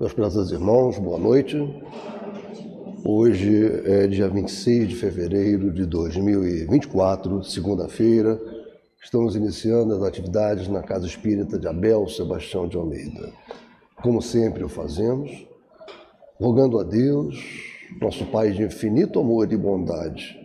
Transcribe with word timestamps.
Meus 0.00 0.12
prezados 0.12 0.52
irmãos, 0.52 0.96
boa 0.96 1.18
noite. 1.18 1.56
Hoje 3.04 3.82
é 3.84 4.06
dia 4.06 4.28
26 4.28 4.90
de 4.90 4.94
fevereiro 4.94 5.72
de 5.72 5.84
2024, 5.86 7.42
segunda-feira. 7.42 8.40
Estamos 9.02 9.34
iniciando 9.34 9.92
as 9.92 10.02
atividades 10.04 10.68
na 10.68 10.84
Casa 10.84 11.04
Espírita 11.04 11.58
de 11.58 11.66
Abel 11.66 12.06
Sebastião 12.06 12.68
de 12.68 12.76
Almeida. 12.76 13.32
Como 14.00 14.22
sempre 14.22 14.62
o 14.62 14.68
fazemos, 14.68 15.48
rogando 16.38 16.78
a 16.78 16.84
Deus, 16.84 17.36
nosso 18.00 18.24
Pai 18.26 18.52
de 18.52 18.62
infinito 18.62 19.18
amor 19.18 19.52
e 19.52 19.56
bondade, 19.56 20.38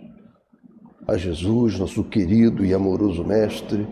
a 1.07 1.15
Jesus, 1.15 1.77
nosso 1.77 2.04
querido 2.04 2.65
e 2.65 2.73
amoroso 2.73 3.23
Mestre, 3.23 3.88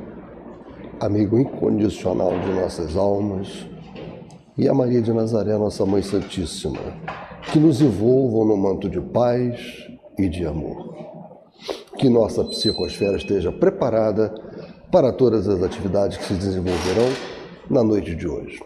amigo 1.00 1.38
incondicional 1.38 2.32
de 2.40 2.52
nossas 2.52 2.98
almas, 2.98 3.70
e 4.58 4.68
a 4.68 4.74
Maria 4.74 5.02
de 5.02 5.12
Nazaré, 5.14 5.58
nossa 5.58 5.86
Mãe 5.86 6.02
Santíssima, 6.02 6.80
que 7.52 7.60
nos 7.60 7.82
envolvam 7.82 8.46
no 8.46 8.58
manto 8.58 8.90
de 8.90 9.00
paz 9.00 9.60
e 10.18 10.28
de 10.28 10.46
amor. 10.46 10.96
Que 11.98 12.10
nossa 12.10 12.44
psicosfera 12.44 13.18
esteja 13.18 13.52
preparada 13.52 14.34
para 14.92 15.14
todas 15.14 15.48
as 15.48 15.64
atividades 15.64 16.18
que 16.18 16.26
se 16.26 16.34
desenvolverão 16.34 17.08
na 17.70 17.84
noite 17.84 18.16
de 18.16 18.28
hoje. 18.28 18.62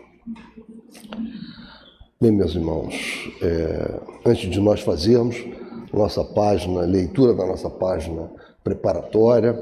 Bem, 2.20 2.31
meus 2.31 2.55
irmãos, 2.55 3.29
é, 3.41 3.99
antes 4.26 4.49
de 4.49 4.59
nós 4.59 4.81
fazermos 4.81 5.35
nossa 5.93 6.23
página, 6.23 6.81
leitura 6.81 7.34
da 7.34 7.45
nossa 7.45 7.70
página 7.70 8.29
preparatória, 8.63 9.54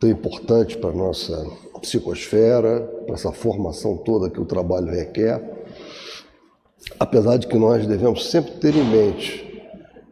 tão 0.00 0.10
importante 0.10 0.76
para 0.76 0.90
a 0.90 0.94
nossa 0.94 1.46
psicosfera, 1.82 2.80
para 3.04 3.14
essa 3.14 3.32
formação 3.32 3.96
toda 3.96 4.30
que 4.30 4.40
o 4.40 4.46
trabalho 4.46 4.86
requer. 4.86 5.42
Apesar 6.98 7.36
de 7.36 7.46
que 7.46 7.58
nós 7.58 7.86
devemos 7.86 8.30
sempre 8.30 8.52
ter 8.52 8.74
em 8.74 8.84
mente 8.84 9.42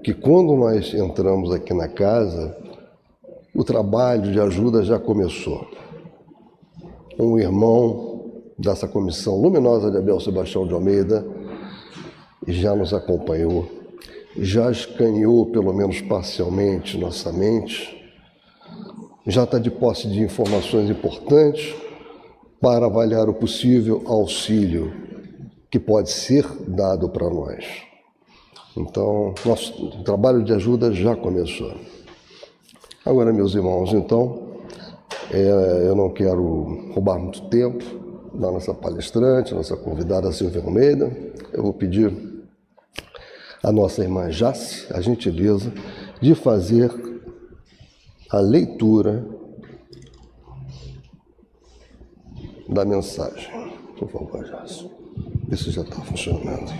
que 0.02 0.12
quando 0.12 0.56
nós 0.56 0.92
entramos 0.92 1.52
aqui 1.52 1.72
na 1.72 1.88
casa, 1.88 2.56
o 3.54 3.62
trabalho 3.62 4.32
de 4.32 4.40
ajuda 4.40 4.82
já 4.82 4.98
começou. 4.98 5.66
Um 7.18 7.38
irmão 7.38 8.42
dessa 8.58 8.88
comissão 8.88 9.40
luminosa 9.40 9.90
de 9.90 9.98
Abel 9.98 10.20
Sebastião 10.20 10.66
de 10.66 10.74
Almeida 10.74 11.26
já 12.46 12.74
nos 12.74 12.92
acompanhou, 12.94 13.68
já 14.36 14.70
escaneou, 14.70 15.46
pelo 15.46 15.72
menos 15.72 16.00
parcialmente, 16.00 16.98
nossa 16.98 17.30
mente 17.30 17.99
já 19.30 19.44
está 19.44 19.58
de 19.58 19.70
posse 19.70 20.08
de 20.08 20.20
informações 20.20 20.90
importantes 20.90 21.74
para 22.60 22.86
avaliar 22.86 23.28
o 23.28 23.34
possível 23.34 24.02
auxílio 24.06 24.92
que 25.70 25.78
pode 25.78 26.10
ser 26.10 26.46
dado 26.66 27.08
para 27.08 27.30
nós. 27.30 27.64
Então, 28.76 29.34
nosso 29.44 30.02
trabalho 30.02 30.42
de 30.42 30.52
ajuda 30.52 30.92
já 30.92 31.16
começou. 31.16 31.74
Agora, 33.04 33.32
meus 33.32 33.54
irmãos, 33.54 33.92
então, 33.92 34.50
é, 35.30 35.86
eu 35.86 35.94
não 35.94 36.10
quero 36.10 36.92
roubar 36.92 37.18
muito 37.18 37.42
tempo 37.48 37.84
da 38.34 38.50
nossa 38.50 38.74
palestrante, 38.74 39.54
nossa 39.54 39.76
convidada 39.76 40.32
Silvia 40.32 40.62
Almeida. 40.62 41.10
Eu 41.52 41.62
vou 41.62 41.72
pedir 41.72 42.12
à 43.62 43.72
nossa 43.72 44.02
irmã 44.02 44.28
Jace 44.30 44.86
a 44.92 45.00
gentileza 45.00 45.72
de 46.20 46.34
fazer 46.34 46.90
a 48.30 48.38
leitura 48.38 49.26
da 52.68 52.84
mensagem. 52.84 53.50
Por 53.98 54.08
favor, 54.08 54.46
Jássio. 54.46 54.90
Isso 55.50 55.70
já 55.72 55.82
está 55.82 56.00
funcionando. 56.02 56.72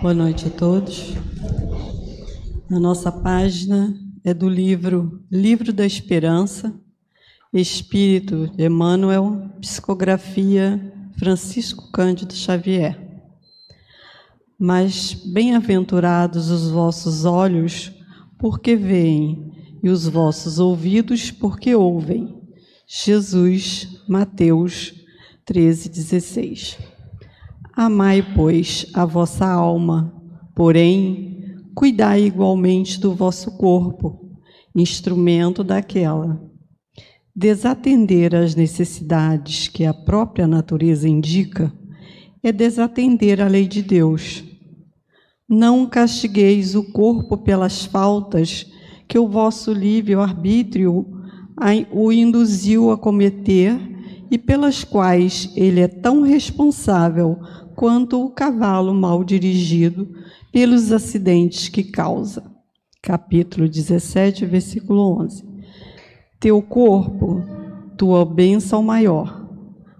Boa 0.00 0.12
noite 0.12 0.48
a 0.48 0.50
todos. 0.50 1.14
A 2.68 2.80
nossa 2.80 3.12
página 3.12 3.94
é 4.24 4.34
do 4.34 4.48
livro 4.48 5.22
Livro 5.30 5.72
da 5.72 5.86
Esperança, 5.86 6.74
Espírito 7.52 8.48
de 8.48 8.66
Emmanuel, 8.66 9.48
Psicografia 9.60 10.92
Francisco 11.16 11.92
Cândido 11.92 12.34
Xavier. 12.34 12.98
Mas 14.58 15.14
bem-aventurados 15.14 16.50
os 16.50 16.68
vossos 16.68 17.24
olhos, 17.24 17.92
porque 18.42 18.74
veem, 18.74 19.52
e 19.84 19.88
os 19.88 20.08
vossos 20.08 20.58
ouvidos, 20.58 21.30
porque 21.30 21.76
ouvem. 21.76 22.42
Jesus, 22.88 24.02
Mateus 24.08 24.92
13, 25.44 25.88
16. 25.88 26.76
Amai, 27.72 28.20
pois, 28.34 28.86
a 28.94 29.04
vossa 29.04 29.46
alma, 29.46 30.12
porém, 30.56 31.62
cuidai 31.72 32.24
igualmente 32.24 32.98
do 32.98 33.14
vosso 33.14 33.56
corpo, 33.56 34.36
instrumento 34.74 35.62
daquela. 35.62 36.42
Desatender 37.34 38.34
às 38.34 38.56
necessidades 38.56 39.68
que 39.68 39.84
a 39.84 39.94
própria 39.94 40.48
natureza 40.48 41.08
indica 41.08 41.72
é 42.42 42.50
desatender 42.50 43.40
a 43.40 43.46
lei 43.46 43.68
de 43.68 43.82
Deus. 43.82 44.51
Não 45.54 45.84
castigueis 45.84 46.74
o 46.74 46.82
corpo 46.82 47.36
pelas 47.36 47.84
faltas 47.84 48.66
que 49.06 49.18
o 49.18 49.28
vosso 49.28 49.70
livre-arbítrio 49.70 51.06
o 51.92 52.10
induziu 52.10 52.90
a 52.90 52.96
cometer 52.96 53.78
e 54.30 54.38
pelas 54.38 54.82
quais 54.82 55.52
ele 55.54 55.80
é 55.80 55.88
tão 55.88 56.22
responsável 56.22 57.38
quanto 57.76 58.24
o 58.24 58.30
cavalo 58.30 58.94
mal 58.94 59.22
dirigido 59.22 60.08
pelos 60.50 60.90
acidentes 60.90 61.68
que 61.68 61.84
causa. 61.84 62.50
Capítulo 63.02 63.68
17, 63.68 64.46
versículo 64.46 65.22
11. 65.22 65.44
Teu 66.40 66.62
corpo, 66.62 67.44
tua 67.98 68.24
bênção 68.24 68.82
maior, 68.82 69.46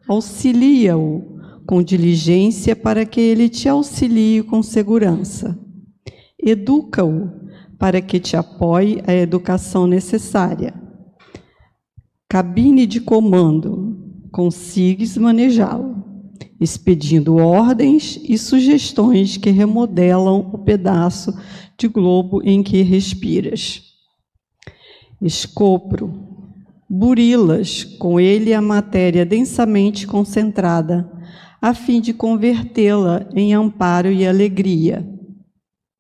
auxilia-o 0.09 1.32
com 1.73 1.83
diligência 1.83 2.77
para 2.77 3.07
que 3.07 3.19
ele 3.19 3.49
te 3.49 3.67
auxilie 3.67 4.43
com 4.43 4.63
segurança. 4.63 5.59
Educa-o 6.39 7.31
para 7.79 7.99
que 8.03 8.21
te 8.21 8.37
apoie 8.37 9.03
a 9.07 9.15
educação 9.15 9.87
necessária. 9.87 10.75
Cabine 12.29 12.87
de 12.87 13.01
comando, 13.01 13.97
consigues 14.31 15.17
manejá-lo, 15.17 16.05
expedindo 16.61 17.37
ordens 17.37 18.21
e 18.23 18.37
sugestões 18.37 19.39
que 19.39 19.49
remodelam 19.49 20.51
o 20.53 20.59
pedaço 20.59 21.33
de 21.79 21.89
globo 21.89 22.43
em 22.45 22.63
que 22.63 22.83
respiras. 22.83 23.81
Escopro, 25.23 26.13
burilas 26.87 27.83
com 27.83 28.21
ele 28.21 28.53
a 28.53 28.61
matéria 28.61 29.25
densamente 29.25 30.07
concentrada, 30.07 31.11
a 31.63 31.73
fim 31.73 32.01
de 32.01 32.13
convertê-la 32.13 33.29
em 33.35 33.55
amparo 33.55 34.11
e 34.11 34.27
alegria. 34.27 35.09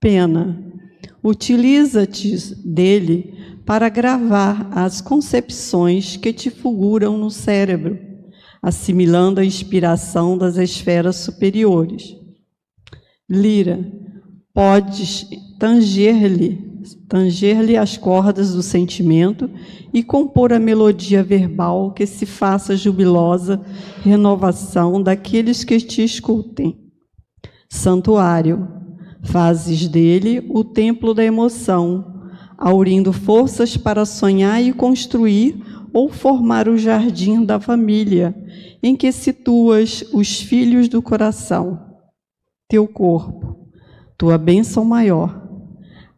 Pena, 0.00 0.73
Utiliza-te 1.25 2.37
dele 2.65 3.61
para 3.65 3.89
gravar 3.89 4.69
as 4.73 5.00
concepções 5.00 6.17
que 6.17 6.33
te 6.33 6.50
fulguram 6.50 7.17
no 7.17 7.31
cérebro, 7.31 7.97
assimilando 8.61 9.41
a 9.41 9.45
inspiração 9.45 10.37
das 10.37 10.56
esferas 10.56 11.17
superiores. 11.17 12.17
Lira, 13.31 13.79
podes 14.53 15.29
tanger-lhe 15.61 16.72
tanger-lhe 17.09 17.76
as 17.76 17.97
cordas 17.97 18.53
do 18.53 18.62
sentimento 18.62 19.48
e 19.93 20.03
compor 20.03 20.53
a 20.53 20.59
melodia 20.59 21.22
verbal 21.22 21.93
que 21.93 22.06
se 22.06 22.26
faça 22.26 22.76
jubilosa 22.76 23.60
renovação 24.03 25.03
daqueles 25.03 25.65
que 25.65 25.78
te 25.78 26.03
escutem. 26.03 26.79
Santuário, 27.69 28.82
Fazes 29.23 29.87
dele 29.87 30.44
o 30.50 30.64
templo 30.64 31.14
da 31.14 31.25
emoção, 31.25 32.29
aurindo 32.58 33.12
forças 33.12 33.76
para 33.76 34.05
sonhar 34.05 34.61
e 34.61 34.73
construir 34.73 35.62
ou 35.93 36.08
formar 36.08 36.69
o 36.69 36.76
jardim 36.76 37.44
da 37.44 37.61
família, 37.61 38.34
em 38.82 38.96
que 38.96 39.12
situas 39.12 40.05
os 40.12 40.40
filhos 40.40 40.88
do 40.88 41.00
coração. 41.00 41.81
Teu 42.69 42.88
corpo, 42.88 43.69
tua 44.19 44.37
bênção 44.37 44.84
maior. 44.84 45.42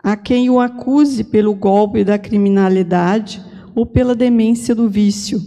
A 0.04 0.16
quem 0.16 0.50
o 0.50 0.60
acuse 0.60 1.24
pelo 1.24 1.54
golpe 1.54 2.04
da 2.04 2.18
criminalidade 2.18 3.42
ou 3.74 3.86
pela 3.86 4.14
demência 4.14 4.74
do 4.74 4.86
vício, 4.86 5.40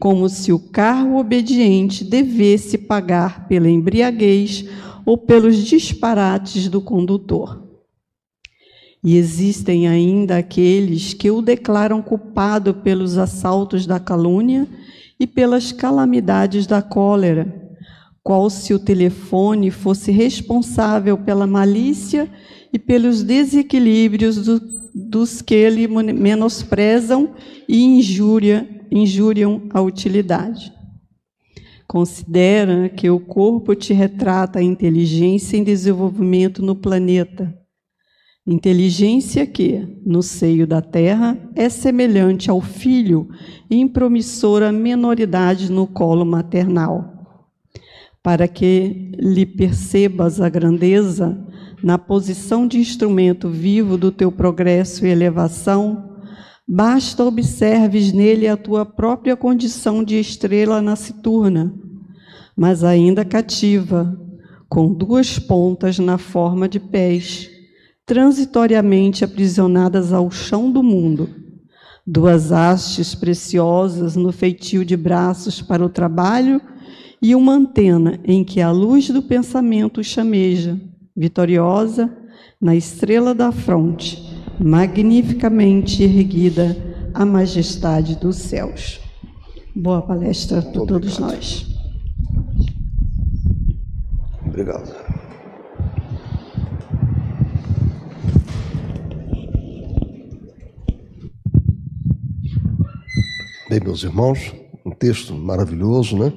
como 0.00 0.28
se 0.28 0.52
o 0.52 0.58
carro 0.58 1.16
obediente 1.16 2.02
devesse 2.02 2.76
pagar 2.76 3.46
pela 3.46 3.70
embriaguez 3.70 4.64
ou 5.06 5.16
pelos 5.16 5.58
disparates 5.58 6.68
do 6.68 6.80
condutor. 6.80 7.62
E 9.00 9.16
existem 9.16 9.86
ainda 9.86 10.38
aqueles 10.38 11.14
que 11.14 11.30
o 11.30 11.40
declaram 11.40 12.02
culpado 12.02 12.74
pelos 12.74 13.16
assaltos 13.16 13.86
da 13.86 14.00
calúnia 14.00 14.66
e 15.20 15.26
pelas 15.26 15.70
calamidades 15.70 16.66
da 16.66 16.82
cólera, 16.82 17.62
qual 18.24 18.50
se 18.50 18.74
o 18.74 18.78
telefone 18.78 19.70
fosse 19.70 20.10
responsável 20.10 21.16
pela 21.16 21.46
malícia 21.46 22.28
e 22.28 22.53
pelos 22.78 23.22
desequilíbrios 23.22 24.44
do, 24.44 24.60
dos 24.94 25.42
que 25.42 25.54
ele 25.54 25.86
menosprezam 25.86 27.34
e 27.68 27.82
injúria, 27.82 28.68
injuriam 28.90 29.68
a 29.70 29.80
utilidade. 29.80 30.72
Considera 31.86 32.88
que 32.88 33.08
o 33.10 33.20
corpo 33.20 33.74
te 33.74 33.92
retrata 33.92 34.58
a 34.58 34.62
inteligência 34.62 35.56
em 35.56 35.62
desenvolvimento 35.62 36.62
no 36.62 36.74
planeta. 36.74 37.56
Inteligência 38.46 39.46
que, 39.46 40.00
no 40.04 40.22
seio 40.22 40.66
da 40.66 40.82
terra, 40.82 41.38
é 41.54 41.68
semelhante 41.68 42.50
ao 42.50 42.60
filho 42.60 43.28
em 43.70 43.86
promissora 43.88 44.72
menoridade 44.72 45.70
no 45.70 45.86
colo 45.86 46.24
maternal 46.24 47.14
para 48.24 48.48
que 48.48 49.12
lhe 49.18 49.44
percebas 49.44 50.40
a 50.40 50.48
grandeza 50.48 51.38
na 51.84 51.98
posição 51.98 52.66
de 52.66 52.78
instrumento 52.78 53.50
vivo 53.50 53.98
do 53.98 54.10
teu 54.10 54.32
progresso 54.32 55.04
e 55.04 55.10
elevação, 55.10 56.16
basta 56.66 57.22
observes 57.22 58.10
nele 58.10 58.48
a 58.48 58.56
tua 58.56 58.86
própria 58.86 59.36
condição 59.36 60.02
de 60.02 60.18
estrela 60.18 60.80
nasciturna, 60.80 61.74
mas 62.56 62.82
ainda 62.82 63.22
cativa, 63.22 64.18
com 64.66 64.94
duas 64.94 65.38
pontas 65.38 65.98
na 65.98 66.16
forma 66.16 66.66
de 66.66 66.80
pés, 66.80 67.50
transitoriamente 68.06 69.22
aprisionadas 69.22 70.10
ao 70.10 70.30
chão 70.30 70.72
do 70.72 70.82
mundo, 70.82 71.28
duas 72.06 72.50
hastes 72.50 73.14
preciosas 73.14 74.16
no 74.16 74.32
feitio 74.32 74.86
de 74.86 74.96
braços 74.96 75.60
para 75.60 75.84
o 75.84 75.90
trabalho 75.90 76.62
e 77.20 77.34
uma 77.34 77.52
antena 77.52 78.18
em 78.24 78.42
que 78.42 78.62
a 78.62 78.70
luz 78.70 79.10
do 79.10 79.22
pensamento 79.22 80.02
chameja, 80.02 80.80
vitoriosa, 81.16 82.10
na 82.60 82.74
estrela 82.74 83.34
da 83.34 83.52
fronte, 83.52 84.18
magnificamente 84.58 86.02
erguida 86.02 86.76
a 87.12 87.24
majestade 87.24 88.16
dos 88.16 88.36
céus. 88.36 89.00
Boa 89.74 90.02
palestra 90.02 90.62
para 90.62 90.86
todos 90.86 91.18
nós. 91.18 91.66
Obrigado. 94.46 95.04
Bem, 103.68 103.80
meus 103.82 104.04
irmãos, 104.04 104.54
um 104.84 104.90
texto 104.90 105.34
maravilhoso, 105.34 106.16
né? 106.16 106.32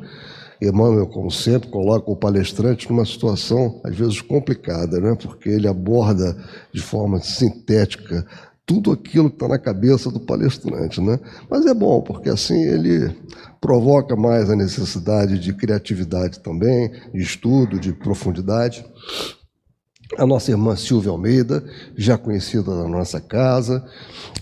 Emmanuel, 0.62 1.08
como 1.08 1.30
sempre, 1.30 1.70
coloca 1.70 2.10
o 2.10 2.16
palestrante 2.16 2.90
numa 2.90 3.06
situação, 3.06 3.80
às 3.84 3.96
vezes, 3.96 4.22
complicada, 4.22 5.00
né? 5.00 5.16
porque 5.16 5.50
ele 5.50 5.68
aborda 5.68 6.36
de 6.74 6.82
forma 6.82 7.20
sintética 7.20 8.26
tudo 8.68 8.92
aquilo 8.92 9.30
que 9.30 9.38
está 9.38 9.48
na 9.48 9.58
cabeça 9.58 10.12
do 10.12 10.20
palestrante. 10.20 11.00
Né? 11.00 11.18
Mas 11.50 11.66
é 11.66 11.74
bom, 11.74 12.02
porque 12.02 12.30
assim 12.30 12.62
ele 12.62 13.16
provoca 13.62 14.16
mais 14.16 14.50
a 14.50 14.56
necessidade 14.56 15.40
de 15.40 15.54
criatividade 15.54 16.40
também, 16.42 16.92
de 17.14 17.22
estudo, 17.22 17.80
de 17.80 17.94
profundidade. 17.94 18.86
A 20.18 20.26
nossa 20.26 20.52
irmã 20.52 20.76
Silvia 20.76 21.12
Almeida, 21.12 21.64
já 21.96 22.18
conhecida 22.18 22.76
da 22.76 22.88
nossa 22.88 23.20
casa, 23.22 23.86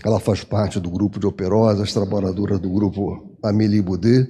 ela 0.04 0.18
faz 0.18 0.42
parte 0.42 0.80
do 0.80 0.90
grupo 0.90 1.18
de 1.18 1.26
operosas, 1.26 1.92
trabalhadora 1.92 2.58
do 2.58 2.70
grupo 2.70 3.36
Amélie 3.42 3.82
Boudet, 3.82 4.28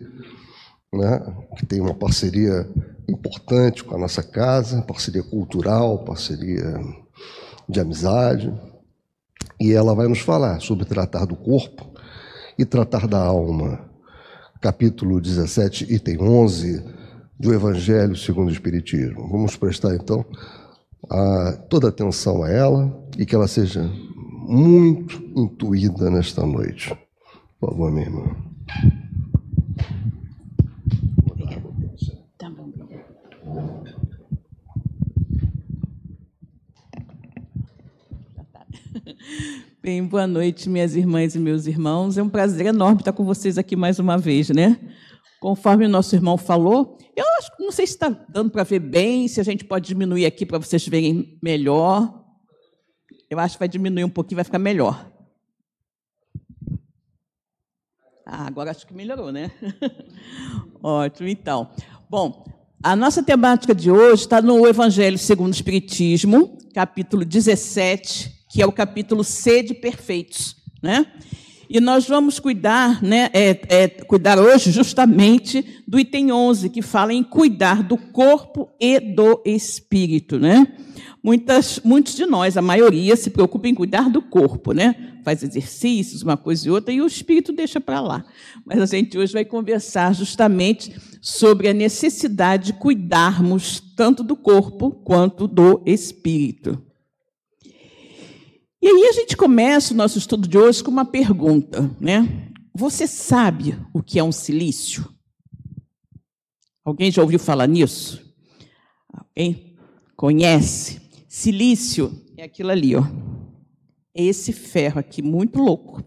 né, 0.97 1.21
que 1.57 1.67
tem 1.67 1.81
uma 1.81 1.95
parceria 1.95 2.69
importante 3.09 3.85
com 3.85 3.95
a 3.95 3.99
nossa 3.99 4.23
casa, 4.23 4.83
parceria 4.83 5.23
cultural, 5.23 6.05
parceria 6.05 6.75
de 7.69 7.81
amizade. 7.81 8.53
E 9.61 9.73
ela 9.73 9.95
vai 9.95 10.09
nos 10.09 10.21
falar 10.21 10.61
sobre 10.61 10.85
tratar 10.85 11.25
do 11.25 11.37
corpo 11.37 11.87
e 12.59 12.65
tratar 12.65 13.07
da 13.07 13.19
alma. 13.19 13.81
Capítulo 14.61 15.21
17, 15.21 15.93
item 15.93 16.21
11 16.21 16.85
do 17.39 17.53
Evangelho 17.53 18.17
segundo 18.17 18.49
o 18.49 18.53
Espiritismo. 18.53 19.29
Vamos 19.31 19.57
prestar 19.57 19.95
então 19.95 20.25
a, 21.11 21.53
toda 21.69 21.89
atenção 21.89 22.43
a 22.43 22.51
ela 22.51 23.07
e 23.17 23.25
que 23.25 23.35
ela 23.35 23.47
seja 23.47 23.83
muito 24.47 25.23
intuída 25.37 26.11
nesta 26.11 26.45
noite. 26.45 26.97
Por 27.61 27.71
favor, 27.71 27.93
minha 27.93 28.07
irmã. 28.07 28.46
Bem, 39.87 40.05
boa 40.05 40.27
noite, 40.27 40.69
minhas 40.69 40.97
irmãs 40.97 41.37
e 41.37 41.39
meus 41.39 41.69
irmãos. 41.69 42.19
É 42.19 42.23
um 42.25 42.29
prazer 42.29 42.67
enorme 42.67 43.03
estar 43.03 43.13
com 43.13 43.25
vocês 43.25 43.57
aqui 43.57 43.77
mais 43.77 44.01
uma 44.01 44.19
vez, 44.19 44.49
né? 44.51 44.81
Conforme 45.39 45.87
o 45.87 45.89
nosso 45.89 46.13
irmão 46.17 46.37
falou, 46.37 46.99
eu 47.15 47.25
acho, 47.39 47.53
não 47.61 47.71
sei 47.71 47.87
se 47.87 47.93
está 47.93 48.09
dando 48.09 48.51
para 48.51 48.65
ver 48.65 48.81
bem, 48.81 49.29
se 49.29 49.41
a 49.41 49.45
gente 49.45 49.65
pode 49.65 49.87
diminuir 49.87 50.27
aqui 50.27 50.45
para 50.45 50.59
vocês 50.59 50.89
verem 50.89 51.39
melhor. 51.41 52.21
Eu 53.31 53.39
acho 53.39 53.55
que 53.55 53.61
vai 53.61 53.69
diminuir 53.69 54.03
um 54.03 54.09
pouquinho, 54.09 54.39
vai 54.39 54.45
ficar 54.45 54.59
melhor. 54.59 55.09
Ah, 58.27 58.45
agora 58.45 58.73
acho 58.73 58.89
que 58.89 58.93
melhorou, 58.93 59.31
né? 59.31 59.53
Ótimo, 60.83 61.29
então. 61.29 61.71
Bom, 62.11 62.45
a 62.83 62.97
nossa 62.97 63.23
temática 63.23 63.73
de 63.73 63.89
hoje 63.89 64.23
está 64.23 64.43
no 64.43 64.67
Evangelho 64.67 65.17
segundo 65.17 65.53
o 65.53 65.55
Espiritismo, 65.55 66.59
capítulo 66.75 67.25
17, 67.25 68.36
que 68.57 68.63
é 68.63 68.67
o 68.67 68.73
capítulo 68.73 69.23
C 69.23 69.63
de 69.63 69.75
Perfeitos, 69.75 70.57
né? 70.83 71.05
E 71.69 71.79
nós 71.79 72.09
vamos 72.09 72.39
cuidar, 72.39 73.03
né, 73.03 73.29
é, 73.35 73.61
é, 73.69 73.87
cuidar 73.87 74.39
hoje 74.39 74.71
justamente 74.71 75.83
do 75.87 76.01
item 76.01 76.33
11, 76.33 76.71
que 76.71 76.81
fala 76.81 77.13
em 77.13 77.23
cuidar 77.23 77.83
do 77.83 77.99
corpo 77.99 78.71
e 78.81 78.99
do 78.99 79.43
espírito, 79.45 80.39
né? 80.39 80.67
Muitas, 81.23 81.79
muitos 81.85 82.17
de 82.17 82.25
nós, 82.25 82.57
a 82.57 82.63
maioria, 82.63 83.15
se 83.15 83.29
preocupa 83.29 83.69
em 83.69 83.75
cuidar 83.75 84.09
do 84.09 84.23
corpo, 84.23 84.73
né? 84.73 85.19
Faz 85.23 85.43
exercícios, 85.43 86.23
uma 86.23 86.39
coisa 86.39 86.67
e 86.67 86.71
outra, 86.71 86.95
e 86.95 87.03
o 87.03 87.07
espírito 87.07 87.53
deixa 87.53 87.79
para 87.79 88.01
lá. 88.01 88.25
Mas 88.65 88.81
a 88.81 88.87
gente 88.87 89.19
hoje 89.19 89.35
vai 89.35 89.45
conversar 89.45 90.15
justamente 90.15 90.97
sobre 91.21 91.69
a 91.69 91.75
necessidade 91.75 92.73
de 92.73 92.79
cuidarmos 92.79 93.83
tanto 93.95 94.23
do 94.23 94.35
corpo 94.35 94.93
quanto 95.05 95.47
do 95.47 95.83
espírito. 95.85 96.87
E 98.87 98.89
aí 98.89 99.09
a 99.09 99.13
gente 99.13 99.37
começa 99.37 99.93
o 99.93 99.97
nosso 99.97 100.17
estudo 100.17 100.47
de 100.47 100.57
hoje 100.57 100.81
com 100.81 100.93
uma 100.93 101.05
pergunta, 101.05 101.91
né? 101.99 102.53
Você 102.73 103.09
sabe 103.09 103.77
o 103.93 104.01
que 104.01 104.17
é 104.17 104.23
um 104.23 104.31
silício? 104.31 105.13
Alguém 106.85 107.11
já 107.11 107.21
ouviu 107.21 107.41
falar 107.41 107.67
nisso? 107.67 108.33
Alguém 109.13 109.77
conhece? 110.15 111.01
Silício 111.27 112.17
é 112.37 112.45
aquilo 112.45 112.71
ali, 112.71 112.95
ó. 112.95 113.03
É 114.15 114.23
esse 114.23 114.53
ferro 114.53 115.01
aqui 115.01 115.21
muito 115.21 115.59
louco 115.59 116.05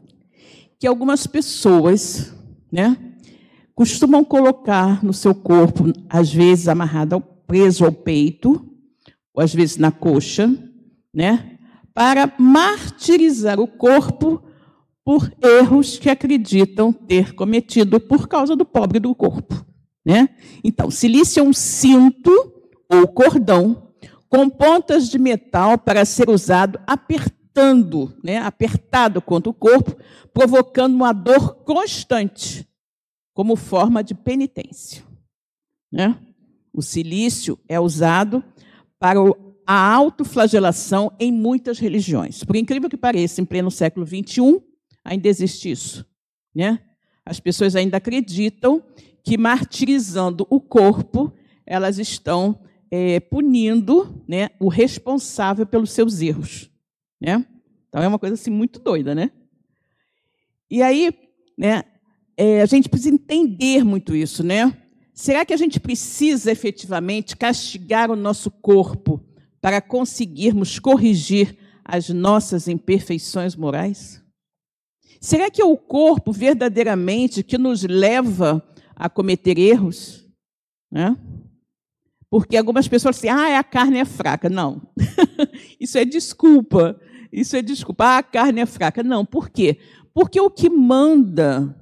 que 0.79 0.87
algumas 0.87 1.27
pessoas, 1.27 2.33
né, 2.71 2.95
costumam 3.75 4.23
colocar 4.23 5.03
no 5.03 5.11
seu 5.11 5.35
corpo, 5.35 5.83
às 6.07 6.31
vezes 6.31 6.69
amarrado 6.69 7.15
ao, 7.15 7.21
preso 7.21 7.83
ao 7.83 7.91
peito, 7.91 8.73
ou 9.33 9.43
às 9.43 9.53
vezes 9.53 9.75
na 9.75 9.91
coxa, 9.91 10.49
né? 11.13 11.58
Para 11.99 12.33
martirizar 12.39 13.59
o 13.59 13.67
corpo 13.67 14.41
por 15.03 15.29
erros 15.43 15.99
que 15.99 16.09
acreditam 16.09 16.93
ter 16.93 17.35
cometido 17.35 17.99
por 17.99 18.25
causa 18.25 18.55
do 18.55 18.63
pobre 18.63 19.01
do 19.01 19.13
corpo. 19.13 19.65
Né? 20.05 20.29
Então, 20.63 20.89
silício 20.89 21.41
é 21.41 21.43
um 21.43 21.51
cinto 21.51 22.31
ou 22.87 23.05
cordão 23.05 23.91
com 24.29 24.49
pontas 24.49 25.09
de 25.09 25.19
metal 25.19 25.77
para 25.77 26.05
ser 26.05 26.29
usado 26.29 26.79
apertando, 26.87 28.17
né? 28.23 28.37
apertado 28.37 29.21
contra 29.21 29.49
o 29.49 29.53
corpo, 29.53 29.97
provocando 30.33 30.95
uma 30.95 31.11
dor 31.11 31.65
constante, 31.65 32.65
como 33.33 33.57
forma 33.57 34.01
de 34.01 34.15
penitência. 34.15 35.03
Né? 35.91 36.17
O 36.73 36.81
silício 36.81 37.59
é 37.67 37.77
usado 37.77 38.41
para 38.97 39.21
o 39.21 39.48
a 39.71 39.93
autoflagelação 39.93 41.11
em 41.19 41.31
muitas 41.31 41.77
religiões. 41.77 42.43
Por 42.43 42.55
incrível 42.55 42.89
que 42.89 42.97
pareça, 42.97 43.39
em 43.39 43.45
pleno 43.45 43.69
século 43.69 44.03
XXI, 44.03 44.59
ainda 45.05 45.27
existe 45.27 45.69
isso. 45.69 46.03
Né? 46.55 46.79
As 47.23 47.39
pessoas 47.39 47.75
ainda 47.75 47.97
acreditam 47.97 48.81
que 49.23 49.37
martirizando 49.37 50.47
o 50.49 50.59
corpo, 50.59 51.31
elas 51.67 51.99
estão 51.99 52.59
é, 52.89 53.19
punindo 53.19 54.23
né, 54.27 54.49
o 54.59 54.69
responsável 54.69 55.67
pelos 55.67 55.91
seus 55.91 56.19
erros. 56.19 56.71
Né? 57.21 57.45
Então 57.89 58.01
é 58.01 58.07
uma 58.07 58.17
coisa 58.17 58.33
assim 58.33 58.49
muito 58.49 58.79
doida, 58.79 59.13
né? 59.13 59.29
E 60.67 60.81
aí, 60.81 61.13
né, 61.55 61.83
é, 62.35 62.63
a 62.63 62.65
gente 62.65 62.89
precisa 62.89 63.13
entender 63.13 63.83
muito 63.83 64.15
isso, 64.15 64.43
né? 64.43 64.75
Será 65.13 65.45
que 65.45 65.53
a 65.53 65.57
gente 65.57 65.79
precisa 65.79 66.51
efetivamente 66.51 67.37
castigar 67.37 68.09
o 68.09 68.15
nosso 68.15 68.49
corpo 68.49 69.28
para 69.61 69.81
conseguirmos 69.81 70.79
corrigir 70.79 71.57
as 71.83 72.09
nossas 72.09 72.67
imperfeições 72.67 73.55
morais? 73.55 74.23
Será 75.19 75.49
que 75.51 75.61
é 75.61 75.65
o 75.65 75.77
corpo 75.77 76.31
verdadeiramente 76.31 77.43
que 77.43 77.57
nos 77.57 77.83
leva 77.83 78.63
a 78.95 79.09
cometer 79.09 79.57
erros? 79.57 80.25
Né? 80.91 81.17
Porque 82.29 82.55
algumas 82.55 82.87
pessoas 82.87 83.15
dizem, 83.15 83.31
ah, 83.31 83.59
a 83.59 83.63
carne 83.63 83.97
é 83.97 84.05
fraca. 84.05 84.49
Não, 84.49 84.81
isso 85.79 85.97
é 85.97 86.05
desculpa. 86.05 86.99
Isso 87.31 87.55
é 87.55 87.61
desculpa. 87.61 88.05
Ah, 88.05 88.17
a 88.19 88.23
carne 88.23 88.61
é 88.61 88.65
fraca. 88.65 89.03
Não, 89.03 89.25
por 89.25 89.49
quê? 89.49 89.79
Porque 90.13 90.39
o 90.39 90.49
que 90.49 90.69
manda 90.69 91.75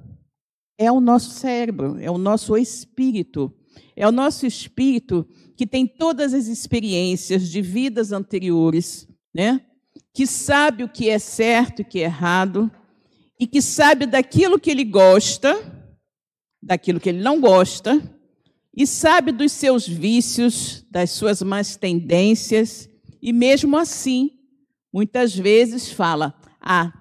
é 0.78 0.90
o 0.90 1.00
nosso 1.00 1.30
cérebro, 1.30 1.96
é 2.00 2.10
o 2.10 2.18
nosso 2.18 2.56
espírito. 2.56 3.52
É 3.94 4.06
o 4.06 4.12
nosso 4.12 4.46
espírito 4.46 5.28
que 5.58 5.66
tem 5.66 5.88
todas 5.88 6.32
as 6.32 6.46
experiências 6.46 7.50
de 7.50 7.60
vidas 7.60 8.12
anteriores, 8.12 9.08
né? 9.34 9.60
que 10.14 10.24
sabe 10.24 10.84
o 10.84 10.88
que 10.88 11.10
é 11.10 11.18
certo 11.18 11.80
e 11.80 11.82
o 11.82 11.84
que 11.84 11.98
é 11.98 12.04
errado, 12.04 12.70
e 13.40 13.44
que 13.44 13.60
sabe 13.60 14.06
daquilo 14.06 14.60
que 14.60 14.70
ele 14.70 14.84
gosta, 14.84 15.60
daquilo 16.62 17.00
que 17.00 17.08
ele 17.08 17.20
não 17.20 17.40
gosta, 17.40 18.00
e 18.72 18.86
sabe 18.86 19.32
dos 19.32 19.50
seus 19.50 19.86
vícios, 19.86 20.86
das 20.88 21.10
suas 21.10 21.42
más 21.42 21.74
tendências, 21.74 22.88
e 23.20 23.32
mesmo 23.32 23.76
assim, 23.76 24.30
muitas 24.92 25.34
vezes 25.34 25.90
fala: 25.90 26.38
Ah, 26.60 26.92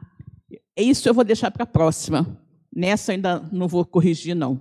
isso 0.76 1.08
eu 1.08 1.14
vou 1.14 1.24
deixar 1.24 1.52
para 1.52 1.64
a 1.64 1.68
próxima. 1.68 2.44
Nessa 2.76 3.12
ainda 3.12 3.40
não 3.52 3.68
vou 3.68 3.86
corrigir, 3.86 4.36
não. 4.36 4.60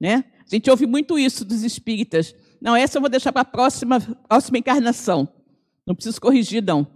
Né? 0.00 0.24
A 0.44 0.52
gente 0.52 0.68
ouve 0.68 0.84
muito 0.84 1.16
isso 1.16 1.44
dos 1.44 1.62
espíritas. 1.62 2.34
Não, 2.60 2.74
essa 2.74 2.98
eu 2.98 3.00
vou 3.00 3.10
deixar 3.10 3.32
para 3.32 3.42
a 3.42 3.44
próxima, 3.44 4.00
próxima 4.28 4.58
encarnação. 4.58 5.28
Não 5.86 5.94
preciso 5.94 6.20
corrigir, 6.20 6.62
não. 6.62 6.86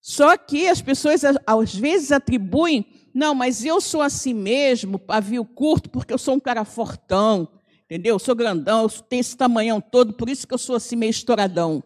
Só 0.00 0.36
que 0.36 0.68
as 0.68 0.82
pessoas, 0.82 1.22
às 1.46 1.74
vezes, 1.74 2.12
atribuem, 2.12 2.86
não, 3.14 3.34
mas 3.34 3.64
eu 3.64 3.80
sou 3.80 4.02
assim 4.02 4.34
mesmo, 4.34 4.98
pavio 4.98 5.44
curto, 5.44 5.88
porque 5.88 6.12
eu 6.12 6.18
sou 6.18 6.34
um 6.34 6.40
cara 6.40 6.64
fortão, 6.64 7.48
entendeu? 7.84 8.16
Eu 8.16 8.18
sou 8.18 8.34
grandão, 8.34 8.82
eu 8.82 8.90
tenho 8.90 9.20
esse 9.20 9.36
tamanhão 9.36 9.80
todo, 9.80 10.12
por 10.12 10.28
isso 10.28 10.46
que 10.46 10.52
eu 10.52 10.58
sou 10.58 10.76
assim 10.76 10.96
meio 10.96 11.10
estouradão. 11.10 11.82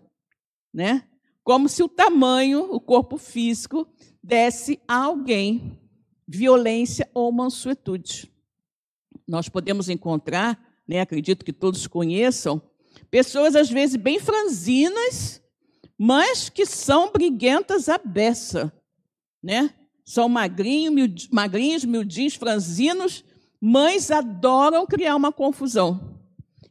Né? 0.72 1.04
Como 1.44 1.68
se 1.68 1.82
o 1.82 1.88
tamanho, 1.88 2.72
o 2.72 2.80
corpo 2.80 3.18
físico, 3.18 3.86
desse 4.22 4.80
a 4.88 5.04
alguém 5.04 5.78
violência 6.26 7.08
ou 7.14 7.32
mansuetude. 7.32 8.30
Nós 9.26 9.48
podemos 9.48 9.88
encontrar, 9.88 10.58
né, 10.86 11.00
acredito 11.00 11.44
que 11.44 11.52
todos 11.52 11.86
conheçam, 11.86 12.60
pessoas 13.10 13.56
às 13.56 13.70
vezes 13.70 13.96
bem 13.96 14.18
franzinas, 14.18 15.42
mas 15.96 16.48
que 16.48 16.64
são 16.64 17.10
briguentas 17.10 17.88
à 17.88 17.98
beça, 17.98 18.72
né? 19.42 19.74
São 20.04 20.28
magrinho, 20.28 20.92
magrinhos, 21.30 21.84
miudinhos, 21.84 22.34
franzinos, 22.34 23.24
mas 23.60 24.10
adoram 24.10 24.86
criar 24.86 25.16
uma 25.16 25.32
confusão. 25.32 26.18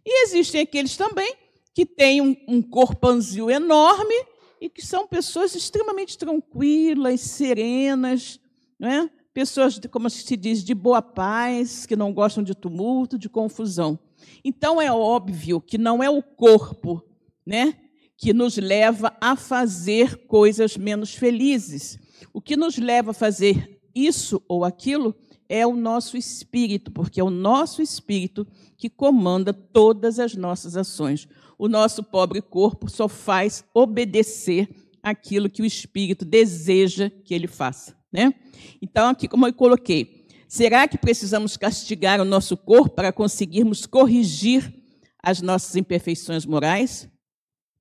E 0.06 0.24
existem 0.24 0.62
aqueles 0.62 0.96
também 0.96 1.36
que 1.74 1.86
têm 1.86 2.22
um, 2.22 2.36
um 2.48 2.62
corpanzil 2.62 3.52
enorme 3.52 4.16
e 4.60 4.70
que 4.70 4.84
são 4.84 5.06
pessoas 5.06 5.54
extremamente 5.54 6.18
tranquilas, 6.18 7.22
serenas, 7.22 8.40
né? 8.80 9.10
pessoas, 9.34 9.80
como 9.92 10.10
se 10.10 10.36
diz, 10.36 10.64
de 10.64 10.74
boa 10.74 11.00
paz, 11.00 11.86
que 11.86 11.96
não 11.96 12.12
gostam 12.12 12.44
de 12.44 12.56
tumulto, 12.56 13.20
de 13.20 13.30
confusão. 13.30 14.00
Então 14.44 14.82
é 14.82 14.92
óbvio 14.92 15.62
que 15.62 15.78
não 15.78 16.02
é 16.02 16.10
o 16.10 16.22
corpo, 16.22 17.04
né, 17.46 17.76
que 18.18 18.34
nos 18.34 18.58
leva 18.58 19.16
a 19.22 19.36
fazer 19.36 20.26
coisas 20.28 20.76
menos 20.76 21.14
felizes. 21.14 22.00
O 22.34 22.42
que 22.42 22.58
nos 22.58 22.78
leva 22.78 23.12
a 23.12 23.14
fazer 23.14 23.80
isso 23.94 24.42
ou 24.48 24.66
aquilo 24.66 25.16
é 25.50 25.66
o 25.66 25.76
nosso 25.76 26.18
espírito, 26.18 26.92
porque 26.92 27.20
é 27.20 27.24
o 27.24 27.30
nosso 27.30 27.82
espírito 27.82 28.46
que 28.76 28.90
comanda 28.90 29.54
todas 29.54 30.20
as 30.20 30.36
nossas 30.36 30.76
ações. 30.76 31.28
O 31.58 31.68
nosso 31.68 32.04
pobre 32.04 32.42
corpo 32.42 32.90
só 32.90 33.08
faz 33.08 33.64
obedecer 33.74 34.70
aquilo 35.02 35.50
que 35.50 35.62
o 35.62 35.66
espírito 35.66 36.26
deseja 36.26 37.10
que 37.24 37.34
ele 37.34 37.48
faça. 37.48 37.96
Né? 38.12 38.34
Então, 38.82 39.10
aqui 39.10 39.28
como 39.28 39.48
eu 39.48 39.54
coloquei, 39.54 40.17
será 40.48 40.88
que 40.88 40.98
precisamos 40.98 41.58
castigar 41.58 42.20
o 42.22 42.26
nosso 42.26 42.56
corpo 42.56 42.96
para 42.96 43.12
conseguirmos 43.12 43.86
corrigir 43.86 44.74
as 45.22 45.42
nossas 45.42 45.76
imperfeições 45.76 46.46
morais? 46.46 47.10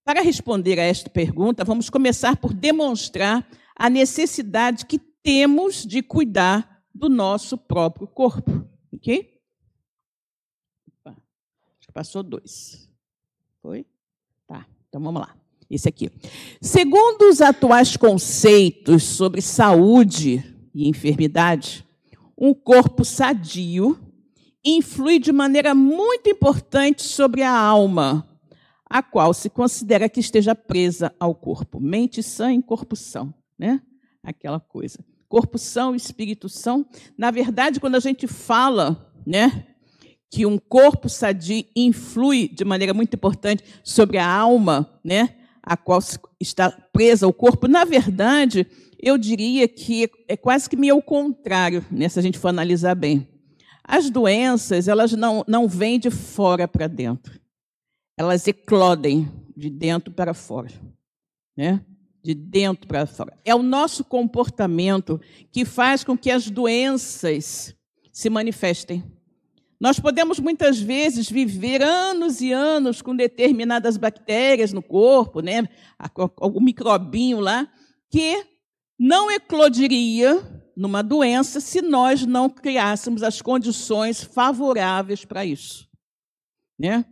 Para 0.05 0.21
responder 0.21 0.79
a 0.79 0.85
esta 0.85 1.11
pergunta, 1.11 1.65
vamos 1.65 1.91
começar 1.91 2.37
por 2.37 2.53
demonstrar 2.53 3.47
a 3.75 3.91
necessidade 3.91 4.87
que 4.87 4.99
temos 4.99 5.85
de 5.85 6.03
cuidar 6.03 6.83
do 6.95 7.09
nosso 7.09 7.59
próprio 7.59 8.07
corpo. 8.07 8.67
Ok? 8.93 9.37
Passou 11.97 12.23
dois. 12.23 12.91
Foi? 13.63 13.87
Tá, 14.47 14.67
então 14.87 15.01
vamos 15.01 15.19
lá. 15.19 15.35
Esse 15.71 15.89
aqui. 15.89 16.11
Segundo 16.61 17.23
os 17.23 17.41
atuais 17.41 17.97
conceitos 17.97 19.03
sobre 19.03 19.41
saúde 19.41 20.45
e 20.75 20.91
enfermidade, 20.91 21.86
um 22.37 22.53
corpo 22.53 23.05
sadio 23.05 23.99
influi 24.65 25.19
de 25.19 25.33
maneira 25.33 25.75
muito 25.75 26.29
importante 26.29 27.03
sobre 27.03 27.43
a 27.43 27.57
alma, 27.57 28.29
a 28.85 29.03
qual 29.03 29.33
se 29.33 29.49
considera 29.49 30.09
que 30.09 30.21
esteja 30.21 30.55
presa 30.55 31.15
ao 31.19 31.35
corpo. 31.35 31.81
Mente 31.81 32.23
sã 32.23 32.53
em 32.53 32.61
corpo 32.61 32.97
são, 32.97 33.33
né? 33.59 33.81
Aquela 34.23 34.61
coisa. 34.61 34.99
Corpo 35.29 35.59
são, 35.59 35.95
espírito 35.95 36.49
são. 36.49 36.87
Na 37.17 37.31
verdade, 37.31 37.81
quando 37.81 37.95
a 37.95 38.01
gente 38.01 38.27
fala, 38.27 39.13
né, 39.27 39.67
que 40.31 40.45
um 40.45 40.59
corpo 40.59 41.09
sadio 41.09 41.65
influi 41.75 42.49
de 42.49 42.65
maneira 42.65 42.93
muito 42.93 43.15
importante 43.15 43.65
sobre 43.83 44.19
a 44.19 44.29
alma, 44.29 45.01
né? 45.05 45.37
a 45.67 45.77
qual 45.77 45.99
está 46.41 46.71
presa 46.93 47.27
o 47.27 47.33
corpo, 47.33 47.67
na 47.67 47.85
verdade, 47.85 48.65
eu 49.03 49.19
diria 49.19 49.69
que 49.69 50.11
é 50.29 50.37
quase 50.37 50.69
que 50.69 50.77
meio 50.77 50.97
o 50.97 51.03
contrário, 51.03 51.85
né, 51.91 52.09
se 52.09 52.19
a 52.19 52.23
gente 52.23 52.39
for 52.39 52.49
analisar 52.49 52.95
bem. 52.95 53.29
As 53.85 54.11
doenças, 54.11 54.89
elas 54.89 55.13
não, 55.13 55.45
não 55.47 55.69
vêm 55.69 55.99
de 55.99 56.11
fora 56.11 56.67
para 56.67 56.89
dentro. 56.89 57.41
Elas 58.17 58.47
eclodem 58.49 59.31
de 59.57 59.71
dentro 59.71 60.13
para 60.13 60.35
fora. 60.35 60.69
Né? 61.57 61.81
De 62.23 62.35
dentro 62.35 62.89
para 62.89 63.07
fora. 63.07 63.39
É 63.45 63.55
o 63.55 63.63
nosso 63.63 64.03
comportamento 64.03 65.21
que 65.53 65.65
faz 65.65 66.03
com 66.03 66.19
que 66.19 66.31
as 66.31 66.51
doenças 66.51 67.77
se 68.13 68.29
manifestem. 68.29 69.05
Nós 69.79 70.01
podemos 70.01 70.41
muitas 70.41 70.81
vezes 70.81 71.31
viver 71.31 71.83
anos 71.83 72.41
e 72.41 72.51
anos 72.51 73.03
com 73.03 73.15
determinadas 73.15 73.97
bactérias 73.97 74.73
no 74.73 74.83
corpo, 74.83 75.41
né? 75.41 75.69
algum 76.41 76.61
microbinho 76.61 77.39
lá, 77.39 77.71
que 78.11 78.56
não 78.99 79.31
eclodiria 79.31 80.43
numa 80.77 81.03
doença 81.03 81.61
se 81.61 81.81
nós 81.81 82.27
não 82.27 82.51
criássemos 82.51 83.23
as 83.23 83.41
condições 83.41 84.23
favoráveis 84.23 85.25
para 85.25 85.45
isso. 85.45 85.89
Né? 86.79 87.05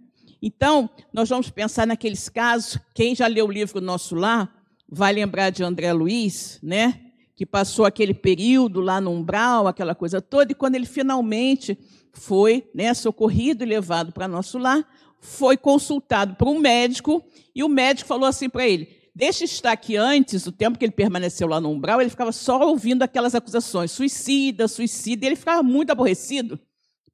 Então, 0.42 0.90
nós 1.12 1.28
vamos 1.28 1.48
pensar 1.50 1.86
naqueles 1.86 2.28
casos, 2.28 2.78
quem 2.94 3.14
já 3.14 3.26
leu 3.26 3.46
o 3.46 3.52
livro 3.52 3.80
Nosso 3.80 4.14
Lar, 4.14 4.52
vai 4.88 5.12
lembrar 5.12 5.50
de 5.50 5.64
André 5.64 5.92
Luiz, 5.92 6.58
né? 6.62 7.00
que 7.34 7.44
passou 7.44 7.84
aquele 7.84 8.14
período 8.14 8.80
lá 8.80 9.00
no 9.00 9.10
umbral, 9.10 9.66
aquela 9.66 9.94
coisa 9.94 10.20
toda, 10.20 10.52
e 10.52 10.54
quando 10.54 10.76
ele 10.76 10.86
finalmente 10.86 11.76
foi 12.12 12.68
né, 12.74 12.94
socorrido 12.94 13.64
e 13.64 13.66
levado 13.66 14.12
para 14.12 14.28
nosso 14.28 14.56
lar, 14.56 14.86
foi 15.18 15.56
consultado 15.56 16.36
por 16.36 16.48
um 16.48 16.58
médico, 16.58 17.24
e 17.54 17.64
o 17.64 17.68
médico 17.68 18.06
falou 18.06 18.28
assim 18.28 18.48
para 18.48 18.66
ele: 18.66 18.88
deixa 19.14 19.44
estar 19.44 19.72
aqui 19.72 19.96
antes, 19.96 20.46
o 20.46 20.52
tempo 20.52 20.78
que 20.78 20.84
ele 20.84 20.92
permaneceu 20.92 21.46
lá 21.46 21.60
no 21.60 21.70
umbral, 21.70 22.00
ele 22.00 22.10
ficava 22.10 22.32
só 22.32 22.60
ouvindo 22.68 23.02
aquelas 23.02 23.34
acusações, 23.34 23.92
suicida, 23.92 24.66
suicida, 24.66 25.24
e 25.24 25.28
ele 25.28 25.36
ficava 25.36 25.62
muito 25.62 25.90
aborrecido, 25.90 26.58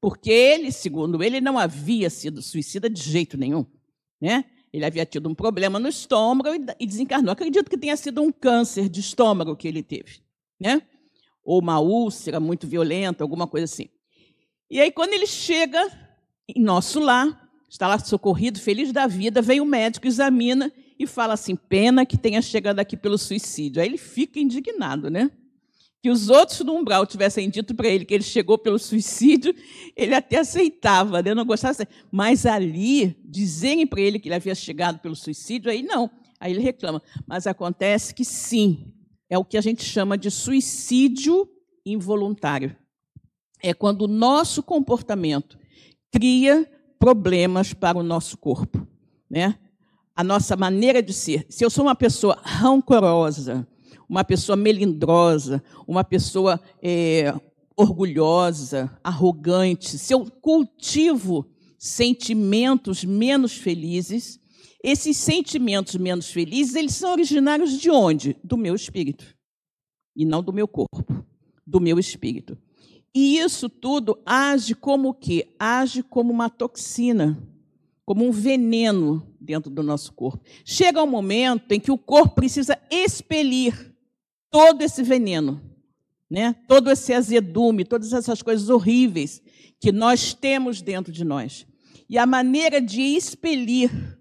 porque 0.00 0.30
ele, 0.30 0.73
segundo 0.73 1.23
ele, 1.23 1.40
não 1.40 1.59
havia 1.59 2.09
sido 2.09 2.40
suicida 2.40 2.88
de 2.88 3.02
jeito 3.02 3.37
nenhum. 3.37 3.66
Né? 4.21 4.45
Ele 4.73 4.85
havia 4.85 5.04
tido 5.04 5.28
um 5.28 5.35
problema 5.35 5.78
no 5.78 5.88
estômago 5.88 6.49
e 6.78 6.87
desencarnou. 6.87 7.33
Acredito 7.33 7.69
que 7.69 7.76
tenha 7.76 7.97
sido 7.97 8.23
um 8.23 8.30
câncer 8.33 8.88
de 8.88 9.00
estômago 9.00 9.57
que 9.57 9.69
ele 9.69 9.83
teve, 9.83 10.21
né? 10.61 10.83
Ou 11.42 11.61
uma 11.61 11.80
úlcera 11.80 12.38
muito 12.38 12.66
violenta, 12.66 13.25
alguma 13.25 13.47
coisa 13.47 13.64
assim. 13.64 13.88
E 14.71 14.80
aí, 14.80 14.92
quando 14.92 15.12
ele 15.12 15.26
chega 15.26 15.90
em 16.49 16.62
nosso 16.62 17.00
lar, 17.00 17.50
está 17.69 17.88
lá 17.88 17.99
socorrido, 17.99 18.61
feliz 18.61 18.92
da 18.92 19.07
vida, 19.07 19.42
vem 19.42 19.61
o 19.61 19.64
médico, 19.64 20.07
examina 20.07 20.73
e 21.00 21.07
fala 21.07 21.33
assim: 21.33 21.57
pena 21.57 22.04
que 22.04 22.19
tenha 22.19 22.42
chegado 22.42 22.78
aqui 22.78 22.97
pelo 22.97 23.16
suicídio. 23.16 23.80
Aí 23.80 23.88
ele 23.88 23.97
fica 23.97 24.38
indignado, 24.38 25.11
né? 25.11 25.30
que 26.02 26.09
os 26.09 26.30
outros 26.30 26.61
no 26.61 26.75
umbral 26.75 27.07
tivessem 27.07 27.50
dito 27.50 27.75
para 27.75 27.87
ele 27.87 28.07
que 28.07 28.14
ele 28.14 28.25
chegou 28.25 28.57
pelo 28.57 28.78
suicídio, 28.78 29.54
ele 29.95 30.14
até 30.14 30.38
aceitava, 30.38 31.23
né? 31.23 31.35
não 31.35 31.45
gostava. 31.45 31.76
Mas 32.11 32.47
ali, 32.47 33.16
dizerem 33.25 33.87
para 33.87 34.00
ele 34.00 34.19
que 34.19 34.28
ele 34.28 34.35
havia 34.35 34.54
chegado 34.54 34.99
pelo 35.00 35.14
suicídio, 35.14 35.71
aí 35.71 35.83
não. 35.83 36.11
Aí 36.38 36.52
ele 36.52 36.62
reclama. 36.62 37.02
Mas 37.26 37.47
acontece 37.47 38.14
que 38.14 38.25
sim, 38.25 38.95
é 39.28 39.37
o 39.37 39.45
que 39.45 39.59
a 39.59 39.61
gente 39.61 39.85
chama 39.85 40.16
de 40.16 40.30
suicídio 40.30 41.47
involuntário. 41.85 42.75
É 43.62 43.75
quando 43.75 44.02
o 44.02 44.09
nosso 44.09 44.62
comportamento 44.62 45.59
cria 46.11 46.66
problemas 46.99 47.75
para 47.75 47.99
o 47.99 48.02
nosso 48.02 48.38
corpo, 48.38 48.87
né? 49.28 49.59
A 50.21 50.23
nossa 50.23 50.55
maneira 50.55 51.03
de 51.03 51.15
ser. 51.15 51.47
Se 51.49 51.65
eu 51.65 51.71
sou 51.71 51.83
uma 51.83 51.95
pessoa 51.95 52.39
rancorosa, 52.43 53.67
uma 54.07 54.23
pessoa 54.23 54.55
melindrosa, 54.55 55.65
uma 55.89 56.05
pessoa 56.05 56.61
é, 56.83 57.33
orgulhosa, 57.75 58.95
arrogante, 59.03 59.97
se 59.97 60.12
eu 60.12 60.31
cultivo 60.43 61.49
sentimentos 61.79 63.03
menos 63.03 63.55
felizes, 63.55 64.39
esses 64.85 65.17
sentimentos 65.17 65.95
menos 65.95 66.31
felizes, 66.31 66.75
eles 66.75 66.97
são 66.97 67.12
originários 67.12 67.81
de 67.81 67.91
onde? 67.91 68.37
Do 68.45 68.59
meu 68.59 68.75
espírito. 68.75 69.25
E 70.15 70.27
não 70.27 70.43
do 70.43 70.53
meu 70.53 70.69
corpo, 70.69 71.25
do 71.67 71.81
meu 71.81 71.99
espírito. 71.99 72.59
E 73.15 73.39
isso 73.39 73.71
tudo 73.71 74.21
age 74.27 74.75
como 74.75 75.09
o 75.09 75.15
quê? 75.15 75.49
Age 75.59 76.03
como 76.03 76.31
uma 76.31 76.50
toxina, 76.50 77.43
como 78.11 78.26
um 78.26 78.33
veneno 78.33 79.25
dentro 79.40 79.71
do 79.71 79.85
nosso 79.85 80.12
corpo. 80.12 80.43
Chega 80.64 81.00
um 81.00 81.07
momento 81.07 81.71
em 81.71 81.79
que 81.79 81.93
o 81.93 81.97
corpo 81.97 82.35
precisa 82.35 82.76
expelir 82.90 83.95
todo 84.50 84.83
esse 84.83 85.00
veneno, 85.05 85.62
né? 86.29 86.57
todo 86.67 86.90
esse 86.90 87.12
azedume, 87.12 87.85
todas 87.85 88.12
essas 88.12 88.43
coisas 88.43 88.69
horríveis 88.69 89.40
que 89.79 89.93
nós 89.93 90.35
temos 90.35 90.83
dentro 90.83 91.12
de 91.12 91.23
nós. 91.23 91.64
E 92.09 92.19
a 92.19 92.26
maneira 92.26 92.83
de 92.83 93.00
expelir 93.00 94.19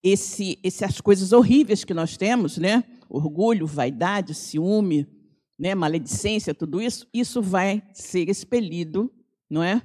esse, 0.00 0.56
essas 0.62 1.00
coisas 1.00 1.32
horríveis 1.32 1.82
que 1.82 1.92
nós 1.92 2.16
temos, 2.16 2.56
né? 2.56 2.84
orgulho, 3.08 3.66
vaidade, 3.66 4.32
ciúme, 4.32 5.08
né? 5.58 5.74
maledicência, 5.74 6.54
tudo 6.54 6.80
isso, 6.80 7.04
isso 7.12 7.42
vai 7.42 7.82
ser 7.92 8.28
expelido, 8.28 9.12
não 9.50 9.60
é? 9.60 9.82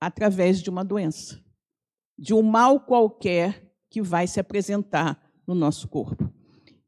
Através 0.00 0.62
de 0.62 0.70
uma 0.70 0.82
doença, 0.82 1.38
de 2.18 2.34
um 2.34 2.42
mal 2.42 2.80
qualquer 2.80 3.70
que 3.90 4.02
vai 4.02 4.26
se 4.26 4.40
apresentar 4.40 5.20
no 5.46 5.54
nosso 5.54 5.88
corpo. 5.88 6.32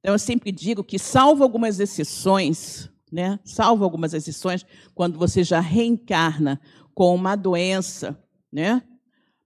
Então, 0.00 0.14
eu 0.14 0.18
sempre 0.18 0.50
digo 0.50 0.82
que, 0.82 0.98
salvo 0.98 1.42
algumas 1.42 1.80
exceções, 1.80 2.90
né, 3.10 3.38
salvo 3.44 3.84
algumas 3.84 4.14
exceções, 4.14 4.64
quando 4.94 5.18
você 5.18 5.42
já 5.42 5.60
reencarna 5.60 6.60
com 6.94 7.14
uma 7.14 7.36
doença, 7.36 8.18
né, 8.50 8.82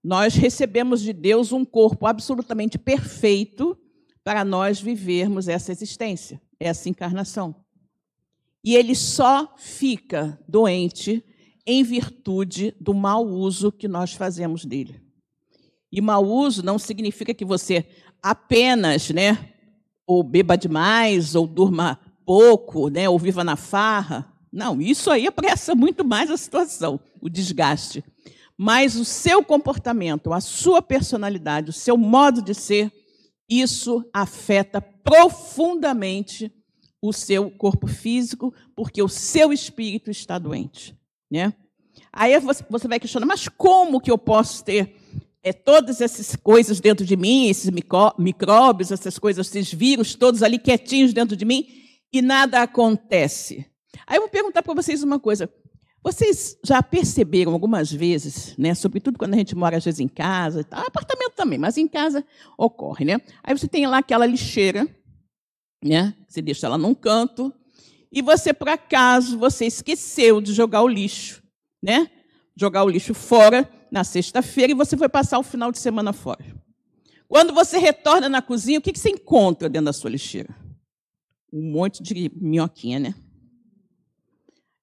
nós 0.02 0.34
recebemos 0.34 1.00
de 1.00 1.12
Deus 1.12 1.52
um 1.52 1.64
corpo 1.64 2.06
absolutamente 2.06 2.78
perfeito 2.78 3.78
para 4.24 4.44
nós 4.44 4.80
vivermos 4.80 5.48
essa 5.48 5.72
existência, 5.72 6.40
essa 6.58 6.88
encarnação. 6.88 7.54
E 8.64 8.76
ele 8.76 8.94
só 8.94 9.54
fica 9.56 10.40
doente 10.48 11.24
em 11.66 11.82
virtude 11.82 12.74
do 12.80 12.94
mau 12.94 13.26
uso 13.26 13.72
que 13.72 13.88
nós 13.88 14.12
fazemos 14.12 14.64
dele. 14.64 15.01
E 15.92 16.00
mau 16.00 16.24
uso 16.24 16.64
não 16.64 16.78
significa 16.78 17.34
que 17.34 17.44
você 17.44 17.84
apenas, 18.22 19.10
né, 19.10 19.52
ou 20.06 20.22
beba 20.22 20.56
demais, 20.56 21.34
ou 21.34 21.46
durma 21.46 22.00
pouco, 22.24 22.88
né, 22.88 23.08
ou 23.08 23.18
viva 23.18 23.44
na 23.44 23.56
farra. 23.56 24.32
Não, 24.50 24.80
isso 24.80 25.10
aí 25.10 25.26
apressa 25.26 25.74
muito 25.74 26.04
mais 26.04 26.30
a 26.30 26.36
situação, 26.36 26.98
o 27.20 27.28
desgaste. 27.28 28.02
Mas 28.56 28.96
o 28.96 29.04
seu 29.04 29.44
comportamento, 29.44 30.32
a 30.32 30.40
sua 30.40 30.80
personalidade, 30.80 31.70
o 31.70 31.72
seu 31.72 31.96
modo 31.96 32.40
de 32.40 32.54
ser, 32.54 32.92
isso 33.48 34.04
afeta 34.12 34.80
profundamente 34.80 36.52
o 37.00 37.12
seu 37.12 37.50
corpo 37.50 37.86
físico, 37.86 38.54
porque 38.76 39.02
o 39.02 39.08
seu 39.08 39.52
espírito 39.52 40.10
está 40.10 40.38
doente, 40.38 40.96
né? 41.30 41.52
Aí 42.12 42.32
você 42.38 42.86
vai 42.86 43.00
questionar, 43.00 43.26
mas 43.26 43.48
como 43.48 44.00
que 44.00 44.10
eu 44.10 44.18
posso 44.18 44.64
ter 44.64 44.96
é, 45.42 45.52
todas 45.52 46.00
essas 46.00 46.36
coisas 46.36 46.78
dentro 46.78 47.04
de 47.04 47.16
mim, 47.16 47.48
esses 47.48 47.70
micróbios, 48.18 48.92
essas 48.92 49.18
coisas, 49.18 49.48
esses 49.48 49.72
vírus 49.72 50.14
todos 50.14 50.42
ali 50.42 50.58
quietinhos 50.58 51.12
dentro 51.12 51.36
de 51.36 51.44
mim, 51.44 51.66
e 52.12 52.22
nada 52.22 52.62
acontece. 52.62 53.66
Aí 54.06 54.16
eu 54.16 54.22
vou 54.22 54.30
perguntar 54.30 54.62
para 54.62 54.74
vocês 54.74 55.02
uma 55.02 55.18
coisa. 55.18 55.52
Vocês 56.04 56.58
já 56.64 56.82
perceberam 56.82 57.52
algumas 57.52 57.90
vezes, 57.92 58.56
né, 58.56 58.74
sobretudo 58.74 59.18
quando 59.18 59.34
a 59.34 59.36
gente 59.36 59.54
mora 59.54 59.76
às 59.76 59.84
vezes 59.84 60.00
em 60.00 60.08
casa, 60.08 60.64
tá, 60.64 60.80
apartamento 60.80 61.32
também, 61.34 61.58
mas 61.58 61.76
em 61.76 61.86
casa 61.86 62.24
ocorre, 62.58 63.04
né? 63.04 63.20
Aí 63.42 63.56
você 63.56 63.68
tem 63.68 63.86
lá 63.86 63.98
aquela 63.98 64.26
lixeira, 64.26 64.86
né? 65.82 66.14
Você 66.28 66.42
deixa 66.42 66.66
ela 66.66 66.76
num 66.76 66.94
canto 66.94 67.52
e 68.10 68.20
você 68.20 68.52
por 68.52 68.68
acaso 68.68 69.38
você 69.38 69.64
esqueceu 69.66 70.40
de 70.40 70.52
jogar 70.52 70.82
o 70.82 70.88
lixo, 70.88 71.40
né? 71.80 72.10
Jogar 72.56 72.82
o 72.82 72.88
lixo 72.88 73.14
fora 73.14 73.70
na 73.92 74.04
sexta-feira 74.04 74.72
e 74.72 74.74
você 74.74 74.96
foi 74.96 75.08
passar 75.08 75.38
o 75.38 75.42
final 75.42 75.70
de 75.70 75.78
semana 75.78 76.14
fora. 76.14 76.42
Quando 77.28 77.52
você 77.52 77.76
retorna 77.76 78.26
na 78.26 78.40
cozinha, 78.40 78.78
o 78.78 78.82
que 78.82 78.98
você 78.98 79.10
encontra 79.10 79.68
dentro 79.68 79.84
da 79.84 79.92
sua 79.92 80.08
lixeira? 80.08 80.56
Um 81.52 81.70
monte 81.70 82.02
de 82.02 82.32
minhoquinha, 82.34 82.98
né? 82.98 83.14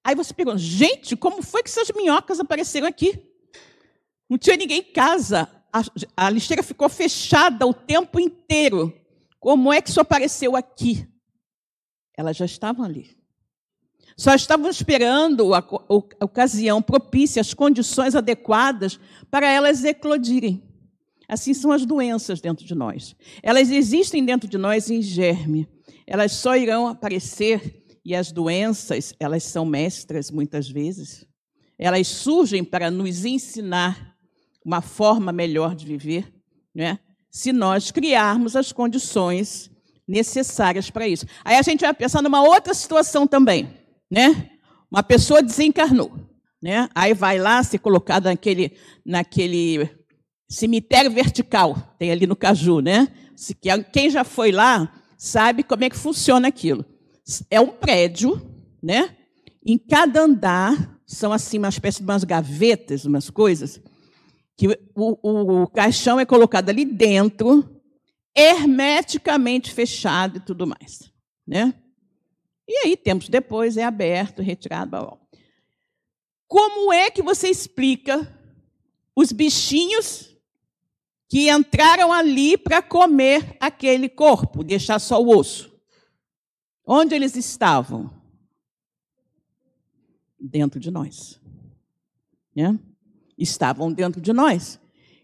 Aí 0.04 0.14
você 0.14 0.32
pergunta, 0.32 0.58
gente, 0.58 1.16
como 1.16 1.42
foi 1.42 1.62
que 1.64 1.68
essas 1.68 1.90
minhocas 1.94 2.38
apareceram 2.38 2.86
aqui? 2.86 3.20
Não 4.28 4.38
tinha 4.38 4.56
ninguém 4.56 4.78
em 4.78 4.92
casa. 4.92 5.50
A, 5.72 5.82
a 6.16 6.30
lixeira 6.30 6.62
ficou 6.62 6.88
fechada 6.88 7.66
o 7.66 7.74
tempo 7.74 8.20
inteiro. 8.20 8.96
Como 9.40 9.72
é 9.72 9.82
que 9.82 9.90
isso 9.90 10.00
apareceu 10.00 10.54
aqui? 10.54 11.06
Elas 12.16 12.36
já 12.36 12.44
estavam 12.44 12.84
ali. 12.84 13.19
Só 14.20 14.34
estavam 14.34 14.68
esperando 14.68 15.54
a, 15.54 15.66
ocasião 16.20 16.82
propícia, 16.82 17.40
as 17.40 17.54
condições 17.54 18.14
adequadas 18.14 19.00
para 19.30 19.50
elas 19.50 19.82
eclodirem. 19.82 20.62
Assim 21.26 21.54
são 21.54 21.72
as 21.72 21.86
doenças 21.86 22.38
dentro 22.38 22.66
de 22.66 22.74
nós. 22.74 23.16
Elas 23.42 23.70
existem 23.70 24.22
dentro 24.22 24.46
de 24.46 24.58
nós 24.58 24.90
em 24.90 25.00
germe. 25.00 25.66
Elas 26.06 26.32
só 26.32 26.54
irão 26.54 26.86
aparecer 26.86 27.82
e 28.04 28.14
as 28.14 28.30
doenças, 28.30 29.14
elas 29.18 29.42
são 29.44 29.64
mestras 29.64 30.30
muitas 30.30 30.68
vezes. 30.68 31.26
Elas 31.78 32.06
surgem 32.06 32.62
para 32.62 32.90
nos 32.90 33.24
ensinar 33.24 34.18
uma 34.62 34.82
forma 34.82 35.32
melhor 35.32 35.74
de 35.74 35.86
viver, 35.86 36.30
né? 36.74 36.98
se 37.30 37.54
nós 37.54 37.90
criarmos 37.90 38.54
as 38.54 38.70
condições 38.70 39.70
necessárias 40.06 40.90
para 40.90 41.08
isso. 41.08 41.24
Aí 41.42 41.56
a 41.56 41.62
gente 41.62 41.80
vai 41.80 41.94
pensar 41.94 42.20
numa 42.20 42.42
outra 42.42 42.74
situação 42.74 43.26
também 43.26 43.79
né? 44.10 44.50
Uma 44.90 45.02
pessoa 45.02 45.42
desencarnou, 45.42 46.12
né? 46.62 46.88
Aí 46.94 47.14
vai 47.14 47.38
lá 47.38 47.62
ser 47.62 47.78
colocada 47.78 48.30
naquele, 48.30 48.76
naquele 49.04 49.88
cemitério 50.48 51.10
vertical, 51.10 51.94
tem 51.98 52.10
ali 52.10 52.26
no 52.26 52.36
Caju, 52.36 52.80
né? 52.80 53.08
Quem 53.92 54.10
já 54.10 54.24
foi 54.24 54.50
lá 54.50 54.92
sabe 55.16 55.62
como 55.62 55.84
é 55.84 55.90
que 55.90 55.96
funciona 55.96 56.48
aquilo. 56.48 56.84
É 57.50 57.60
um 57.60 57.68
prédio, 57.68 58.40
né? 58.82 59.16
Em 59.64 59.78
cada 59.78 60.22
andar 60.22 61.00
são 61.06 61.32
assim 61.32 61.58
uma 61.58 61.68
espécie 61.68 61.98
de 61.98 62.04
umas 62.04 62.24
gavetas, 62.24 63.04
umas 63.04 63.30
coisas 63.30 63.80
que 64.60 64.68
o, 64.94 65.18
o, 65.22 65.62
o 65.62 65.66
caixão 65.68 66.20
é 66.20 66.26
colocado 66.26 66.68
ali 66.68 66.84
dentro, 66.84 67.80
hermeticamente 68.36 69.72
fechado 69.72 70.36
e 70.36 70.40
tudo 70.40 70.66
mais, 70.66 71.10
né? 71.46 71.72
E 72.72 72.86
aí, 72.86 72.96
tempos 72.96 73.28
depois, 73.28 73.76
é 73.76 73.82
aberto, 73.82 74.42
retirado. 74.42 74.92
Blá, 74.92 75.00
blá. 75.00 75.18
Como 76.46 76.92
é 76.92 77.10
que 77.10 77.20
você 77.20 77.48
explica 77.48 78.32
os 79.14 79.32
bichinhos 79.32 80.36
que 81.28 81.50
entraram 81.50 82.12
ali 82.12 82.56
para 82.56 82.80
comer 82.80 83.56
aquele 83.58 84.08
corpo, 84.08 84.62
deixar 84.62 85.00
só 85.00 85.20
o 85.20 85.36
osso? 85.36 85.76
Onde 86.86 87.12
eles 87.12 87.34
estavam? 87.34 88.08
Dentro 90.38 90.78
de 90.78 90.92
nós. 90.92 91.40
Né? 92.54 92.78
Estavam 93.36 93.92
dentro 93.92 94.20
de 94.20 94.32
nós. 94.32 94.78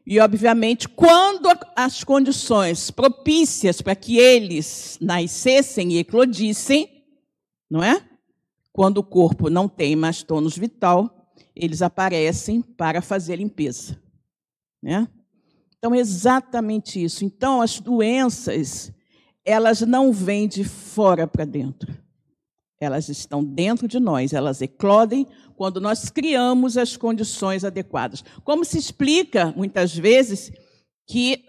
E, 0.04 0.18
obviamente, 0.18 0.88
quando 0.88 1.48
as 1.76 2.02
condições 2.02 2.90
propícias 2.90 3.80
para 3.80 3.94
que 3.94 4.18
eles 4.18 4.98
nascessem 5.00 5.92
e 5.92 5.98
eclodissem, 5.98 6.95
não 7.70 7.82
é? 7.82 8.02
Quando 8.72 8.98
o 8.98 9.04
corpo 9.04 9.48
não 9.48 9.68
tem 9.68 9.96
mais 9.96 10.22
tônus 10.22 10.56
vital, 10.56 11.32
eles 11.54 11.82
aparecem 11.82 12.60
para 12.60 13.00
fazer 13.00 13.36
limpeza, 13.36 14.00
né? 14.82 15.08
Então, 15.78 15.94
exatamente 15.94 17.02
isso. 17.02 17.24
Então, 17.24 17.62
as 17.62 17.80
doenças, 17.80 18.92
elas 19.44 19.80
não 19.82 20.12
vêm 20.12 20.48
de 20.48 20.64
fora 20.64 21.26
para 21.26 21.44
dentro. 21.44 21.96
Elas 22.78 23.08
estão 23.08 23.42
dentro 23.42 23.88
de 23.88 23.98
nós, 23.98 24.32
elas 24.32 24.60
eclodem 24.60 25.26
quando 25.54 25.80
nós 25.80 26.10
criamos 26.10 26.76
as 26.76 26.96
condições 26.96 27.64
adequadas. 27.64 28.22
Como 28.44 28.64
se 28.64 28.78
explica, 28.78 29.52
muitas 29.56 29.96
vezes, 29.96 30.52
que 31.06 31.45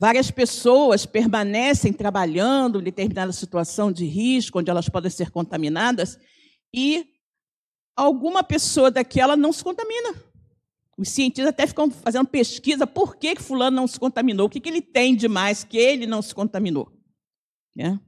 várias 0.00 0.30
pessoas 0.30 1.04
permanecem 1.04 1.92
trabalhando 1.92 2.80
em 2.80 2.84
determinada 2.84 3.32
situação 3.32 3.92
de 3.92 4.06
risco, 4.06 4.58
onde 4.58 4.70
elas 4.70 4.88
podem 4.88 5.10
ser 5.10 5.30
contaminadas, 5.30 6.18
e 6.74 7.06
alguma 7.94 8.42
pessoa 8.42 8.90
daquela 8.90 9.36
não 9.36 9.52
se 9.52 9.62
contamina. 9.62 10.14
Os 10.96 11.10
cientistas 11.10 11.48
até 11.48 11.66
ficam 11.66 11.90
fazendo 11.90 12.26
pesquisa 12.26 12.86
por 12.86 13.16
que, 13.16 13.34
que 13.34 13.42
fulano 13.42 13.76
não 13.76 13.86
se 13.86 14.00
contaminou, 14.00 14.46
o 14.46 14.50
que, 14.50 14.58
que 14.58 14.70
ele 14.70 14.80
tem 14.80 15.14
de 15.14 15.28
mais 15.28 15.64
que 15.64 15.76
ele 15.76 16.06
não 16.06 16.22
se 16.22 16.34
contaminou. 16.34 16.90
Né? 17.76 18.00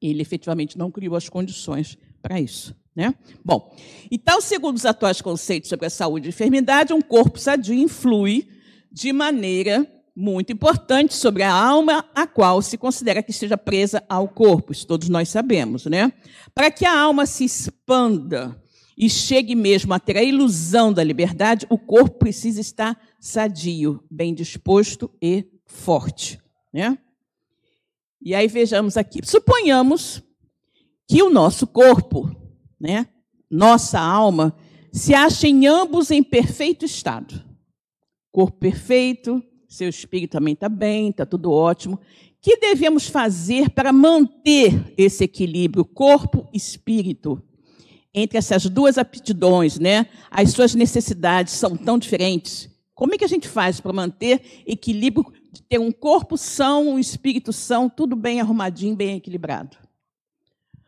Ele 0.00 0.20
efetivamente 0.20 0.76
não 0.76 0.90
criou 0.90 1.16
as 1.16 1.28
condições 1.28 1.96
para 2.20 2.38
isso. 2.38 2.76
Né? 2.94 3.14
Bom, 3.42 3.74
então, 4.10 4.42
segundo 4.42 4.76
os 4.76 4.84
atuais 4.84 5.22
conceitos 5.22 5.70
sobre 5.70 5.86
a 5.86 5.90
saúde 5.90 6.28
e 6.28 6.30
enfermidade, 6.30 6.92
um 6.92 7.00
corpo 7.00 7.38
sadio 7.38 7.74
influi 7.74 8.48
de 8.90 9.12
maneira 9.12 9.95
muito 10.16 10.50
importante 10.50 11.14
sobre 11.14 11.42
a 11.42 11.52
alma, 11.52 12.08
a 12.14 12.26
qual 12.26 12.62
se 12.62 12.78
considera 12.78 13.22
que 13.22 13.30
esteja 13.30 13.58
presa 13.58 14.02
ao 14.08 14.26
corpo. 14.26 14.72
Isso 14.72 14.86
todos 14.86 15.10
nós 15.10 15.28
sabemos, 15.28 15.84
né? 15.84 16.10
Para 16.54 16.70
que 16.70 16.86
a 16.86 16.98
alma 16.98 17.26
se 17.26 17.44
expanda 17.44 18.58
e 18.96 19.10
chegue 19.10 19.54
mesmo 19.54 19.92
a 19.92 20.00
ter 20.00 20.16
a 20.16 20.22
ilusão 20.22 20.90
da 20.90 21.04
liberdade, 21.04 21.66
o 21.68 21.76
corpo 21.76 22.18
precisa 22.18 22.62
estar 22.62 22.98
sadio, 23.20 24.02
bem 24.10 24.32
disposto 24.32 25.10
e 25.20 25.44
forte, 25.66 26.40
né? 26.72 26.96
E 28.22 28.34
aí 28.34 28.48
vejamos 28.48 28.96
aqui. 28.96 29.20
Suponhamos 29.22 30.22
que 31.06 31.22
o 31.22 31.28
nosso 31.28 31.66
corpo, 31.66 32.34
né, 32.80 33.06
nossa 33.50 34.00
alma, 34.00 34.56
se 34.90 35.14
acha 35.14 35.46
em 35.46 35.66
ambos 35.66 36.10
em 36.10 36.22
perfeito 36.22 36.86
estado. 36.86 37.44
Corpo 38.32 38.58
perfeito, 38.58 39.42
seu 39.68 39.88
espírito 39.88 40.32
também 40.32 40.54
está 40.54 40.68
bem, 40.68 41.10
está 41.10 41.26
tudo 41.26 41.50
ótimo. 41.50 41.96
O 41.96 42.00
que 42.40 42.56
devemos 42.58 43.08
fazer 43.08 43.70
para 43.70 43.92
manter 43.92 44.94
esse 44.96 45.24
equilíbrio 45.24 45.84
corpo-espírito? 45.84 47.42
Entre 48.14 48.38
essas 48.38 48.66
duas 48.66 48.96
aptidões, 48.96 49.78
né? 49.78 50.06
As 50.30 50.50
suas 50.50 50.74
necessidades 50.74 51.52
são 51.54 51.76
tão 51.76 51.98
diferentes. 51.98 52.70
Como 52.94 53.14
é 53.14 53.18
que 53.18 53.24
a 53.24 53.28
gente 53.28 53.46
faz 53.46 53.80
para 53.80 53.92
manter 53.92 54.62
equilíbrio, 54.66 55.26
ter 55.68 55.78
um 55.78 55.92
corpo 55.92 56.36
são, 56.38 56.88
um 56.88 56.98
espírito 56.98 57.52
são, 57.52 57.90
tudo 57.90 58.16
bem 58.16 58.40
arrumadinho, 58.40 58.96
bem 58.96 59.16
equilibrado? 59.16 59.76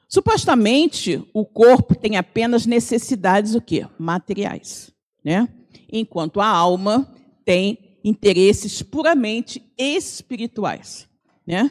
Supostamente, 0.09 1.23
o 1.35 1.45
corpo 1.45 1.95
tem 1.95 2.17
apenas 2.17 2.65
necessidades 2.65 3.55
o 3.55 3.61
quê? 3.61 3.87
Materiais, 3.99 4.91
né? 5.23 5.47
Enquanto 5.93 6.41
a 6.41 6.47
alma 6.47 7.13
tem 7.45 7.88
interesses 8.09 8.83
puramente 8.83 9.63
espirituais, 9.77 11.09
né? 11.47 11.71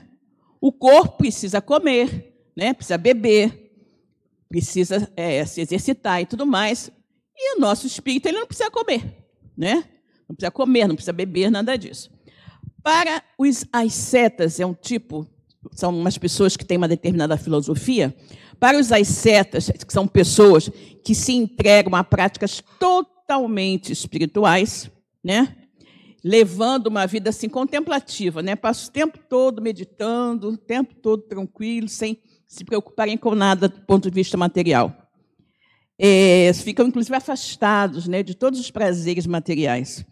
O 0.62 0.71
corpo 0.71 1.17
precisa 1.17 1.62
comer, 1.62 2.34
né? 2.56 2.73
Precisa 2.73 2.97
beber, 2.97 3.71
precisa 4.50 5.12
é, 5.15 5.45
se 5.45 5.62
exercitar 5.62 6.21
e 6.21 6.26
tudo 6.26 6.45
mais. 6.45 6.91
E 7.36 7.56
o 7.56 7.60
nosso 7.60 7.86
espírito 7.86 8.28
ele 8.28 8.39
não 8.39 8.47
precisa 8.47 8.71
comer, 8.71 9.04
né? 9.56 9.84
Não 10.28 10.36
precisa 10.36 10.52
comer, 10.52 10.88
não 10.88 10.95
precisa 10.95 11.13
beber, 11.13 11.50
nada 11.50 11.78
disso. 11.78 12.10
Para 12.84 13.23
os 13.38 13.65
ascetas, 13.71 14.60
é 14.60 14.65
um 14.65 14.73
tipo, 14.73 15.28
são 15.73 15.97
umas 15.97 16.17
pessoas 16.17 16.56
que 16.56 16.65
têm 16.65 16.78
uma 16.78 16.88
determinada 16.88 17.38
filosofia. 17.38 18.15
Para 18.60 18.80
os 18.80 18.91
ascetas, 18.91 19.69
que 19.69 19.93
são 19.93 20.08
pessoas 20.08 20.69
que 21.04 21.13
se 21.13 21.34
entregam 21.34 21.95
a 21.95 22.04
práticas 22.04 22.63
totalmente 22.80 23.91
espirituais, 23.91 24.89
né? 25.23 25.56
Levando 26.23 26.88
uma 26.88 27.06
vida 27.06 27.30
assim 27.30 27.47
contemplativa, 27.47 28.41
né? 28.41 28.56
Passa 28.56 28.89
o 28.89 28.91
tempo 28.91 29.19
todo 29.30 29.62
meditando, 29.62 30.49
o 30.49 30.58
tempo 30.58 30.95
todo 30.95 31.23
tranquilo, 31.23 31.88
sem 31.88 32.19
se 32.47 32.63
preocuparem 32.63 33.17
com 33.17 33.36
nada 33.36 33.67
do 33.67 33.82
ponto 33.82 34.10
de 34.10 34.15
vista 34.15 34.38
material. 34.38 34.95
É, 35.99 36.51
ficam 36.53 36.88
inclusive 36.88 37.15
afastados, 37.15 38.08
né, 38.08 38.21
de 38.21 38.36
todos 38.36 38.60
os 38.60 38.69
prazeres 38.69 39.25
materiais. 39.25 40.06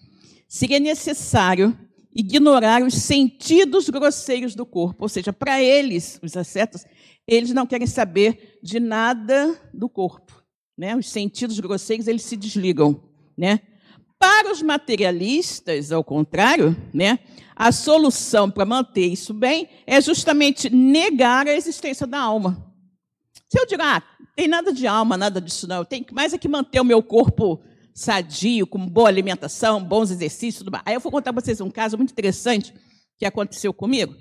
Seria 0.47 0.79
necessário 0.79 1.77
ignorar 2.13 2.81
os 2.81 2.95
sentidos 2.95 3.89
grosseiros 3.89 4.55
do 4.55 4.65
corpo, 4.65 5.03
ou 5.03 5.09
seja, 5.09 5.33
para 5.33 5.61
eles, 5.61 6.19
os 6.23 6.35
ascetas, 6.35 6.85
eles 7.27 7.51
não 7.51 7.67
querem 7.67 7.87
saber 7.87 8.57
de 8.63 8.79
nada 8.79 9.59
do 9.73 9.89
corpo, 9.89 10.43
né? 10.77 10.95
Os 10.95 11.09
sentidos 11.09 11.59
grosseiros 11.59 12.07
eles 12.07 12.23
se 12.23 12.37
desligam, 12.37 13.03
né? 13.37 13.59
Para 14.19 14.51
os 14.51 14.61
materialistas, 14.61 15.91
ao 15.91 16.03
contrário, 16.03 16.75
né, 16.93 17.19
a 17.55 17.71
solução 17.71 18.49
para 18.49 18.65
manter 18.65 19.07
isso 19.07 19.33
bem 19.33 19.69
é 19.85 20.01
justamente 20.01 20.69
negar 20.69 21.47
a 21.47 21.53
existência 21.53 22.07
da 22.07 22.19
alma. 22.19 22.73
Se 23.47 23.59
eu 23.59 23.65
digo, 23.65 23.83
ah, 23.83 24.01
tem 24.35 24.47
nada 24.47 24.73
de 24.73 24.87
alma, 24.87 25.15
nada 25.15 25.39
disso 25.39 25.67
não, 25.67 25.77
eu 25.77 25.85
tenho 25.85 26.05
mais 26.11 26.33
é 26.33 26.37
que 26.37 26.47
manter 26.47 26.79
o 26.79 26.85
meu 26.85 27.01
corpo 27.01 27.61
sadio, 27.93 28.67
com 28.67 28.85
boa 28.85 29.07
alimentação, 29.07 29.81
bons 29.81 30.11
exercícios, 30.11 30.57
tudo 30.57 30.71
mais. 30.71 30.83
Aí 30.85 30.93
eu 30.93 30.99
vou 30.99 31.11
contar 31.11 31.31
para 31.31 31.41
vocês 31.41 31.61
um 31.61 31.71
caso 31.71 31.95
muito 31.95 32.11
interessante 32.11 32.73
que 33.17 33.25
aconteceu 33.25 33.73
comigo, 33.73 34.13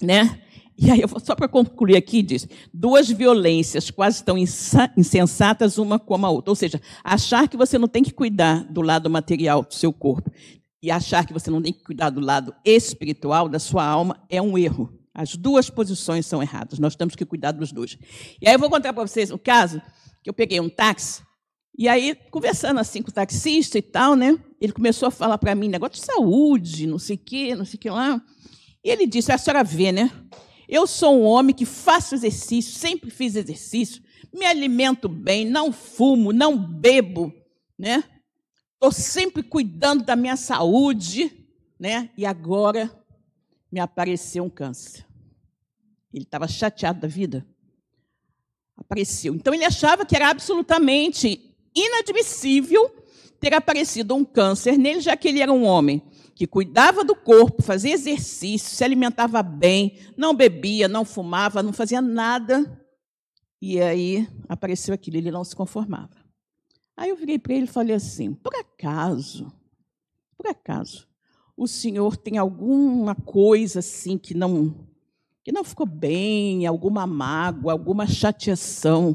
né? 0.00 0.42
E 0.80 0.90
aí, 0.90 1.02
só 1.22 1.34
para 1.34 1.46
concluir 1.46 1.96
aqui, 1.96 2.22
diz: 2.22 2.48
duas 2.72 3.10
violências 3.10 3.90
quase 3.90 4.24
tão 4.24 4.36
insensatas 4.96 5.76
uma 5.76 5.98
como 5.98 6.24
a 6.24 6.30
outra. 6.30 6.50
Ou 6.50 6.56
seja, 6.56 6.80
achar 7.04 7.46
que 7.48 7.56
você 7.56 7.78
não 7.78 7.86
tem 7.86 8.02
que 8.02 8.12
cuidar 8.12 8.64
do 8.64 8.80
lado 8.80 9.10
material 9.10 9.62
do 9.62 9.74
seu 9.74 9.92
corpo 9.92 10.30
e 10.82 10.90
achar 10.90 11.26
que 11.26 11.32
você 11.32 11.50
não 11.50 11.60
tem 11.60 11.72
que 11.72 11.84
cuidar 11.84 12.08
do 12.08 12.20
lado 12.20 12.54
espiritual 12.64 13.48
da 13.48 13.58
sua 13.58 13.84
alma 13.84 14.24
é 14.30 14.40
um 14.40 14.56
erro. 14.56 14.90
As 15.12 15.36
duas 15.36 15.68
posições 15.68 16.24
são 16.24 16.42
erradas. 16.42 16.78
Nós 16.78 16.96
temos 16.96 17.14
que 17.14 17.26
cuidar 17.26 17.52
dos 17.52 17.72
dois. 17.72 17.98
E 18.40 18.48
aí 18.48 18.54
eu 18.54 18.58
vou 18.58 18.70
contar 18.70 18.92
para 18.92 19.06
vocês 19.06 19.30
um 19.30 19.36
caso 19.36 19.82
que 20.22 20.30
eu 20.30 20.34
peguei 20.34 20.60
um 20.60 20.68
táxi 20.68 21.22
e 21.80 21.88
aí, 21.88 22.14
conversando 22.30 22.78
assim 22.78 23.00
com 23.00 23.10
o 23.10 23.14
taxista 23.14 23.78
e 23.78 23.82
tal, 23.82 24.14
né? 24.14 24.38
Ele 24.60 24.70
começou 24.70 25.08
a 25.08 25.10
falar 25.10 25.38
para 25.38 25.54
mim 25.54 25.66
negócio 25.66 25.94
de 25.94 26.04
saúde, 26.04 26.86
não 26.86 26.98
sei 26.98 27.16
o 27.16 27.18
quê, 27.18 27.54
não 27.54 27.64
sei 27.64 27.78
o 27.78 27.80
que 27.80 27.88
lá. 27.88 28.20
E 28.84 28.90
ele 28.90 29.06
disse: 29.06 29.32
a 29.32 29.38
senhora 29.38 29.64
vê, 29.64 29.90
né? 29.90 30.10
Eu 30.70 30.86
sou 30.86 31.18
um 31.18 31.24
homem 31.24 31.52
que 31.52 31.66
faço 31.66 32.14
exercício, 32.14 32.72
sempre 32.72 33.10
fiz 33.10 33.34
exercício, 33.34 34.00
me 34.32 34.46
alimento 34.46 35.08
bem, 35.08 35.44
não 35.44 35.72
fumo, 35.72 36.32
não 36.32 36.56
bebo, 36.56 37.34
né? 37.76 38.04
Estou 38.74 38.92
sempre 38.92 39.42
cuidando 39.42 40.04
da 40.04 40.14
minha 40.14 40.36
saúde, 40.36 41.44
né? 41.76 42.08
E 42.16 42.24
agora 42.24 42.88
me 43.70 43.80
apareceu 43.80 44.44
um 44.44 44.48
câncer. 44.48 45.04
Ele 46.14 46.22
estava 46.22 46.46
chateado 46.46 47.00
da 47.00 47.08
vida. 47.08 47.44
Apareceu. 48.76 49.34
Então 49.34 49.52
ele 49.52 49.64
achava 49.64 50.06
que 50.06 50.14
era 50.14 50.30
absolutamente 50.30 51.52
inadmissível 51.74 52.94
ter 53.40 53.54
aparecido 53.54 54.14
um 54.14 54.24
câncer 54.24 54.78
nele, 54.78 55.00
já 55.00 55.16
que 55.16 55.26
ele 55.26 55.40
era 55.40 55.52
um 55.52 55.64
homem 55.64 56.00
que 56.40 56.46
cuidava 56.46 57.04
do 57.04 57.14
corpo, 57.14 57.62
fazia 57.62 57.92
exercício, 57.92 58.74
se 58.74 58.82
alimentava 58.82 59.42
bem, 59.42 59.98
não 60.16 60.34
bebia, 60.34 60.88
não 60.88 61.04
fumava, 61.04 61.62
não 61.62 61.70
fazia 61.70 62.00
nada. 62.00 62.82
E 63.60 63.78
aí 63.78 64.26
apareceu 64.48 64.94
aquilo, 64.94 65.18
ele 65.18 65.30
não 65.30 65.44
se 65.44 65.54
conformava. 65.54 66.16
Aí 66.96 67.10
eu 67.10 67.16
virei 67.16 67.38
para 67.38 67.52
ele 67.52 67.64
e 67.64 67.66
falei 67.66 67.94
assim: 67.94 68.32
por 68.32 68.54
acaso, 68.54 69.52
por 70.34 70.46
acaso, 70.46 71.06
o 71.54 71.68
senhor 71.68 72.16
tem 72.16 72.38
alguma 72.38 73.14
coisa 73.14 73.80
assim 73.80 74.16
que 74.16 74.32
não 74.32 74.88
que 75.44 75.52
não 75.52 75.62
ficou 75.62 75.84
bem, 75.84 76.64
alguma 76.66 77.06
mágoa, 77.06 77.72
alguma 77.72 78.06
chateação, 78.06 79.14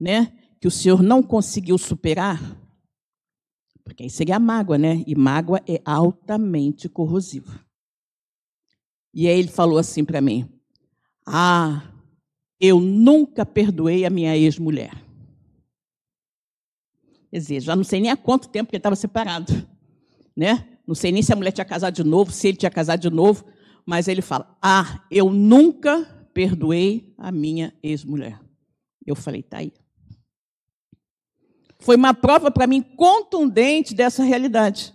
né, 0.00 0.32
que 0.60 0.66
o 0.66 0.70
senhor 0.72 1.00
não 1.00 1.22
conseguiu 1.22 1.78
superar? 1.78 2.40
Porque 3.86 4.02
aí 4.02 4.10
seria 4.10 4.36
a 4.36 4.40
mágoa, 4.40 4.76
né? 4.76 5.04
E 5.06 5.14
mágoa 5.14 5.62
é 5.66 5.80
altamente 5.84 6.88
corrosiva. 6.88 7.64
E 9.14 9.28
aí 9.28 9.38
ele 9.38 9.48
falou 9.48 9.78
assim 9.78 10.04
para 10.04 10.20
mim: 10.20 10.50
Ah, 11.24 11.88
eu 12.60 12.80
nunca 12.80 13.46
perdoei 13.46 14.04
a 14.04 14.10
minha 14.10 14.36
ex-mulher. 14.36 14.90
Quer 17.30 17.38
dizer, 17.38 17.60
já 17.60 17.76
não 17.76 17.84
sei 17.84 18.00
nem 18.00 18.10
há 18.10 18.16
quanto 18.16 18.48
tempo 18.48 18.70
que 18.70 18.76
ele 18.76 18.80
estava 18.80 18.96
separado, 18.96 19.52
né? 20.36 20.66
Não 20.84 20.94
sei 20.94 21.12
nem 21.12 21.22
se 21.22 21.32
a 21.32 21.36
mulher 21.36 21.52
tinha 21.52 21.64
casado 21.64 21.94
de 21.94 22.02
novo, 22.02 22.32
se 22.32 22.48
ele 22.48 22.56
tinha 22.56 22.70
casado 22.70 23.00
de 23.00 23.10
novo, 23.10 23.44
mas 23.86 24.08
ele 24.08 24.20
fala: 24.20 24.58
Ah, 24.60 25.04
eu 25.12 25.30
nunca 25.30 26.04
perdoei 26.34 27.14
a 27.16 27.30
minha 27.30 27.72
ex-mulher. 27.84 28.40
Eu 29.06 29.14
falei: 29.14 29.44
Tá 29.44 29.58
aí. 29.58 29.72
Foi 31.86 31.94
uma 31.94 32.12
prova 32.12 32.50
para 32.50 32.66
mim 32.66 32.82
contundente 32.82 33.94
dessa 33.94 34.24
realidade. 34.24 34.92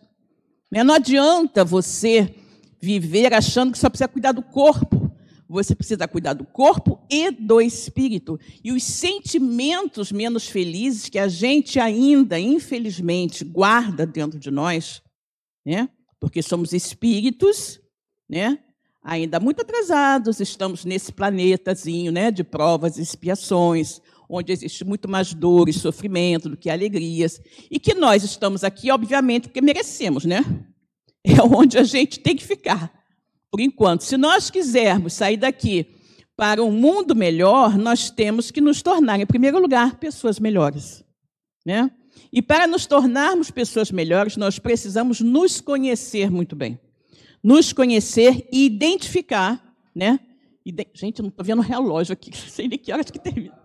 Né? 0.69 0.84
Não 0.84 0.93
adianta 0.93 1.63
você 1.63 2.36
viver 2.82 3.34
achando 3.34 3.71
que 3.71 3.80
só 3.80 3.89
precisa 3.89 4.10
cuidar 4.10 4.34
do 4.34 4.41
corpo. 4.41 5.10
você 5.47 5.73
precisa 5.73 6.06
cuidar 6.06 6.34
do 6.34 6.43
corpo 6.43 6.99
e 7.10 7.32
do 7.32 7.62
espírito. 7.62 8.38
E 8.62 8.73
os 8.73 8.84
sentimentos 8.84 10.12
menos 10.12 10.49
felizes 10.49 11.08
que 11.08 11.17
a 11.17 11.30
gente 11.30 11.80
ainda, 11.80 12.38
infelizmente, 12.38 13.45
guarda 13.45 14.06
dentro 14.06 14.38
de 14.38 14.51
nós, 14.51 15.01
né? 15.65 15.88
porque 16.19 16.41
somos 16.41 16.73
espíritos, 16.73 17.80
né? 18.30 18.60
ainda 19.01 19.39
muito 19.39 19.62
atrasados, 19.62 20.41
estamos 20.41 20.84
nesse 20.84 21.13
planetazinho 21.13 22.12
né? 22.12 22.32
de 22.32 22.43
provas 22.43 22.97
e 22.97 23.01
expiações, 23.01 24.01
onde 24.32 24.54
existe 24.54 24.86
muito 24.86 25.10
mais 25.10 25.34
dor 25.34 25.67
e 25.67 25.74
sofrimento 25.74 26.48
do 26.48 26.56
que 26.56 26.70
alegrias, 26.70 27.41
e 27.70 27.78
que 27.80 27.94
nós 27.94 28.24
estamos 28.24 28.63
aqui, 28.63 28.89
obviamente, 28.89 29.50
porque 29.50 29.62
merecemos, 29.62 30.24
né? 30.24 30.44
É 31.24 31.41
onde 31.44 31.78
a 31.78 31.84
gente 31.84 32.20
tem 32.20 32.36
que 32.36 32.44
ficar 32.44 32.91
por 33.52 33.60
enquanto. 33.60 34.02
Se 34.02 34.17
nós 34.17 34.50
quisermos 34.50 35.13
sair 35.13 35.38
daqui 35.38 35.86
para 36.36 36.63
um 36.63 36.72
mundo 36.72 37.13
melhor, 37.13 37.78
nós 37.78 38.10
temos 38.10 38.50
que 38.50 38.62
nos 38.62 38.82
tornar, 38.82 39.20
em 39.20 39.26
primeiro 39.26 39.60
lugar, 39.60 40.00
pessoas 40.00 40.39
melhores. 40.39 41.04
Né? 41.63 41.91
E 42.34 42.41
para 42.41 42.65
nos 42.65 42.86
tornarmos 42.88 43.52
pessoas 43.52 43.91
melhores, 43.91 44.38
nós 44.38 44.58
precisamos 44.58 45.20
nos 45.20 45.60
conhecer 45.62 46.32
muito 46.32 46.56
bem. 46.56 46.80
Nos 47.44 47.74
conhecer 47.74 48.48
e 48.52 48.65
identificar, 48.65 49.76
né? 49.94 50.20
Gente, 50.94 51.20
eu 51.20 51.24
não 51.24 51.30
estou 51.30 51.46
vendo 51.46 51.60
o 51.60 51.63
relógio 51.63 52.13
aqui, 52.13 52.32
sei 52.50 52.67
nem 52.67 52.80
que 52.80 52.91
horas 52.91 53.12
que 53.12 53.20
termina. 53.20 53.62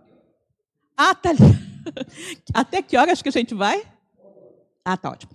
Ah, 0.97 1.13
tá 1.13 1.29
ali. 1.29 1.39
Até 2.53 2.81
que 2.81 2.97
horas 2.97 3.21
que 3.21 3.29
a 3.29 3.31
gente 3.31 3.53
vai? 3.53 3.85
Ah, 4.83 4.97
tá 4.97 5.11
ótimo. 5.11 5.31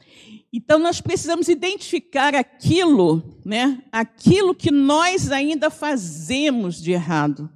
Então 0.53 0.79
nós 0.79 1.01
precisamos 1.01 1.49
identificar 1.49 2.35
aquilo, 2.35 3.39
né? 3.45 3.83
Aquilo 3.93 4.55
que 4.55 4.71
nós 4.71 5.31
ainda 5.31 5.71
fazemos 5.71 6.83
de 6.83 6.91
errado. 6.93 7.51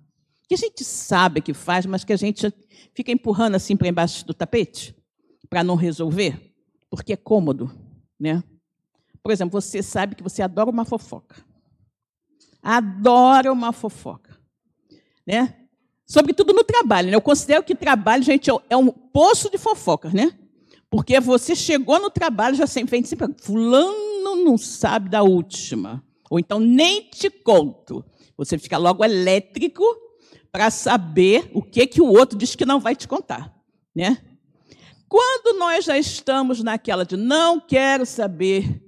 Que 0.48 0.54
a 0.54 0.58
gente 0.58 0.84
sabe 0.84 1.40
que 1.40 1.52
faz, 1.52 1.84
mas 1.84 2.04
que 2.04 2.12
a 2.12 2.16
gente 2.16 2.52
fica 2.94 3.10
empurrando 3.10 3.56
assim 3.56 3.76
para 3.76 3.88
embaixo 3.88 4.24
do 4.24 4.32
tapete 4.32 4.94
para 5.48 5.64
não 5.64 5.74
resolver, 5.74 6.54
porque 6.90 7.12
é 7.12 7.16
cômodo, 7.16 7.70
né? 8.18 8.42
Por 9.22 9.32
exemplo, 9.32 9.60
você 9.60 9.82
sabe 9.82 10.14
que 10.14 10.22
você 10.22 10.42
adora 10.42 10.70
uma 10.70 10.84
fofoca. 10.84 11.44
Adora 12.62 13.52
uma 13.52 13.72
fofoca, 13.72 14.38
né? 15.26 15.65
Sobretudo 16.06 16.52
no 16.52 16.62
trabalho, 16.62 17.10
né? 17.10 17.16
Eu 17.16 17.20
considero 17.20 17.64
que 17.64 17.74
trabalho, 17.74 18.22
gente, 18.22 18.48
é 18.70 18.76
um 18.76 18.88
poço 18.88 19.50
de 19.50 19.58
fofocas, 19.58 20.12
né? 20.12 20.32
Porque 20.88 21.18
você 21.18 21.56
chegou 21.56 21.98
no 21.98 22.10
trabalho, 22.10 22.54
já 22.54 22.66
sempre 22.66 22.92
vem 22.92 23.04
sempre, 23.04 23.34
fulano 23.38 24.06
não 24.44 24.56
sabe 24.56 25.08
da 25.08 25.22
última. 25.22 26.02
Ou 26.30 26.38
então 26.38 26.60
nem 26.60 27.02
te 27.02 27.28
conto. 27.28 28.04
Você 28.36 28.56
fica 28.56 28.78
logo 28.78 29.04
elétrico 29.04 29.84
para 30.52 30.70
saber 30.70 31.50
o 31.52 31.62
que 31.62 31.86
que 31.86 32.00
o 32.00 32.06
outro 32.06 32.38
diz 32.38 32.54
que 32.54 32.64
não 32.64 32.80
vai 32.80 32.94
te 32.94 33.08
contar, 33.08 33.54
né? 33.94 34.18
Quando 35.08 35.58
nós 35.58 35.84
já 35.84 35.98
estamos 35.98 36.62
naquela 36.62 37.04
de 37.04 37.16
não 37.16 37.60
quero 37.60 38.06
saber 38.06 38.82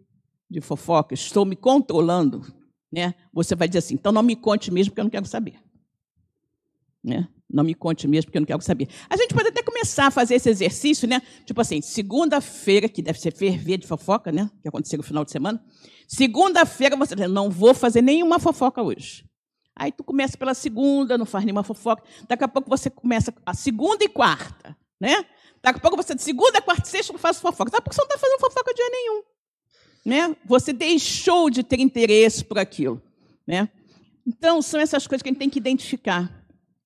de 0.50 0.61
fofoca, 0.61 1.14
estou 1.14 1.44
me 1.44 1.54
controlando, 1.54 2.46
né? 2.90 3.14
Você 3.33 3.54
vai 3.54 3.68
dizer 3.68 3.78
assim, 3.81 3.94
então 3.94 4.12
não 4.12 4.22
me 4.22 4.35
conte 4.35 4.70
mesmo 4.70 4.92
porque 4.92 5.00
eu 5.00 5.04
não 5.04 5.11
quero 5.11 5.26
saber. 5.26 5.61
Né? 7.02 7.28
Não 7.50 7.64
me 7.64 7.74
conte 7.74 8.06
mesmo, 8.06 8.26
porque 8.26 8.38
eu 8.38 8.40
não 8.40 8.46
quero 8.46 8.61
saber. 8.61 8.88
A 9.08 9.16
gente 9.16 9.34
pode 9.34 9.48
até 9.48 9.62
começar 9.62 10.08
a 10.08 10.11
fazer 10.11 10.34
esse 10.34 10.50
exercício, 10.50 11.08
né? 11.08 11.22
Tipo 11.46 11.61
assim, 11.61 11.80
segunda-feira, 11.80 12.88
que 12.88 13.00
deve 13.00 13.18
ser 13.18 13.32
ferver 13.32 13.78
de 13.78 13.87
fofoca, 13.87 14.30
né? 14.30 14.50
Que 14.61 14.68
aconteceu 14.68 14.98
no 14.98 15.02
final 15.02 15.24
de 15.24 15.30
semana. 15.30 15.64
Segunda-feira 16.06 16.96
você 16.96 17.14
diz, 17.14 17.30
não 17.30 17.48
vou 17.48 17.72
fazer 17.72 18.02
nenhuma 18.02 18.38
fofoca 18.38 18.82
hoje. 18.82 19.24
Aí 19.74 19.92
tu 19.92 20.02
começa 20.04 20.37
pela 20.37 20.54
segunda, 20.54 21.16
não 21.16 21.24
faz 21.24 21.44
nenhuma 21.44 21.62
fofoca. 21.62 22.02
Daqui 22.28 22.44
a 22.44 22.48
pouco 22.48 22.68
você 22.68 22.90
começa 22.90 23.32
a 23.46 23.54
segunda 23.54 24.04
e 24.04 24.08
quarta, 24.08 24.76
né? 25.00 25.24
Daqui 25.62 25.78
a 25.78 25.80
pouco 25.80 25.96
você 25.96 26.14
de 26.14 26.22
segunda, 26.22 26.61
quarta 26.61 26.87
e 26.87 26.90
sexta 26.90 27.12
não 27.12 27.20
faz 27.20 27.40
fofoca. 27.40 27.70
Daqui 27.70 27.78
a 27.78 27.82
pouco 27.82 27.94
você 27.94 28.02
não 28.02 28.08
está 28.08 28.18
fazendo 28.18 28.40
fofoca 28.40 28.74
dia 28.74 28.90
nenhum. 28.90 29.22
Né? 30.04 30.37
Você 30.46 30.72
deixou 30.72 31.50
de 31.50 31.62
ter 31.62 31.80
interesse 31.80 32.44
por 32.44 32.58
aquilo. 32.58 33.02
Né? 33.46 33.68
Então, 34.26 34.61
são 34.62 34.80
essas 34.80 35.06
coisas 35.06 35.22
que 35.22 35.28
a 35.28 35.32
gente 35.32 35.38
tem 35.38 35.50
que 35.50 35.58
identificar. 35.58 36.38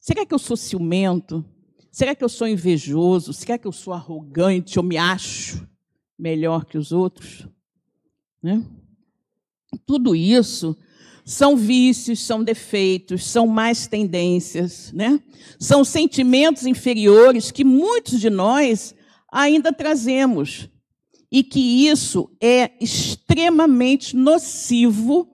Será 0.03 0.27
que 0.27 0.35
eu 0.35 0.38
sou 0.38 0.57
ciumento? 0.57 1.45
Será 1.88 2.12
que 2.12 2.25
eu 2.25 2.29
sou 2.29 2.49
invejoso? 2.49 3.33
Será 3.33 3.57
que 3.57 3.69
eu 3.69 3.71
sou 3.71 3.95
arrogante? 3.95 4.77
Eu 4.77 4.83
me 4.83 4.97
acho 4.97 5.65
melhor 6.19 6.65
que 6.65 6.77
os 6.77 6.91
outros? 6.91 7.47
Né? 8.43 8.67
Tudo 9.87 10.17
isso 10.17 10.77
são 11.25 11.57
vícios, 11.57 12.19
são 12.19 12.43
defeitos, 12.43 13.25
são 13.25 13.47
más 13.47 13.87
tendências, 13.87 14.91
né? 14.93 15.23
São 15.57 15.85
sentimentos 15.85 16.67
inferiores 16.67 17.53
que 17.53 17.62
muitos 17.62 18.19
de 18.19 18.29
nós 18.29 18.97
ainda 19.31 19.73
trazemos 19.73 20.69
e 21.31 21.45
que 21.45 21.87
isso 21.87 22.29
é 22.41 22.73
extremamente 22.81 24.17
nocivo 24.17 25.29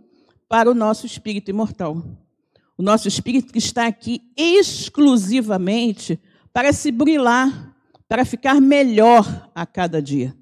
para 0.46 0.70
o 0.70 0.74
nosso 0.74 1.06
espírito 1.06 1.50
imortal. 1.50 2.04
O 2.78 2.82
nosso 2.82 3.08
espírito 3.08 3.58
está 3.58 3.88
aqui 3.88 4.22
exclusivamente 4.36 6.20
para 6.52 6.72
se 6.72 6.92
burilar, 6.92 7.74
para 8.08 8.24
ficar 8.24 8.60
melhor 8.60 9.50
a 9.52 9.66
cada 9.66 10.00
dia, 10.00 10.32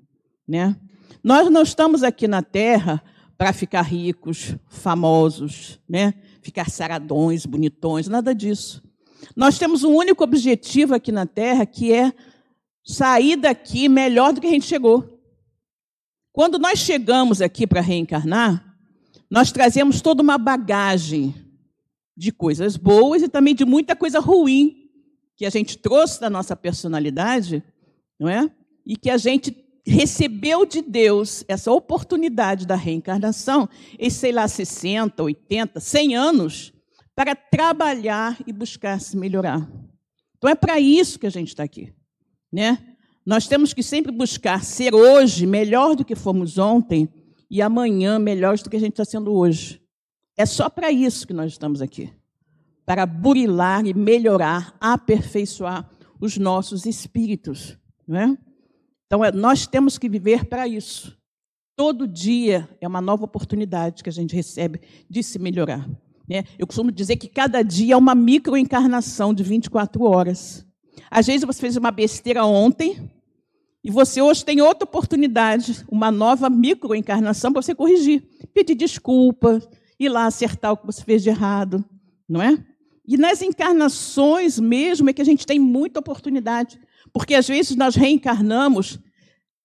né? 0.46 0.76
Nós 1.24 1.50
não 1.50 1.62
estamos 1.62 2.02
aqui 2.02 2.28
na 2.28 2.42
terra 2.42 3.02
para 3.38 3.54
ficar 3.54 3.80
ricos, 3.80 4.54
famosos, 4.68 5.80
né? 5.88 6.12
Ficar 6.42 6.68
saradões, 6.68 7.46
bonitões, 7.46 8.06
nada 8.06 8.34
disso. 8.34 8.82
Nós 9.34 9.58
temos 9.58 9.82
um 9.82 9.94
único 9.94 10.22
objetivo 10.22 10.94
aqui 10.94 11.10
na 11.10 11.24
terra, 11.24 11.64
que 11.64 11.90
é 11.90 12.12
sair 12.84 13.36
daqui 13.36 13.88
melhor 13.88 14.34
do 14.34 14.42
que 14.42 14.46
a 14.46 14.50
gente 14.50 14.66
chegou. 14.66 15.18
Quando 16.32 16.58
nós 16.58 16.80
chegamos 16.80 17.40
aqui 17.40 17.66
para 17.66 17.80
reencarnar, 17.80 18.76
nós 19.30 19.50
trazemos 19.50 20.02
toda 20.02 20.22
uma 20.22 20.36
bagagem 20.36 21.45
de 22.16 22.32
coisas 22.32 22.76
boas 22.76 23.22
e 23.22 23.28
também 23.28 23.54
de 23.54 23.64
muita 23.64 23.94
coisa 23.94 24.18
ruim 24.18 24.88
que 25.36 25.44
a 25.44 25.50
gente 25.50 25.76
trouxe 25.76 26.20
da 26.20 26.30
nossa 26.30 26.56
personalidade, 26.56 27.62
não 28.18 28.28
é? 28.28 28.50
E 28.86 28.96
que 28.96 29.10
a 29.10 29.18
gente 29.18 29.54
recebeu 29.86 30.64
de 30.64 30.82
Deus 30.82 31.44
essa 31.46 31.70
oportunidade 31.70 32.66
da 32.66 32.74
reencarnação 32.74 33.68
em, 33.98 34.10
sei 34.10 34.32
lá, 34.32 34.48
60, 34.48 35.22
80, 35.22 35.78
100 35.78 36.16
anos, 36.16 36.72
para 37.14 37.34
trabalhar 37.36 38.36
e 38.46 38.52
buscar 38.52 39.00
se 39.00 39.16
melhorar. 39.16 39.70
Então 40.36 40.50
é 40.50 40.54
para 40.54 40.80
isso 40.80 41.18
que 41.18 41.26
a 41.26 41.30
gente 41.30 41.48
está 41.48 41.62
aqui, 41.62 41.92
né? 42.52 42.78
Nós 43.24 43.48
temos 43.48 43.72
que 43.72 43.82
sempre 43.82 44.12
buscar 44.12 44.62
ser 44.62 44.94
hoje 44.94 45.46
melhor 45.46 45.96
do 45.96 46.04
que 46.04 46.14
fomos 46.14 46.58
ontem 46.58 47.08
e 47.50 47.60
amanhã 47.62 48.18
melhor 48.18 48.56
do 48.58 48.70
que 48.70 48.76
a 48.76 48.80
gente 48.80 48.92
está 48.92 49.04
sendo 49.04 49.32
hoje. 49.32 49.80
É 50.36 50.44
só 50.44 50.68
para 50.68 50.90
isso 50.92 51.26
que 51.26 51.32
nós 51.32 51.52
estamos 51.52 51.80
aqui 51.80 52.12
para 52.86 53.04
burilar 53.04 53.84
e 53.84 53.92
melhorar, 53.92 54.76
aperfeiçoar 54.80 55.90
os 56.20 56.38
nossos 56.38 56.86
espíritos. 56.86 57.76
Não 58.06 58.18
é? 58.18 58.38
Então, 59.06 59.24
é, 59.24 59.32
nós 59.32 59.66
temos 59.66 59.98
que 59.98 60.08
viver 60.08 60.44
para 60.44 60.68
isso. 60.68 61.18
Todo 61.74 62.06
dia 62.06 62.68
é 62.80 62.86
uma 62.86 63.00
nova 63.00 63.24
oportunidade 63.24 64.02
que 64.02 64.08
a 64.08 64.12
gente 64.12 64.34
recebe 64.34 64.80
de 65.10 65.22
se 65.22 65.38
melhorar. 65.38 65.88
Né? 66.28 66.44
Eu 66.58 66.66
costumo 66.66 66.90
dizer 66.92 67.16
que 67.16 67.28
cada 67.28 67.62
dia 67.62 67.94
é 67.94 67.96
uma 67.96 68.14
microencarnação 68.14 69.34
de 69.34 69.42
24 69.42 70.04
horas. 70.04 70.64
Às 71.10 71.26
vezes 71.26 71.44
você 71.44 71.60
fez 71.60 71.76
uma 71.76 71.90
besteira 71.90 72.44
ontem 72.44 73.10
e 73.84 73.90
você 73.90 74.22
hoje 74.22 74.44
tem 74.44 74.60
outra 74.60 74.84
oportunidade, 74.84 75.84
uma 75.90 76.10
nova 76.10 76.48
microencarnação 76.48 77.52
para 77.52 77.62
você 77.62 77.74
corrigir, 77.74 78.22
pedir 78.54 78.74
desculpas, 78.74 79.68
ir 79.98 80.08
lá 80.08 80.26
acertar 80.26 80.72
o 80.72 80.76
que 80.76 80.86
você 80.86 81.02
fez 81.02 81.22
de 81.22 81.28
errado, 81.28 81.84
não 82.28 82.42
é? 82.42 82.64
E 83.06 83.16
nas 83.16 83.40
encarnações 83.40 84.58
mesmo 84.58 85.08
é 85.08 85.12
que 85.12 85.22
a 85.22 85.24
gente 85.24 85.46
tem 85.46 85.58
muita 85.58 86.00
oportunidade, 86.00 86.80
porque 87.12 87.34
às 87.34 87.46
vezes 87.46 87.76
nós 87.76 87.94
reencarnamos 87.94 88.98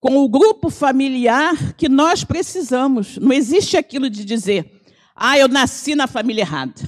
com 0.00 0.16
o 0.18 0.28
grupo 0.28 0.70
familiar 0.70 1.74
que 1.74 1.88
nós 1.88 2.24
precisamos. 2.24 3.18
Não 3.18 3.32
existe 3.32 3.76
aquilo 3.76 4.08
de 4.08 4.24
dizer, 4.24 4.82
ah, 5.14 5.38
eu 5.38 5.48
nasci 5.48 5.94
na 5.94 6.06
família 6.06 6.42
errada. 6.42 6.80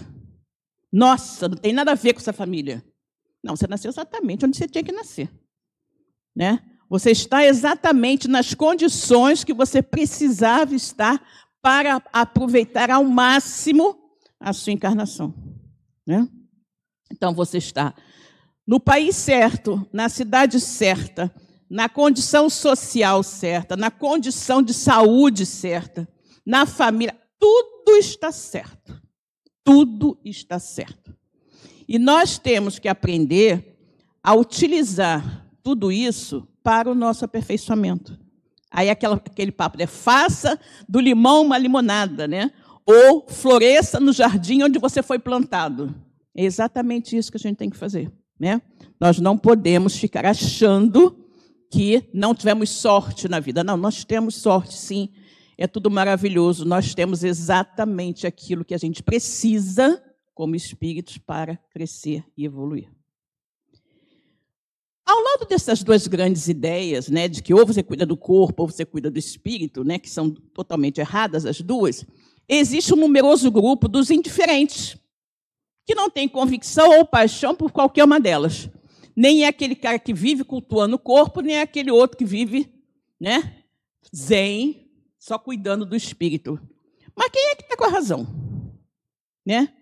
Nossa, 0.92 1.48
não 1.48 1.56
tem 1.56 1.72
nada 1.72 1.92
a 1.92 1.96
ver 1.96 2.12
com 2.12 2.20
essa 2.20 2.32
família. 2.32 2.84
Não, 3.42 3.56
você 3.56 3.66
nasceu 3.66 3.90
exatamente 3.90 4.44
onde 4.46 4.56
você 4.56 4.66
tinha 4.66 4.82
que 4.82 4.92
nascer. 4.92 5.28
Né? 6.34 6.60
Você 6.88 7.10
está 7.10 7.44
exatamente 7.44 8.28
nas 8.28 8.54
condições 8.54 9.42
que 9.44 9.52
você 9.52 9.82
precisava 9.82 10.74
estar 10.74 11.20
para 11.64 12.02
aproveitar 12.12 12.90
ao 12.90 13.02
máximo 13.04 13.96
a 14.38 14.52
sua 14.52 14.74
encarnação. 14.74 15.34
Né? 16.06 16.28
Então 17.10 17.32
você 17.32 17.56
está 17.56 17.94
no 18.66 18.78
país 18.78 19.16
certo, 19.16 19.88
na 19.90 20.10
cidade 20.10 20.60
certa, 20.60 21.34
na 21.70 21.88
condição 21.88 22.50
social 22.50 23.22
certa, 23.22 23.78
na 23.78 23.90
condição 23.90 24.62
de 24.62 24.74
saúde 24.74 25.46
certa, 25.46 26.06
na 26.44 26.66
família, 26.66 27.18
tudo 27.38 27.96
está 27.96 28.30
certo. 28.30 29.02
tudo 29.64 30.20
está 30.22 30.58
certo. 30.58 31.16
E 31.88 31.98
nós 31.98 32.36
temos 32.36 32.78
que 32.78 32.88
aprender 32.88 33.78
a 34.22 34.34
utilizar 34.34 35.48
tudo 35.62 35.90
isso 35.90 36.46
para 36.62 36.90
o 36.90 36.94
nosso 36.94 37.24
aperfeiçoamento. 37.24 38.22
Aí 38.74 38.90
aquela, 38.90 39.14
aquele 39.14 39.52
papo, 39.52 39.78
né? 39.78 39.86
Faça 39.86 40.58
do 40.88 40.98
limão 40.98 41.42
uma 41.42 41.56
limonada, 41.56 42.26
né? 42.26 42.50
Ou 42.84 43.24
floresça 43.28 44.00
no 44.00 44.12
jardim 44.12 44.64
onde 44.64 44.80
você 44.80 45.00
foi 45.00 45.16
plantado. 45.16 45.94
É 46.36 46.42
exatamente 46.42 47.16
isso 47.16 47.30
que 47.30 47.36
a 47.36 47.40
gente 47.40 47.56
tem 47.56 47.70
que 47.70 47.76
fazer, 47.76 48.10
né? 48.38 48.60
Nós 49.00 49.20
não 49.20 49.38
podemos 49.38 49.96
ficar 49.96 50.26
achando 50.26 51.16
que 51.70 52.02
não 52.12 52.34
tivemos 52.34 52.68
sorte 52.70 53.28
na 53.28 53.38
vida. 53.38 53.62
Não, 53.62 53.76
nós 53.76 54.04
temos 54.04 54.34
sorte, 54.34 54.74
sim. 54.74 55.08
É 55.56 55.68
tudo 55.68 55.88
maravilhoso. 55.88 56.64
Nós 56.64 56.96
temos 56.96 57.22
exatamente 57.22 58.26
aquilo 58.26 58.64
que 58.64 58.74
a 58.74 58.78
gente 58.78 59.04
precisa 59.04 60.02
como 60.34 60.56
espíritos 60.56 61.16
para 61.16 61.56
crescer 61.70 62.24
e 62.36 62.44
evoluir. 62.44 62.88
Ao 65.06 65.20
lado 65.20 65.46
dessas 65.46 65.82
duas 65.82 66.06
grandes 66.06 66.48
ideias, 66.48 67.08
né, 67.08 67.28
de 67.28 67.42
que 67.42 67.52
ou 67.52 67.66
você 67.66 67.82
cuida 67.82 68.06
do 68.06 68.16
corpo 68.16 68.62
ou 68.62 68.70
você 68.70 68.84
cuida 68.86 69.10
do 69.10 69.18
espírito, 69.18 69.84
né, 69.84 69.98
que 69.98 70.08
são 70.08 70.30
totalmente 70.30 70.98
erradas 70.98 71.44
as 71.44 71.60
duas, 71.60 72.06
existe 72.48 72.94
um 72.94 72.96
numeroso 72.96 73.50
grupo 73.50 73.86
dos 73.86 74.10
indiferentes, 74.10 74.96
que 75.84 75.94
não 75.94 76.08
tem 76.08 76.26
convicção 76.26 76.98
ou 76.98 77.04
paixão 77.04 77.54
por 77.54 77.70
qualquer 77.70 78.04
uma 78.04 78.18
delas. 78.18 78.70
Nem 79.14 79.44
é 79.44 79.48
aquele 79.48 79.74
cara 79.76 79.98
que 79.98 80.14
vive 80.14 80.42
cultuando 80.42 80.96
o 80.96 80.98
corpo, 80.98 81.42
nem 81.42 81.56
é 81.56 81.60
aquele 81.60 81.90
outro 81.90 82.16
que 82.16 82.24
vive, 82.24 82.72
né, 83.20 83.64
zen, 84.14 84.90
só 85.18 85.38
cuidando 85.38 85.84
do 85.84 85.94
espírito. 85.94 86.58
Mas 87.14 87.28
quem 87.30 87.50
é 87.50 87.54
que 87.54 87.62
está 87.62 87.76
com 87.76 87.84
a 87.84 87.88
razão? 87.88 88.26
Né? 89.44 89.72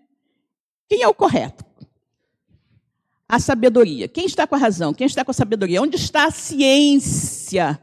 Quem 0.87 1.01
é 1.01 1.07
o 1.07 1.13
correto? 1.13 1.65
A 3.33 3.39
sabedoria. 3.39 4.07
Quem 4.07 4.27
está 4.27 4.45
com 4.45 4.53
a 4.53 4.59
razão? 4.59 4.93
Quem 4.93 5.07
está 5.07 5.25
com 5.25 5.31
a 5.31 5.33
sabedoria? 5.33 5.81
Onde 5.81 5.95
está 5.95 6.27
a 6.27 6.31
ciência? 6.31 7.81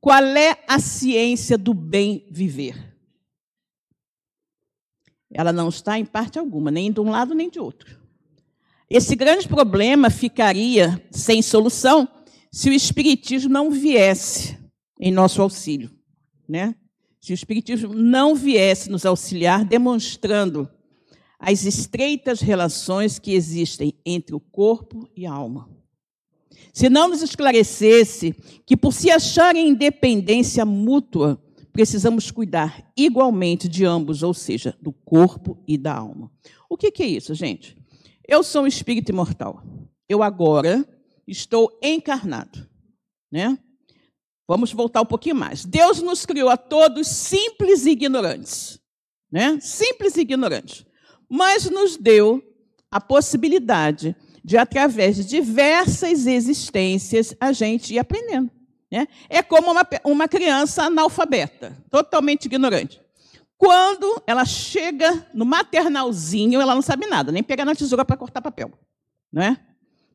Qual 0.00 0.24
é 0.24 0.58
a 0.66 0.80
ciência 0.80 1.56
do 1.56 1.72
bem 1.72 2.26
viver? 2.28 2.96
Ela 5.32 5.52
não 5.52 5.68
está 5.68 6.00
em 6.00 6.04
parte 6.04 6.36
alguma, 6.36 6.72
nem 6.72 6.90
de 6.90 6.98
um 6.98 7.10
lado 7.10 7.32
nem 7.32 7.48
de 7.48 7.60
outro. 7.60 7.96
Esse 8.90 9.14
grande 9.14 9.46
problema 9.46 10.10
ficaria 10.10 11.00
sem 11.12 11.42
solução 11.42 12.08
se 12.50 12.68
o 12.68 12.72
Espiritismo 12.72 13.52
não 13.52 13.70
viesse 13.70 14.58
em 14.98 15.12
nosso 15.12 15.40
auxílio. 15.40 15.92
Né? 16.48 16.74
Se 17.20 17.32
o 17.32 17.34
Espiritismo 17.34 17.94
não 17.94 18.34
viesse 18.34 18.90
nos 18.90 19.06
auxiliar, 19.06 19.64
demonstrando 19.64 20.68
as 21.38 21.64
estreitas 21.64 22.40
relações 22.40 23.18
que 23.18 23.32
existem 23.32 23.94
entre 24.04 24.34
o 24.34 24.40
corpo 24.40 25.08
e 25.16 25.24
a 25.24 25.32
alma. 25.32 25.70
Se 26.72 26.88
não 26.88 27.08
nos 27.08 27.22
esclarecesse 27.22 28.34
que, 28.66 28.76
por 28.76 28.92
se 28.92 29.10
achar 29.10 29.54
em 29.54 29.68
independência 29.68 30.64
mútua, 30.64 31.40
precisamos 31.72 32.30
cuidar 32.30 32.90
igualmente 32.96 33.68
de 33.68 33.84
ambos, 33.84 34.22
ou 34.22 34.34
seja, 34.34 34.76
do 34.82 34.92
corpo 34.92 35.62
e 35.66 35.78
da 35.78 35.94
alma. 35.94 36.30
O 36.68 36.76
que, 36.76 36.92
é 37.02 37.06
isso, 37.06 37.34
gente? 37.34 37.76
Eu 38.26 38.42
sou 38.42 38.62
um 38.62 38.66
espírito 38.66 39.10
imortal. 39.10 39.62
Eu 40.08 40.22
agora 40.22 40.86
estou 41.26 41.78
encarnado. 41.82 42.68
Né? 43.30 43.58
Vamos 44.46 44.72
voltar 44.72 45.02
um 45.02 45.06
pouquinho 45.06 45.36
mais. 45.36 45.64
Deus 45.64 46.02
nos 46.02 46.26
criou 46.26 46.48
a 46.48 46.56
todos 46.56 47.06
simples 47.06 47.86
e 47.86 47.90
ignorantes. 47.90 48.80
Né? 49.30 49.58
Simples 49.60 50.16
e 50.16 50.22
ignorantes 50.22 50.87
mas 51.28 51.68
nos 51.70 51.96
deu 51.96 52.42
a 52.90 53.00
possibilidade 53.00 54.16
de, 54.42 54.56
através 54.56 55.16
de 55.16 55.24
diversas 55.24 56.26
existências, 56.26 57.34
a 57.38 57.52
gente 57.52 57.94
ir 57.94 57.98
aprendendo. 57.98 58.50
Né? 58.90 59.06
É 59.28 59.42
como 59.42 59.70
uma, 59.70 59.86
uma 60.04 60.28
criança 60.28 60.84
analfabeta, 60.84 61.76
totalmente 61.90 62.46
ignorante. 62.46 63.00
Quando 63.58 64.22
ela 64.26 64.44
chega 64.44 65.26
no 65.34 65.44
maternalzinho, 65.44 66.60
ela 66.60 66.74
não 66.74 66.80
sabe 66.80 67.06
nada, 67.06 67.32
nem 67.32 67.42
pegar 67.42 67.64
na 67.64 67.74
tesoura 67.74 68.04
para 68.04 68.16
cortar 68.16 68.40
papel. 68.40 68.70
Não 69.32 69.42
é? 69.42 69.58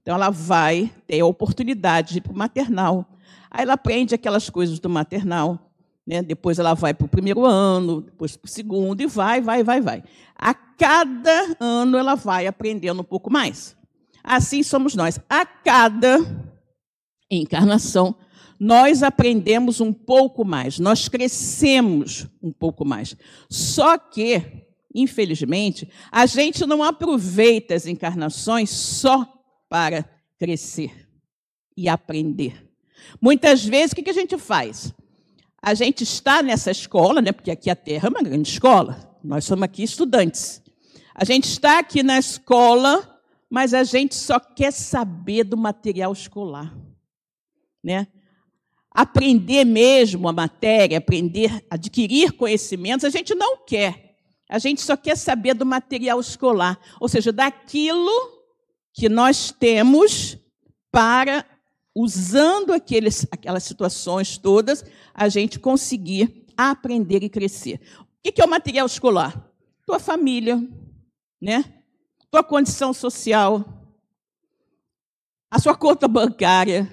Então, 0.01 0.15
ela 0.15 0.29
vai 0.29 0.91
ter 1.07 1.19
a 1.19 1.25
oportunidade 1.25 2.13
de 2.13 2.17
ir 2.17 2.21
para 2.21 2.33
o 2.33 2.37
maternal. 2.37 3.05
Aí 3.51 3.63
ela 3.63 3.73
aprende 3.73 4.15
aquelas 4.15 4.49
coisas 4.49 4.79
do 4.79 4.89
maternal. 4.89 5.71
Né? 6.05 6.21
Depois 6.21 6.59
ela 6.59 6.73
vai 6.73 6.93
para 6.93 7.05
o 7.05 7.09
primeiro 7.09 7.45
ano, 7.45 8.01
depois 8.01 8.35
para 8.35 8.47
o 8.47 8.51
segundo, 8.51 8.99
e 9.01 9.07
vai, 9.07 9.39
vai, 9.41 9.63
vai, 9.63 9.79
vai. 9.79 10.03
A 10.35 10.53
cada 10.83 11.55
ano 11.61 11.97
ela 11.97 12.13
vai 12.13 12.45
aprendendo 12.45 12.99
um 12.99 13.05
pouco 13.05 13.31
mais. 13.31 13.73
Assim 14.21 14.61
somos 14.61 14.95
nós. 14.95 15.17
A 15.29 15.45
cada 15.45 16.17
encarnação, 17.31 18.13
nós 18.59 19.01
aprendemos 19.01 19.79
um 19.79 19.93
pouco 19.93 20.43
mais, 20.43 20.79
nós 20.79 21.07
crescemos 21.07 22.27
um 22.41 22.51
pouco 22.51 22.83
mais. 22.83 23.15
Só 23.49 23.97
que, 23.97 24.43
infelizmente, 24.93 25.89
a 26.11 26.25
gente 26.25 26.65
não 26.65 26.83
aproveita 26.83 27.73
as 27.73 27.87
encarnações 27.87 28.69
só 28.69 29.25
para 29.69 30.03
crescer 30.37 31.07
e 31.77 31.87
aprender. 31.87 32.69
Muitas 33.21 33.63
vezes, 33.63 33.93
o 33.93 33.95
que 33.95 34.09
a 34.09 34.13
gente 34.13 34.37
faz? 34.37 34.93
A 35.61 35.73
gente 35.73 36.03
está 36.03 36.43
nessa 36.43 36.71
escola, 36.71 37.21
né, 37.21 37.31
porque 37.31 37.51
aqui 37.51 37.69
a 37.69 37.75
Terra 37.75 38.07
é 38.07 38.09
uma 38.09 38.21
grande 38.21 38.49
escola, 38.49 39.17
nós 39.23 39.45
somos 39.45 39.63
aqui 39.63 39.81
estudantes. 39.81 40.61
A 41.15 41.23
gente 41.23 41.45
está 41.45 41.79
aqui 41.79 42.01
na 42.01 42.17
escola, 42.17 43.21
mas 43.49 43.73
a 43.73 43.83
gente 43.83 44.15
só 44.15 44.39
quer 44.39 44.71
saber 44.71 45.43
do 45.43 45.55
material 45.55 46.11
escolar. 46.11 46.75
Né? 47.83 48.07
Aprender 48.89 49.63
mesmo 49.63 50.27
a 50.27 50.33
matéria, 50.33 50.97
aprender, 50.97 51.63
adquirir 51.69 52.31
conhecimentos, 52.31 53.05
a 53.05 53.09
gente 53.09 53.35
não 53.35 53.57
quer. 53.57 54.17
A 54.49 54.57
gente 54.57 54.81
só 54.81 54.97
quer 54.97 55.15
saber 55.15 55.53
do 55.53 55.65
material 55.65 56.19
escolar, 56.19 56.79
ou 56.99 57.07
seja, 57.07 57.31
daquilo 57.31 58.11
que 58.91 59.09
nós 59.09 59.51
temos 59.51 60.37
para 60.91 61.45
usando 61.95 62.73
aqueles, 62.73 63.25
aquelas 63.31 63.63
situações 63.63 64.37
todas, 64.37 64.83
a 65.13 65.29
gente 65.29 65.59
conseguir 65.59 66.45
aprender 66.57 67.23
e 67.23 67.29
crescer. 67.29 67.81
O 68.25 68.31
que 68.31 68.41
é 68.41 68.45
o 68.45 68.49
material 68.49 68.85
escolar? 68.85 69.47
Tua 69.85 69.99
família, 69.99 70.61
né? 71.43 71.65
Tua 72.31 72.41
condição 72.41 72.93
social, 72.93 73.65
a 75.51 75.59
sua 75.59 75.75
conta 75.75 76.07
bancária, 76.07 76.89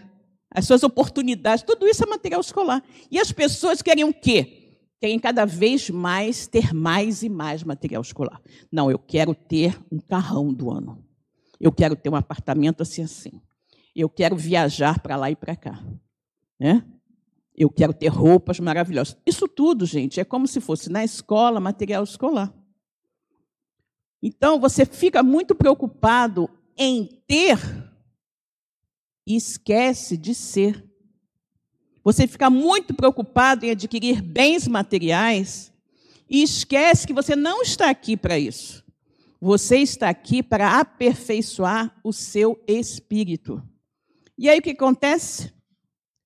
as 0.50 0.66
suas 0.66 0.82
oportunidades, 0.82 1.64
tudo 1.64 1.86
isso 1.86 2.02
é 2.02 2.06
material 2.06 2.40
escolar. 2.40 2.82
E 3.10 3.18
as 3.18 3.30
pessoas 3.30 3.80
querem 3.80 4.04
o 4.04 4.12
quê? 4.12 4.80
Querem 5.00 5.18
cada 5.18 5.46
vez 5.46 5.88
mais 5.88 6.46
ter 6.48 6.74
mais 6.74 7.22
e 7.22 7.28
mais 7.28 7.62
material 7.62 8.02
escolar. 8.02 8.42
Não, 8.70 8.90
eu 8.90 8.98
quero 8.98 9.34
ter 9.34 9.80
um 9.90 10.00
carrão 10.00 10.52
do 10.52 10.68
ano. 10.70 11.02
Eu 11.58 11.70
quero 11.70 11.94
ter 11.94 12.10
um 12.10 12.16
apartamento 12.16 12.82
assim 12.82 13.02
assim. 13.02 13.40
Eu 13.94 14.10
quero 14.10 14.36
viajar 14.36 14.98
para 14.98 15.16
lá 15.16 15.30
e 15.30 15.36
para 15.36 15.54
cá. 15.54 15.82
Né? 16.58 16.84
Eu 17.56 17.70
quero 17.70 17.94
ter 17.94 18.08
roupas 18.08 18.58
maravilhosas. 18.58 19.16
Isso 19.24 19.46
tudo, 19.46 19.86
gente, 19.86 20.20
é 20.20 20.24
como 20.24 20.46
se 20.46 20.60
fosse 20.60 20.90
na 20.90 21.04
escola 21.04 21.60
material 21.60 22.02
escolar. 22.02 22.52
Então, 24.22 24.60
você 24.60 24.84
fica 24.84 25.22
muito 25.22 25.54
preocupado 25.54 26.48
em 26.76 27.06
ter 27.26 27.58
e 29.26 29.36
esquece 29.36 30.16
de 30.16 30.34
ser. 30.34 30.84
Você 32.02 32.26
fica 32.26 32.48
muito 32.50 32.94
preocupado 32.94 33.64
em 33.64 33.70
adquirir 33.70 34.22
bens 34.22 34.66
materiais 34.66 35.72
e 36.28 36.42
esquece 36.42 37.06
que 37.06 37.12
você 37.12 37.36
não 37.36 37.62
está 37.62 37.90
aqui 37.90 38.16
para 38.16 38.38
isso. 38.38 38.84
Você 39.40 39.78
está 39.78 40.08
aqui 40.08 40.42
para 40.42 40.78
aperfeiçoar 40.80 41.98
o 42.04 42.12
seu 42.12 42.62
espírito. 42.66 43.62
E 44.36 44.48
aí 44.48 44.58
o 44.58 44.62
que 44.62 44.70
acontece? 44.70 45.52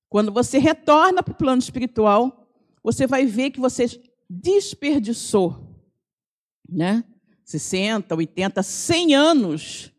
Quando 0.09 0.31
você 0.31 0.57
retorna 0.57 1.21
para 1.21 1.33
o 1.33 1.37
plano 1.37 1.59
espiritual, 1.59 2.47
você 2.83 3.07
vai 3.07 3.25
ver 3.25 3.51
que 3.51 3.59
você 3.59 3.85
desperdiçou, 4.29 5.81
né? 6.69 7.03
60, 7.45 8.15
80, 8.15 8.63
100 8.63 9.15
anos 9.15 9.91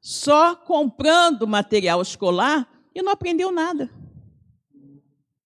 só 0.00 0.56
comprando 0.56 1.46
material 1.46 2.00
escolar 2.00 2.68
e 2.94 3.02
não 3.02 3.12
aprendeu 3.12 3.52
nada. 3.52 3.90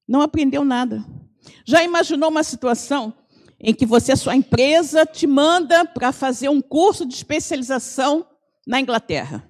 Não 0.07 0.23
aprendeu 0.23 0.65
nada. 0.65 1.05
Já 1.65 1.83
imaginou 1.83 2.31
uma 2.31 2.43
situação 2.43 3.13
em 3.61 3.75
que 3.75 3.85
você, 3.85 4.15
sua 4.17 4.37
empresa, 4.37 5.05
te 5.05 5.27
manda 5.27 5.85
para 5.85 6.13
fazer 6.13 6.49
um 6.49 6.61
curso 6.61 7.05
de 7.05 7.15
especialização 7.15 8.25
na 8.67 8.81
Inglaterra? 8.81 9.49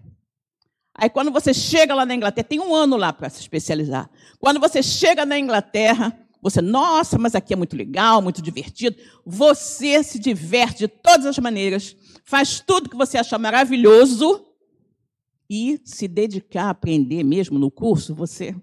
Aí, 0.94 1.10
quando 1.10 1.30
você 1.30 1.52
chega 1.52 1.94
lá 1.94 2.04
na 2.04 2.14
Inglaterra, 2.14 2.48
tem 2.48 2.60
um 2.60 2.74
ano 2.74 2.96
lá 2.96 3.12
para 3.12 3.28
se 3.28 3.40
especializar. 3.40 4.10
Quando 4.40 4.58
você 4.58 4.82
chega 4.82 5.24
na 5.24 5.38
Inglaterra, 5.38 6.18
Você, 6.40 6.60
nossa, 6.62 7.18
mas 7.18 7.34
aqui 7.34 7.52
é 7.52 7.56
muito 7.56 7.76
legal, 7.76 8.22
muito 8.22 8.40
divertido. 8.40 8.96
Você 9.26 10.02
se 10.02 10.18
diverte 10.18 10.78
de 10.78 10.88
todas 10.88 11.26
as 11.26 11.38
maneiras, 11.38 11.96
faz 12.24 12.60
tudo 12.60 12.88
que 12.88 12.96
você 12.96 13.18
acha 13.18 13.38
maravilhoso 13.38 14.44
e 15.50 15.80
se 15.84 16.06
dedicar 16.06 16.64
a 16.64 16.70
aprender 16.70 17.24
mesmo 17.24 17.58
no 17.58 17.70
curso, 17.70 18.14
você 18.14 18.54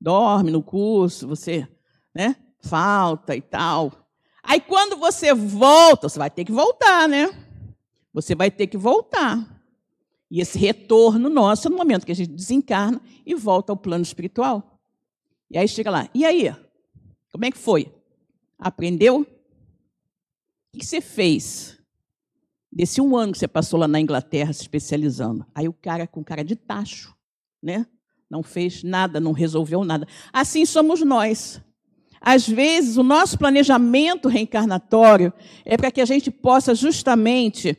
dorme 0.00 0.50
no 0.50 0.62
curso, 0.62 1.26
você 1.26 1.66
né, 2.14 2.36
falta 2.60 3.34
e 3.34 3.40
tal. 3.40 3.92
Aí 4.42 4.60
quando 4.60 4.96
você 4.96 5.32
volta, 5.32 6.08
você 6.08 6.18
vai 6.18 6.30
ter 6.30 6.44
que 6.44 6.52
voltar, 6.52 7.08
né? 7.08 7.30
Você 8.12 8.34
vai 8.34 8.50
ter 8.50 8.66
que 8.66 8.76
voltar. 8.76 9.56
E 10.30 10.40
esse 10.40 10.58
retorno 10.58 11.28
nosso 11.28 11.68
é 11.68 11.70
no 11.70 11.76
momento 11.76 12.04
que 12.04 12.12
a 12.12 12.14
gente 12.14 12.30
desencarna 12.30 13.00
e 13.24 13.34
volta 13.34 13.72
ao 13.72 13.76
plano 13.76 14.02
espiritual. 14.02 14.80
E 15.50 15.56
aí 15.56 15.68
chega 15.68 15.90
lá, 15.90 16.08
e 16.12 16.24
aí? 16.24 16.52
Como 17.36 17.44
é 17.44 17.50
que 17.50 17.58
foi? 17.58 17.92
Aprendeu? 18.58 19.20
O 19.20 20.78
que 20.78 20.86
você 20.86 21.02
fez? 21.02 21.78
Desse 22.72 22.98
um 22.98 23.14
ano 23.14 23.32
que 23.32 23.38
você 23.38 23.46
passou 23.46 23.78
lá 23.78 23.86
na 23.86 24.00
Inglaterra 24.00 24.54
se 24.54 24.62
especializando. 24.62 25.44
Aí 25.54 25.68
o 25.68 25.72
cara 25.74 26.06
com 26.06 26.24
cara 26.24 26.42
de 26.42 26.56
tacho, 26.56 27.14
né? 27.62 27.86
Não 28.30 28.42
fez 28.42 28.82
nada, 28.82 29.20
não 29.20 29.32
resolveu 29.32 29.84
nada. 29.84 30.08
Assim 30.32 30.64
somos 30.64 31.02
nós. 31.02 31.60
Às 32.22 32.48
vezes, 32.48 32.96
o 32.96 33.02
nosso 33.02 33.36
planejamento 33.36 34.30
reencarnatório 34.30 35.30
é 35.62 35.76
para 35.76 35.90
que 35.90 36.00
a 36.00 36.06
gente 36.06 36.30
possa 36.30 36.74
justamente 36.74 37.76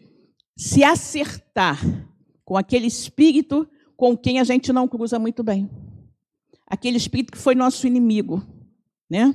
se 0.56 0.84
acertar 0.84 1.80
com 2.46 2.56
aquele 2.56 2.86
espírito 2.86 3.68
com 3.96 4.16
quem 4.16 4.40
a 4.40 4.44
gente 4.44 4.72
não 4.72 4.88
cruza 4.88 5.18
muito 5.18 5.42
bem. 5.42 5.68
Aquele 6.68 6.98
espírito 6.98 7.32
que 7.32 7.40
foi 7.40 7.56
nosso 7.56 7.88
inimigo, 7.88 8.46
né? 9.10 9.34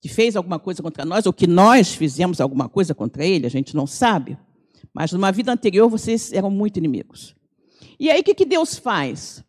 Que 0.00 0.08
fez 0.08 0.36
alguma 0.36 0.58
coisa 0.58 0.82
contra 0.82 1.04
nós, 1.04 1.26
ou 1.26 1.32
que 1.32 1.46
nós 1.46 1.94
fizemos 1.94 2.40
alguma 2.40 2.68
coisa 2.68 2.94
contra 2.94 3.24
ele, 3.24 3.46
a 3.46 3.50
gente 3.50 3.74
não 3.74 3.86
sabe. 3.86 4.36
Mas 4.92 5.12
numa 5.12 5.32
vida 5.32 5.52
anterior 5.52 5.88
vocês 5.88 6.32
eram 6.32 6.50
muito 6.50 6.76
inimigos. 6.76 7.34
E 7.98 8.10
aí 8.10 8.20
o 8.20 8.24
que, 8.24 8.34
que 8.34 8.44
Deus 8.44 8.76
faz? 8.76 9.44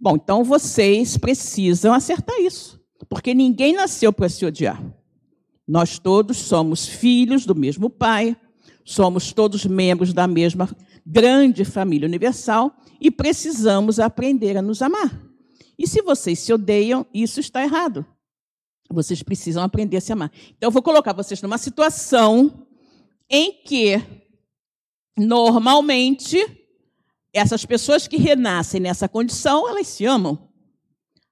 Bom, 0.00 0.16
então 0.16 0.44
vocês 0.44 1.16
precisam 1.16 1.92
acertar 1.92 2.38
isso, 2.40 2.80
porque 3.08 3.34
ninguém 3.34 3.74
nasceu 3.74 4.12
para 4.12 4.28
se 4.28 4.44
odiar. 4.44 4.82
Nós 5.66 5.98
todos 5.98 6.36
somos 6.36 6.86
filhos 6.86 7.44
do 7.44 7.54
mesmo 7.54 7.90
Pai, 7.90 8.36
somos 8.84 9.32
todos 9.32 9.66
membros 9.66 10.12
da 10.12 10.26
mesma 10.28 10.68
grande 11.04 11.64
família 11.64 12.06
universal 12.06 12.76
e 13.00 13.10
precisamos 13.10 13.98
aprender 13.98 14.56
a 14.56 14.62
nos 14.62 14.80
amar. 14.82 15.22
E 15.78 15.86
se 15.86 16.02
vocês 16.02 16.38
se 16.38 16.52
odeiam, 16.52 17.04
isso 17.12 17.40
está 17.40 17.62
errado. 17.62 18.06
Vocês 18.90 19.22
precisam 19.22 19.62
aprender 19.62 19.96
a 19.96 20.00
se 20.00 20.12
amar. 20.12 20.30
Então, 20.56 20.68
eu 20.68 20.70
vou 20.70 20.82
colocar 20.82 21.12
vocês 21.12 21.42
numa 21.42 21.58
situação 21.58 22.66
em 23.28 23.52
que, 23.64 24.00
normalmente, 25.18 26.38
essas 27.32 27.64
pessoas 27.64 28.06
que 28.06 28.16
renascem 28.16 28.80
nessa 28.80 29.08
condição, 29.08 29.68
elas 29.68 29.86
se 29.88 30.06
amam. 30.06 30.48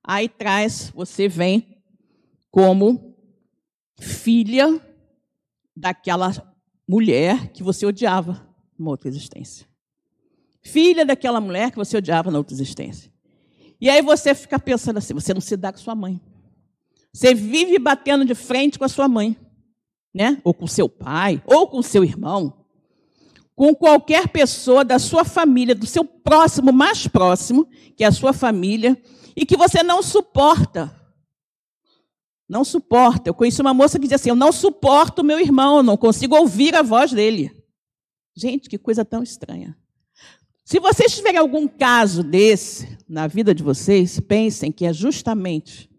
Aí 0.03 0.29
traz, 0.29 0.91
você 0.95 1.29
vem 1.29 1.83
como 2.51 3.17
filha 3.99 4.81
daquela 5.77 6.31
mulher 6.87 7.49
que 7.49 7.63
você 7.63 7.87
odiava 7.87 8.47
numa 8.79 8.91
outra 8.91 9.09
existência. 9.09 9.67
Filha 10.63 11.05
daquela 11.05 11.41
mulher 11.41 11.71
que 11.71 11.77
você 11.77 11.97
odiava 11.97 12.31
na 12.31 12.39
outra 12.39 12.55
existência. 12.55 13.13
E 13.81 13.89
aí 13.89 14.01
você 14.03 14.35
fica 14.35 14.59
pensando 14.59 14.99
assim: 14.99 15.15
você 15.15 15.35
não 15.35 15.41
se 15.41 15.57
dá 15.57 15.73
com 15.73 15.79
sua 15.79 15.95
mãe. 15.95 16.21
Você 17.15 17.33
vive 17.33 17.79
batendo 17.79 18.25
de 18.25 18.35
frente 18.35 18.77
com 18.77 18.85
a 18.85 18.89
sua 18.89 19.07
mãe, 19.07 19.37
né? 20.13 20.41
Ou 20.43 20.53
com 20.53 20.67
seu 20.67 20.89
pai, 20.89 21.41
ou 21.47 21.69
com 21.69 21.81
seu 21.81 22.03
irmão, 22.03 22.67
com 23.55 23.73
qualquer 23.73 24.27
pessoa 24.27 24.85
da 24.85 24.99
sua 24.99 25.25
família, 25.25 25.77
do 25.77 25.87
seu 25.87 26.05
próximo, 26.05 26.73
mais 26.73 27.07
próximo, 27.07 27.69
que 27.97 28.03
é 28.03 28.09
a 28.09 28.13
sua 28.13 28.33
família, 28.33 29.01
e 29.37 29.47
que 29.47 29.57
você 29.57 29.81
não 29.81 30.03
suporta. 30.03 30.93
Não 32.49 32.65
suporta. 32.65 33.31
Eu 33.31 33.35
conheci 33.35 33.61
uma 33.61 33.73
moça 33.73 33.97
que 33.97 34.07
dizia 34.07 34.17
assim: 34.17 34.31
Eu 34.31 34.37
não 34.37 34.51
suporto 34.51 35.23
meu 35.23 35.39
irmão, 35.39 35.85
não 35.85 35.97
consigo 35.97 36.35
ouvir 36.35 36.75
a 36.75 36.83
voz 36.83 37.13
dele. 37.13 37.53
Gente, 38.37 38.69
que 38.69 38.77
coisa 38.77 39.05
tão 39.05 39.23
estranha. 39.23 39.77
Se 40.65 40.81
vocês 40.81 41.15
tiverem 41.15 41.39
algum 41.39 41.69
caso 41.69 42.25
desse 42.25 42.99
na 43.09 43.29
vida 43.29 43.55
de 43.55 43.63
vocês, 43.63 44.19
pensem 44.19 44.73
que 44.73 44.85
é 44.85 44.93
justamente 44.93 45.94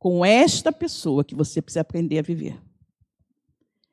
com 0.00 0.24
esta 0.24 0.72
pessoa 0.72 1.22
que 1.22 1.34
você 1.34 1.60
precisa 1.60 1.82
aprender 1.82 2.18
a 2.18 2.22
viver. 2.22 2.58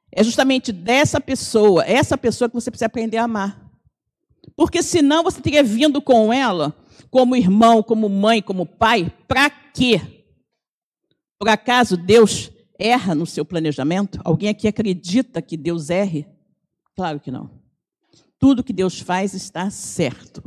É 0.09 0.23
justamente 0.23 0.71
dessa 0.71 1.19
pessoa, 1.19 1.83
essa 1.85 2.17
pessoa 2.17 2.47
que 2.49 2.55
você 2.55 2.71
precisa 2.71 2.85
aprender 2.85 3.17
a 3.17 3.25
amar. 3.25 3.69
Porque 4.55 4.81
senão 4.81 5.21
você 5.21 5.41
teria 5.41 5.61
vindo 5.61 6.01
com 6.01 6.31
ela 6.31 6.73
como 7.11 7.35
irmão, 7.35 7.83
como 7.83 8.07
mãe, 8.07 8.41
como 8.41 8.65
pai, 8.65 9.13
para 9.27 9.49
quê? 9.49 9.99
Por 11.37 11.49
acaso 11.49 11.97
Deus 11.97 12.51
erra 12.79 13.13
no 13.13 13.25
seu 13.25 13.43
planejamento? 13.43 14.21
Alguém 14.23 14.47
aqui 14.47 14.65
acredita 14.65 15.41
que 15.41 15.57
Deus 15.57 15.89
erre? 15.89 16.25
Claro 16.95 17.19
que 17.19 17.29
não. 17.29 17.51
Tudo 18.39 18.63
que 18.63 18.71
Deus 18.71 19.01
faz 19.01 19.33
está 19.33 19.69
certo. 19.69 20.41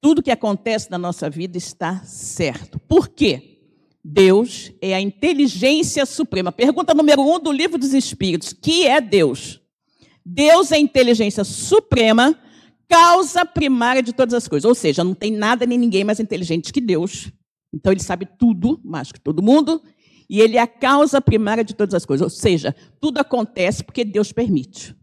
Tudo 0.00 0.22
que 0.22 0.32
acontece 0.32 0.90
na 0.90 0.98
nossa 0.98 1.30
vida 1.30 1.56
está 1.56 2.02
certo. 2.04 2.80
Por 2.80 3.08
quê? 3.08 3.53
Deus 4.04 4.70
é 4.82 4.94
a 4.94 5.00
inteligência 5.00 6.04
suprema. 6.04 6.52
Pergunta 6.52 6.92
número 6.92 7.22
um 7.22 7.40
do 7.40 7.50
livro 7.50 7.78
dos 7.78 7.94
Espíritos: 7.94 8.52
que 8.52 8.86
é 8.86 9.00
Deus? 9.00 9.60
Deus 10.24 10.70
é 10.72 10.76
a 10.76 10.78
inteligência 10.78 11.42
suprema, 11.42 12.38
causa 12.86 13.46
primária 13.46 14.02
de 14.02 14.12
todas 14.12 14.34
as 14.34 14.46
coisas. 14.46 14.68
Ou 14.68 14.74
seja, 14.74 15.02
não 15.02 15.14
tem 15.14 15.32
nada 15.32 15.64
nem 15.64 15.78
ninguém 15.78 16.04
mais 16.04 16.20
inteligente 16.20 16.72
que 16.72 16.82
Deus. 16.82 17.30
Então 17.72 17.92
ele 17.92 18.02
sabe 18.02 18.28
tudo, 18.38 18.78
mais 18.84 19.10
que 19.10 19.20
todo 19.20 19.42
mundo, 19.42 19.82
e 20.28 20.40
ele 20.40 20.56
é 20.56 20.60
a 20.60 20.66
causa 20.66 21.20
primária 21.20 21.64
de 21.64 21.74
todas 21.74 21.94
as 21.94 22.04
coisas. 22.04 22.22
Ou 22.22 22.30
seja, 22.30 22.74
tudo 23.00 23.18
acontece 23.18 23.82
porque 23.82 24.04
Deus 24.04 24.32
permite. 24.32 24.94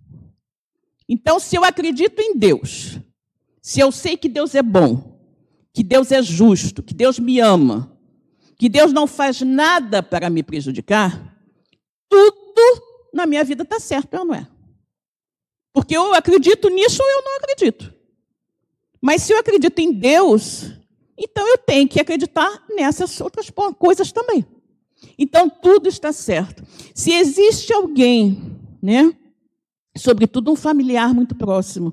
Então, 1.09 1.39
se 1.39 1.55
eu 1.55 1.65
acredito 1.65 2.19
em 2.19 2.37
Deus, 2.37 2.99
se 3.61 3.79
eu 3.79 3.91
sei 3.91 4.15
que 4.15 4.29
Deus 4.29 4.55
é 4.55 4.61
bom, 4.61 5.19
que 5.73 5.83
Deus 5.83 6.11
é 6.11 6.21
justo, 6.21 6.81
que 6.81 6.93
Deus 6.93 7.19
me 7.19 7.39
ama, 7.39 7.90
que 8.61 8.69
Deus 8.69 8.93
não 8.93 9.07
faz 9.07 9.41
nada 9.41 10.03
para 10.03 10.29
me 10.29 10.43
prejudicar, 10.43 11.35
tudo 12.07 12.61
na 13.11 13.25
minha 13.25 13.43
vida 13.43 13.63
está 13.63 13.79
certo, 13.79 14.15
ou 14.15 14.23
não 14.23 14.35
é? 14.35 14.47
Porque 15.73 15.97
eu 15.97 16.13
acredito 16.13 16.69
nisso 16.69 17.01
ou 17.01 17.09
eu 17.09 17.23
não 17.23 17.37
acredito. 17.37 17.91
Mas 19.01 19.23
se 19.23 19.33
eu 19.33 19.39
acredito 19.39 19.79
em 19.79 19.91
Deus, 19.91 20.73
então 21.17 21.47
eu 21.47 21.57
tenho 21.57 21.87
que 21.87 21.99
acreditar 21.99 22.63
nessas 22.69 23.19
outras 23.19 23.51
coisas 23.79 24.11
também. 24.11 24.45
Então 25.17 25.49
tudo 25.49 25.89
está 25.89 26.13
certo. 26.13 26.63
Se 26.93 27.11
existe 27.13 27.73
alguém, 27.73 28.59
né, 28.79 29.11
sobretudo 29.97 30.51
um 30.51 30.55
familiar 30.55 31.15
muito 31.15 31.33
próximo, 31.33 31.91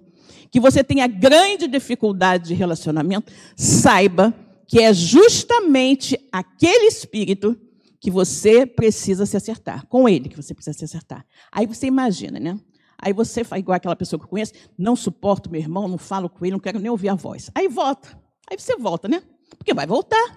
que 0.51 0.61
você 0.61 0.85
tenha 0.85 1.07
grande 1.07 1.67
dificuldade 1.67 2.49
de 2.49 2.53
relacionamento, 2.53 3.33
saiba 3.57 4.35
que 4.69 4.81
é 4.81 4.93
justamente 4.93 6.17
aquele 6.31 6.87
espírito 6.87 7.59
que 7.99 8.11
você 8.11 8.67
precisa 8.67 9.25
se 9.25 9.37
acertar, 9.37 9.87
com 9.87 10.09
ele 10.09 10.29
que 10.29 10.37
você 10.37 10.55
precisa 10.55 10.79
se 10.79 10.85
acertar. 10.85 11.27
Aí 11.51 11.67
você 11.67 11.87
imagina, 11.87 12.39
né? 12.39 12.61
Aí 13.01 13.13
você 13.13 13.43
faz 13.43 13.61
igual 13.61 13.77
aquela 13.77 13.97
pessoa 13.97 14.21
que 14.21 14.27
eu 14.27 14.31
conheço, 14.31 14.53
não 14.77 14.95
suporto 14.95 15.51
meu 15.51 15.61
irmão, 15.61 15.89
não 15.89 15.99
falo 15.99 16.29
com 16.29 16.45
ele, 16.45 16.53
não 16.53 16.61
quero 16.61 16.79
nem 16.79 16.91
ouvir 16.91 17.09
a 17.09 17.15
voz. 17.15 17.51
Aí 17.55 17.67
volta. 17.67 18.21
Aí 18.51 18.59
você 18.59 18.77
volta, 18.77 19.09
né? 19.09 19.23
Porque 19.57 19.73
vai 19.73 19.87
voltar. 19.87 20.37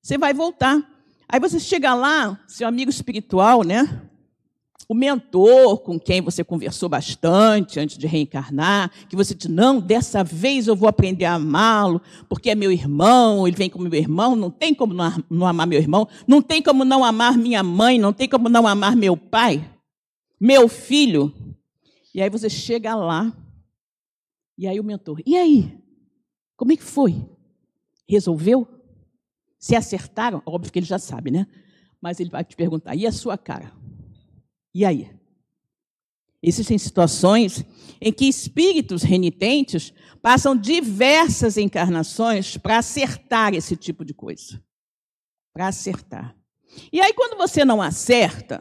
Você 0.00 0.16
vai 0.16 0.32
voltar. 0.32 0.80
Aí 1.28 1.40
você 1.40 1.58
chega 1.58 1.94
lá, 1.94 2.42
seu 2.46 2.68
amigo 2.68 2.90
espiritual, 2.90 3.64
né? 3.64 4.07
O 4.86 4.94
mentor 4.94 5.80
com 5.80 5.98
quem 5.98 6.20
você 6.20 6.44
conversou 6.44 6.88
bastante 6.88 7.80
antes 7.80 7.98
de 7.98 8.06
reencarnar, 8.06 8.90
que 9.08 9.16
você 9.16 9.34
diz: 9.34 9.48
não, 9.48 9.80
dessa 9.80 10.22
vez 10.22 10.66
eu 10.66 10.76
vou 10.76 10.88
aprender 10.88 11.24
a 11.24 11.34
amá-lo, 11.34 12.00
porque 12.28 12.50
é 12.50 12.54
meu 12.54 12.70
irmão, 12.70 13.46
ele 13.46 13.56
vem 13.56 13.68
como 13.68 13.88
meu 13.88 13.98
irmão, 13.98 14.36
não 14.36 14.50
tem 14.50 14.74
como 14.74 14.94
não 14.94 15.46
amar 15.46 15.66
meu 15.66 15.78
irmão, 15.78 16.08
não 16.26 16.40
tem 16.40 16.62
como 16.62 16.84
não 16.84 17.04
amar 17.04 17.36
minha 17.36 17.62
mãe, 17.62 17.98
não 17.98 18.12
tem 18.12 18.28
como 18.28 18.48
não 18.48 18.66
amar 18.66 18.96
meu 18.96 19.16
pai, 19.16 19.68
meu 20.40 20.68
filho. 20.68 21.34
E 22.14 22.22
aí 22.22 22.30
você 22.30 22.48
chega 22.48 22.94
lá, 22.94 23.36
e 24.56 24.66
aí 24.66 24.80
o 24.80 24.84
mentor: 24.84 25.20
e 25.26 25.36
aí? 25.36 25.78
Como 26.56 26.72
é 26.72 26.76
que 26.76 26.82
foi? 26.82 27.24
Resolveu? 28.08 28.66
Se 29.58 29.76
acertaram, 29.76 30.42
óbvio 30.46 30.72
que 30.72 30.78
ele 30.78 30.86
já 30.86 30.98
sabe, 30.98 31.30
né? 31.30 31.46
Mas 32.00 32.20
ele 32.20 32.30
vai 32.30 32.42
te 32.42 32.56
perguntar: 32.56 32.94
e 32.96 33.06
a 33.06 33.12
sua 33.12 33.36
cara? 33.36 33.72
E 34.74 34.84
aí? 34.84 35.10
Existem 36.42 36.78
situações 36.78 37.64
em 38.00 38.12
que 38.12 38.26
espíritos 38.26 39.02
renitentes 39.02 39.92
passam 40.22 40.56
diversas 40.56 41.56
encarnações 41.56 42.56
para 42.56 42.78
acertar 42.78 43.54
esse 43.54 43.76
tipo 43.76 44.04
de 44.04 44.14
coisa. 44.14 44.62
Para 45.52 45.68
acertar. 45.68 46.36
E 46.92 47.00
aí, 47.00 47.12
quando 47.12 47.36
você 47.36 47.64
não 47.64 47.82
acerta, 47.82 48.60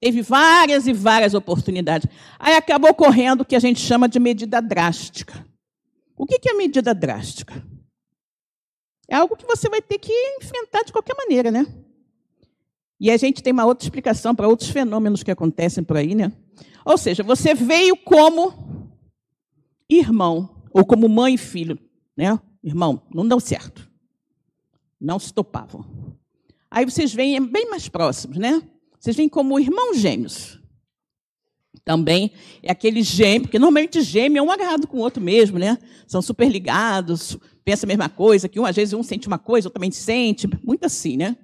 teve 0.00 0.22
várias 0.22 0.86
e 0.86 0.92
várias 0.92 1.34
oportunidades, 1.34 2.08
aí 2.38 2.54
acabou 2.54 2.90
ocorrendo 2.90 3.42
o 3.42 3.46
que 3.46 3.56
a 3.56 3.60
gente 3.60 3.80
chama 3.80 4.08
de 4.08 4.18
medida 4.18 4.62
drástica. 4.62 5.46
O 6.16 6.24
que 6.24 6.48
é 6.48 6.54
medida 6.54 6.94
drástica? 6.94 7.62
É 9.08 9.16
algo 9.16 9.36
que 9.36 9.46
você 9.46 9.68
vai 9.68 9.82
ter 9.82 9.98
que 9.98 10.12
enfrentar 10.40 10.82
de 10.82 10.92
qualquer 10.92 11.14
maneira, 11.14 11.50
né? 11.50 11.66
E 12.98 13.10
a 13.10 13.16
gente 13.16 13.42
tem 13.42 13.52
uma 13.52 13.66
outra 13.66 13.84
explicação 13.84 14.34
para 14.34 14.48
outros 14.48 14.70
fenômenos 14.70 15.22
que 15.22 15.30
acontecem 15.30 15.84
por 15.84 15.96
aí, 15.96 16.14
né? 16.14 16.32
Ou 16.84 16.96
seja, 16.96 17.22
você 17.22 17.54
veio 17.54 17.96
como 17.96 18.54
irmão, 19.88 20.62
ou 20.72 20.84
como 20.84 21.08
mãe 21.08 21.34
e 21.34 21.38
filho, 21.38 21.78
né? 22.16 22.38
Irmão, 22.62 23.02
não 23.14 23.26
deu 23.26 23.38
certo. 23.38 23.88
Não 25.00 25.18
se 25.18 25.32
topavam. 25.32 25.84
Aí 26.70 26.84
vocês 26.84 27.12
vêm 27.12 27.40
bem 27.44 27.68
mais 27.68 27.88
próximos, 27.88 28.38
né? 28.38 28.62
Vocês 28.98 29.14
vêm 29.14 29.28
como 29.28 29.58
irmãos 29.60 29.98
gêmeos. 29.98 30.58
Também 31.84 32.32
é 32.62 32.72
aquele 32.72 33.02
gêmeo, 33.02 33.42
porque 33.42 33.58
normalmente 33.58 34.00
gêmeo 34.00 34.40
é 34.40 34.42
um 34.42 34.50
agarrado 34.50 34.88
com 34.88 34.96
o 34.96 35.00
outro 35.00 35.22
mesmo, 35.22 35.58
né? 35.58 35.78
São 36.06 36.20
super 36.20 36.48
ligados, 36.48 37.38
pensam 37.64 37.86
a 37.86 37.88
mesma 37.88 38.08
coisa, 38.08 38.48
que 38.48 38.58
um, 38.58 38.64
às 38.64 38.74
vezes 38.74 38.94
um 38.94 39.02
sente 39.02 39.28
uma 39.28 39.38
coisa, 39.38 39.68
outro 39.68 39.78
também 39.78 39.92
sente, 39.92 40.48
muito 40.64 40.84
assim, 40.84 41.16
né? 41.16 41.36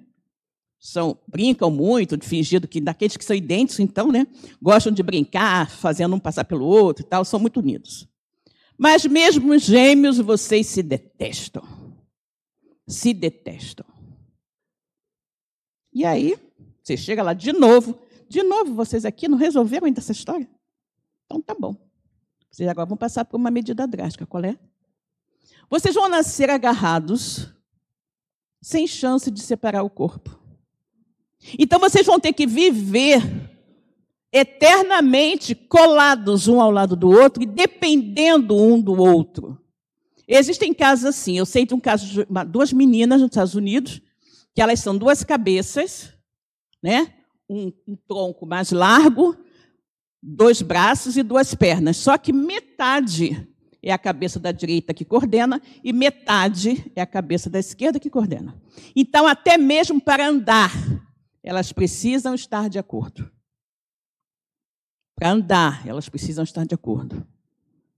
São, 0.83 1.17
brincam 1.25 1.71
muito, 1.71 2.17
de 2.17 2.27
fingido 2.27 2.67
que 2.67 2.81
daqueles 2.81 3.15
que 3.15 3.23
são 3.23 3.33
idênticos, 3.33 3.79
então, 3.79 4.11
né? 4.11 4.27
Gostam 4.61 4.91
de 4.91 5.01
brincar, 5.01 5.69
fazendo 5.69 6.13
um 6.13 6.19
passar 6.19 6.43
pelo 6.43 6.65
outro 6.65 7.05
e 7.05 7.07
tal, 7.07 7.23
são 7.23 7.39
muito 7.39 7.61
unidos. 7.61 8.05
Mas 8.77 9.05
mesmo 9.05 9.53
os 9.53 9.63
gêmeos, 9.63 10.17
vocês 10.17 10.67
se 10.67 10.83
detestam. 10.83 11.63
Se 12.85 13.13
detestam. 13.13 13.85
E 15.93 16.03
aí, 16.03 16.35
você 16.83 16.97
chega 16.97 17.23
lá 17.23 17.33
de 17.33 17.53
novo, 17.53 17.97
de 18.27 18.43
novo, 18.43 18.73
vocês 18.73 19.05
aqui 19.05 19.29
não 19.29 19.37
resolveram 19.37 19.85
ainda 19.85 20.01
essa 20.01 20.11
história? 20.11 20.49
Então 21.25 21.41
tá 21.41 21.55
bom. 21.57 21.77
Vocês 22.51 22.67
agora 22.67 22.89
vão 22.89 22.97
passar 22.97 23.23
por 23.23 23.37
uma 23.37 23.49
medida 23.49 23.87
drástica. 23.87 24.25
Qual 24.25 24.43
é? 24.43 24.59
Vocês 25.69 25.95
vão 25.95 26.09
nascer 26.09 26.49
agarrados, 26.49 27.53
sem 28.61 28.85
chance 28.85 29.31
de 29.31 29.41
separar 29.41 29.83
o 29.83 29.89
corpo. 29.89 30.42
Então 31.57 31.79
vocês 31.79 32.05
vão 32.05 32.19
ter 32.19 32.33
que 32.33 32.47
viver 32.47 33.21
eternamente 34.31 35.53
colados 35.53 36.47
um 36.47 36.59
ao 36.59 36.71
lado 36.71 36.95
do 36.95 37.09
outro 37.09 37.43
e 37.43 37.45
dependendo 37.45 38.57
um 38.57 38.81
do 38.81 38.93
outro. 38.93 39.59
Existem 40.27 40.73
casos 40.73 41.05
assim. 41.05 41.37
Eu 41.37 41.45
sei 41.45 41.65
de 41.65 41.73
um 41.73 41.79
caso 41.79 42.07
de 42.07 42.25
duas 42.47 42.73
meninas 42.73 43.21
nos 43.21 43.29
Estados 43.29 43.53
Unidos, 43.53 44.01
que 44.55 44.61
elas 44.61 44.79
são 44.79 44.97
duas 44.97 45.23
cabeças, 45.23 46.13
né? 46.81 47.13
Um, 47.49 47.71
um 47.87 47.95
tronco 48.07 48.45
mais 48.45 48.71
largo, 48.71 49.37
dois 50.21 50.61
braços 50.61 51.17
e 51.17 51.23
duas 51.23 51.53
pernas. 51.53 51.97
Só 51.97 52.17
que 52.17 52.33
metade 52.33 53.47
é 53.83 53.91
a 53.91 53.97
cabeça 53.97 54.39
da 54.39 54.51
direita 54.51 54.93
que 54.93 55.03
coordena 55.03 55.61
e 55.83 55.91
metade 55.91 56.91
é 56.95 57.01
a 57.01 57.05
cabeça 57.05 57.49
da 57.49 57.59
esquerda 57.59 57.99
que 57.99 58.09
coordena. 58.09 58.55
Então, 58.95 59.27
até 59.27 59.57
mesmo 59.57 59.99
para 59.99 60.27
andar, 60.27 60.71
elas 61.43 61.73
precisam 61.73 62.33
estar 62.33 62.69
de 62.69 62.79
acordo. 62.79 63.29
Para 65.15 65.31
andar, 65.31 65.85
elas 65.85 66.09
precisam 66.09 66.43
estar 66.43 66.65
de 66.65 66.73
acordo. 66.73 67.25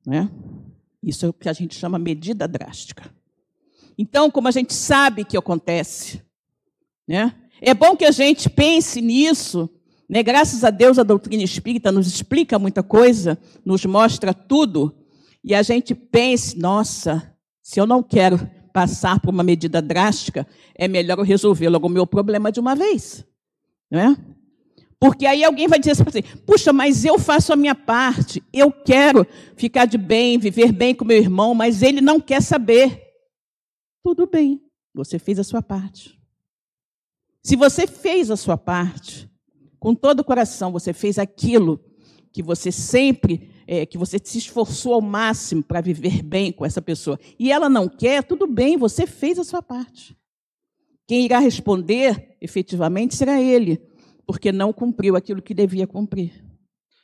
Né? 0.05 0.29
Isso 1.01 1.25
é 1.25 1.29
o 1.29 1.33
que 1.33 1.47
a 1.47 1.53
gente 1.53 1.75
chama 1.75 1.99
medida 1.99 2.47
drástica. 2.47 3.13
Então, 3.97 4.29
como 4.29 4.47
a 4.47 4.51
gente 4.51 4.73
sabe 4.73 5.23
que 5.23 5.37
acontece, 5.37 6.21
né? 7.07 7.33
é 7.61 7.73
bom 7.73 7.95
que 7.95 8.03
a 8.03 8.11
gente 8.11 8.49
pense 8.49 8.99
nisso. 8.99 9.69
Né? 10.09 10.21
Graças 10.21 10.63
a 10.63 10.69
Deus, 10.69 10.99
a 10.99 11.03
doutrina 11.03 11.43
espírita 11.43 11.91
nos 11.91 12.07
explica 12.07 12.59
muita 12.59 12.83
coisa, 12.83 13.37
nos 13.63 13.85
mostra 13.85 14.33
tudo, 14.33 14.93
e 15.43 15.53
a 15.53 15.61
gente 15.61 15.95
pense: 15.95 16.57
nossa, 16.57 17.33
se 17.61 17.79
eu 17.79 17.85
não 17.85 18.03
quero 18.03 18.39
passar 18.73 19.21
por 19.21 19.33
uma 19.33 19.43
medida 19.43 19.81
drástica, 19.81 20.45
é 20.75 20.87
melhor 20.87 21.17
eu 21.19 21.23
resolver 21.23 21.69
logo 21.69 21.87
o 21.87 21.89
meu 21.89 22.05
problema 22.05 22.51
de 22.51 22.59
uma 22.59 22.75
vez. 22.75 23.25
Não 23.89 23.99
é? 23.99 24.17
Porque 24.99 25.25
aí 25.25 25.43
alguém 25.43 25.67
vai 25.67 25.79
dizer 25.79 25.91
assim: 25.91 26.21
puxa, 26.45 26.73
mas 26.73 27.05
eu 27.05 27.19
faço 27.19 27.53
a 27.53 27.55
minha 27.55 27.75
parte, 27.75 28.41
eu 28.51 28.71
quero 28.71 29.25
ficar 29.55 29.85
de 29.85 29.97
bem, 29.97 30.37
viver 30.37 30.71
bem 30.71 30.95
com 30.95 31.05
meu 31.05 31.17
irmão, 31.17 31.53
mas 31.53 31.81
ele 31.81 32.01
não 32.01 32.19
quer 32.19 32.41
saber. 32.41 33.03
Tudo 34.03 34.27
bem, 34.27 34.61
você 34.93 35.19
fez 35.19 35.39
a 35.39 35.43
sua 35.43 35.61
parte. 35.61 36.19
Se 37.43 37.55
você 37.55 37.85
fez 37.85 38.31
a 38.31 38.35
sua 38.35 38.57
parte, 38.57 39.29
com 39.79 39.93
todo 39.93 40.21
o 40.21 40.23
coração, 40.23 40.71
você 40.71 40.93
fez 40.93 41.19
aquilo 41.19 41.79
que 42.31 42.41
você 42.41 42.71
sempre, 42.71 43.51
é, 43.67 43.85
que 43.85 43.97
você 43.97 44.19
se 44.23 44.39
esforçou 44.39 44.95
ao 44.95 45.01
máximo 45.01 45.63
para 45.63 45.81
viver 45.81 46.23
bem 46.23 46.51
com 46.51 46.65
essa 46.65 46.81
pessoa, 46.81 47.19
e 47.37 47.51
ela 47.51 47.69
não 47.69 47.87
quer, 47.87 48.23
tudo 48.23 48.47
bem, 48.47 48.77
você 48.77 49.05
fez 49.05 49.37
a 49.37 49.43
sua 49.43 49.61
parte. 49.61 50.17
Quem 51.07 51.25
irá 51.25 51.39
responder 51.39 52.35
efetivamente 52.41 53.15
será 53.15 53.41
ele 53.41 53.81
porque 54.25 54.51
não 54.51 54.73
cumpriu 54.73 55.15
aquilo 55.15 55.41
que 55.41 55.53
devia 55.53 55.85
cumprir. 55.85 56.43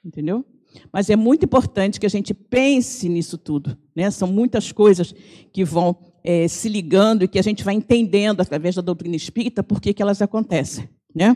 Entendeu? 0.04 0.43
Mas 0.91 1.10
é 1.10 1.16
muito 1.16 1.45
importante 1.45 1.99
que 1.99 2.06
a 2.06 2.10
gente 2.10 2.34
pense 2.34 3.08
nisso 3.08 3.38
tudo. 3.38 3.78
Né? 3.95 4.10
São 4.10 4.28
muitas 4.28 4.72
coisas 4.72 5.14
que 5.54 5.64
vão 5.64 5.95
é, 6.24 6.47
se 6.47 6.70
ligando 6.70 7.24
e 7.24 7.28
que 7.28 7.38
a 7.38 7.41
gente 7.43 7.64
vai 7.64 7.76
entendendo 7.76 8.41
através 8.41 8.76
da 8.76 8.82
doutrina 8.82 9.16
espírita 9.16 9.62
por 9.62 9.80
que, 9.80 9.93
elas 10.02 10.22
acontecem. 10.22 10.89
Né? 11.14 11.36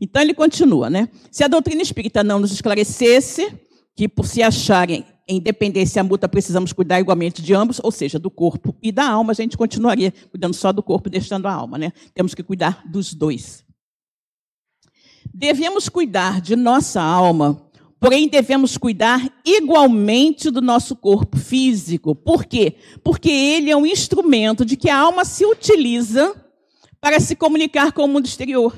Então 0.00 0.20
ele 0.20 0.34
continua, 0.34 0.90
né? 0.90 1.08
Se 1.30 1.42
a 1.42 1.48
doutrina 1.48 1.80
espírita 1.80 2.22
não 2.22 2.38
nos 2.38 2.52
esclarecesse 2.52 3.58
que 3.96 4.06
por 4.06 4.26
se 4.26 4.42
acharem 4.42 5.04
em 5.26 5.40
dependência 5.40 6.04
mútua 6.04 6.28
precisamos 6.28 6.72
cuidar 6.72 7.00
igualmente 7.00 7.40
de 7.40 7.54
ambos, 7.54 7.80
ou 7.82 7.90
seja, 7.90 8.18
do 8.18 8.30
corpo 8.30 8.76
e 8.82 8.92
da 8.92 9.08
alma, 9.08 9.32
a 9.32 9.34
gente 9.34 9.56
continuaria 9.56 10.12
cuidando 10.30 10.54
só 10.54 10.72
do 10.72 10.82
corpo, 10.82 11.08
deixando 11.08 11.46
a 11.46 11.52
alma, 11.52 11.78
né? 11.78 11.92
Temos 12.12 12.34
que 12.34 12.42
cuidar 12.42 12.82
dos 12.86 13.14
dois. 13.14 13.64
Devemos 15.32 15.88
cuidar 15.88 16.40
de 16.40 16.54
nossa 16.54 17.02
alma, 17.02 17.68
porém 17.98 18.28
devemos 18.28 18.76
cuidar 18.76 19.32
igualmente 19.44 20.50
do 20.50 20.60
nosso 20.60 20.94
corpo 20.94 21.38
físico. 21.38 22.14
Por 22.14 22.44
quê? 22.44 22.74
Porque 23.02 23.30
ele 23.30 23.70
é 23.70 23.76
um 23.76 23.86
instrumento 23.86 24.64
de 24.64 24.76
que 24.76 24.90
a 24.90 24.98
alma 24.98 25.24
se 25.24 25.44
utiliza 25.44 26.34
para 27.00 27.18
se 27.18 27.34
comunicar 27.34 27.92
com 27.92 28.04
o 28.04 28.08
mundo 28.08 28.26
exterior. 28.26 28.74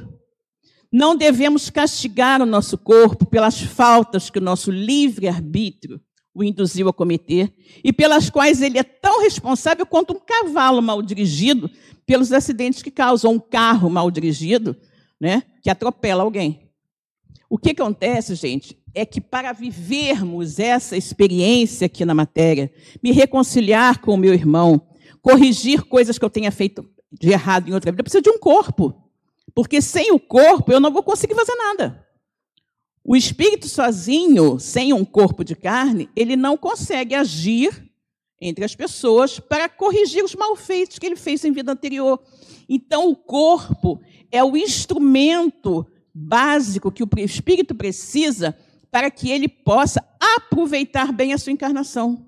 Não 0.93 1.17
devemos 1.17 1.69
castigar 1.69 2.41
o 2.41 2.47
nosso 2.47 2.79
corpo 2.79 3.27
pelas 3.27 3.61
faltas 3.61 4.31
que 4.31 4.39
o 4.39 4.43
nosso 4.43 4.71
livre-arbítrio 4.71 6.01
o 6.37 6.45
induziu 6.45 6.87
a 6.87 6.93
cometer 6.93 7.51
e 7.83 7.91
pelas 7.95 8.29
quais 8.29 8.61
ele 8.61 8.79
é 8.79 8.83
tão 8.83 9.23
responsável 9.23 9.87
quanto 9.87 10.13
um 10.13 10.21
cavalo 10.21 10.83
mal 10.83 11.01
dirigido 11.01 11.71
pelos 12.05 12.31
acidentes 12.31 12.83
que 12.83 12.91
causam 12.91 13.33
um 13.33 13.39
carro 13.39 13.89
mal 13.89 14.11
dirigido 14.11 14.77
né, 15.19 15.45
que 15.63 15.71
atropela 15.71 16.23
alguém. 16.23 16.69
O 17.49 17.57
que 17.57 17.71
acontece, 17.71 18.35
gente, 18.35 18.79
é 18.95 19.07
que 19.07 19.19
para 19.19 19.55
vivermos 19.55 20.59
essa 20.59 20.95
experiência 20.95 21.87
aqui 21.87 22.05
na 22.05 22.15
matéria, 22.15 22.71
me 23.03 23.13
reconciliar 23.13 24.03
com 24.03 24.13
o 24.13 24.19
meu 24.19 24.35
irmão, 24.35 24.87
corrigir 25.23 25.85
coisas 25.85 26.19
que 26.19 26.25
eu 26.25 26.31
tenha 26.31 26.53
feito 26.53 26.87
de 27.11 27.31
errado 27.31 27.71
em 27.71 27.73
outra 27.73 27.91
vida, 27.91 28.01
eu 28.01 28.05
preciso 28.05 28.23
de 28.23 28.31
um 28.31 28.39
corpo. 28.39 28.95
Porque 29.55 29.81
sem 29.81 30.13
o 30.13 30.21
corpo 30.21 30.71
eu 30.71 30.81
não 30.81 30.93
vou 30.93 31.03
conseguir 31.03 31.35
fazer 31.35 31.55
nada. 31.55 32.06
O 33.09 33.15
espírito 33.15 33.69
sozinho, 33.69 34.59
sem 34.59 34.93
um 34.93 35.05
corpo 35.05 35.45
de 35.45 35.55
carne, 35.55 36.11
ele 36.17 36.35
não 36.35 36.57
consegue 36.57 37.15
agir 37.15 37.89
entre 38.41 38.65
as 38.65 38.75
pessoas 38.75 39.39
para 39.39 39.69
corrigir 39.69 40.25
os 40.25 40.35
malfeitos 40.35 40.99
que 40.99 41.07
ele 41.07 41.15
fez 41.15 41.45
em 41.45 41.53
vida 41.53 41.71
anterior. 41.71 42.21
Então, 42.69 43.09
o 43.09 43.15
corpo 43.15 44.01
é 44.33 44.43
o 44.43 44.57
instrumento 44.57 45.87
básico 46.13 46.91
que 46.91 47.05
o 47.05 47.09
espírito 47.19 47.77
precisa 47.77 48.59
para 48.91 49.09
que 49.09 49.31
ele 49.31 49.47
possa 49.47 50.05
aproveitar 50.37 51.13
bem 51.13 51.33
a 51.33 51.39
sua 51.39 51.53
encarnação. 51.53 52.27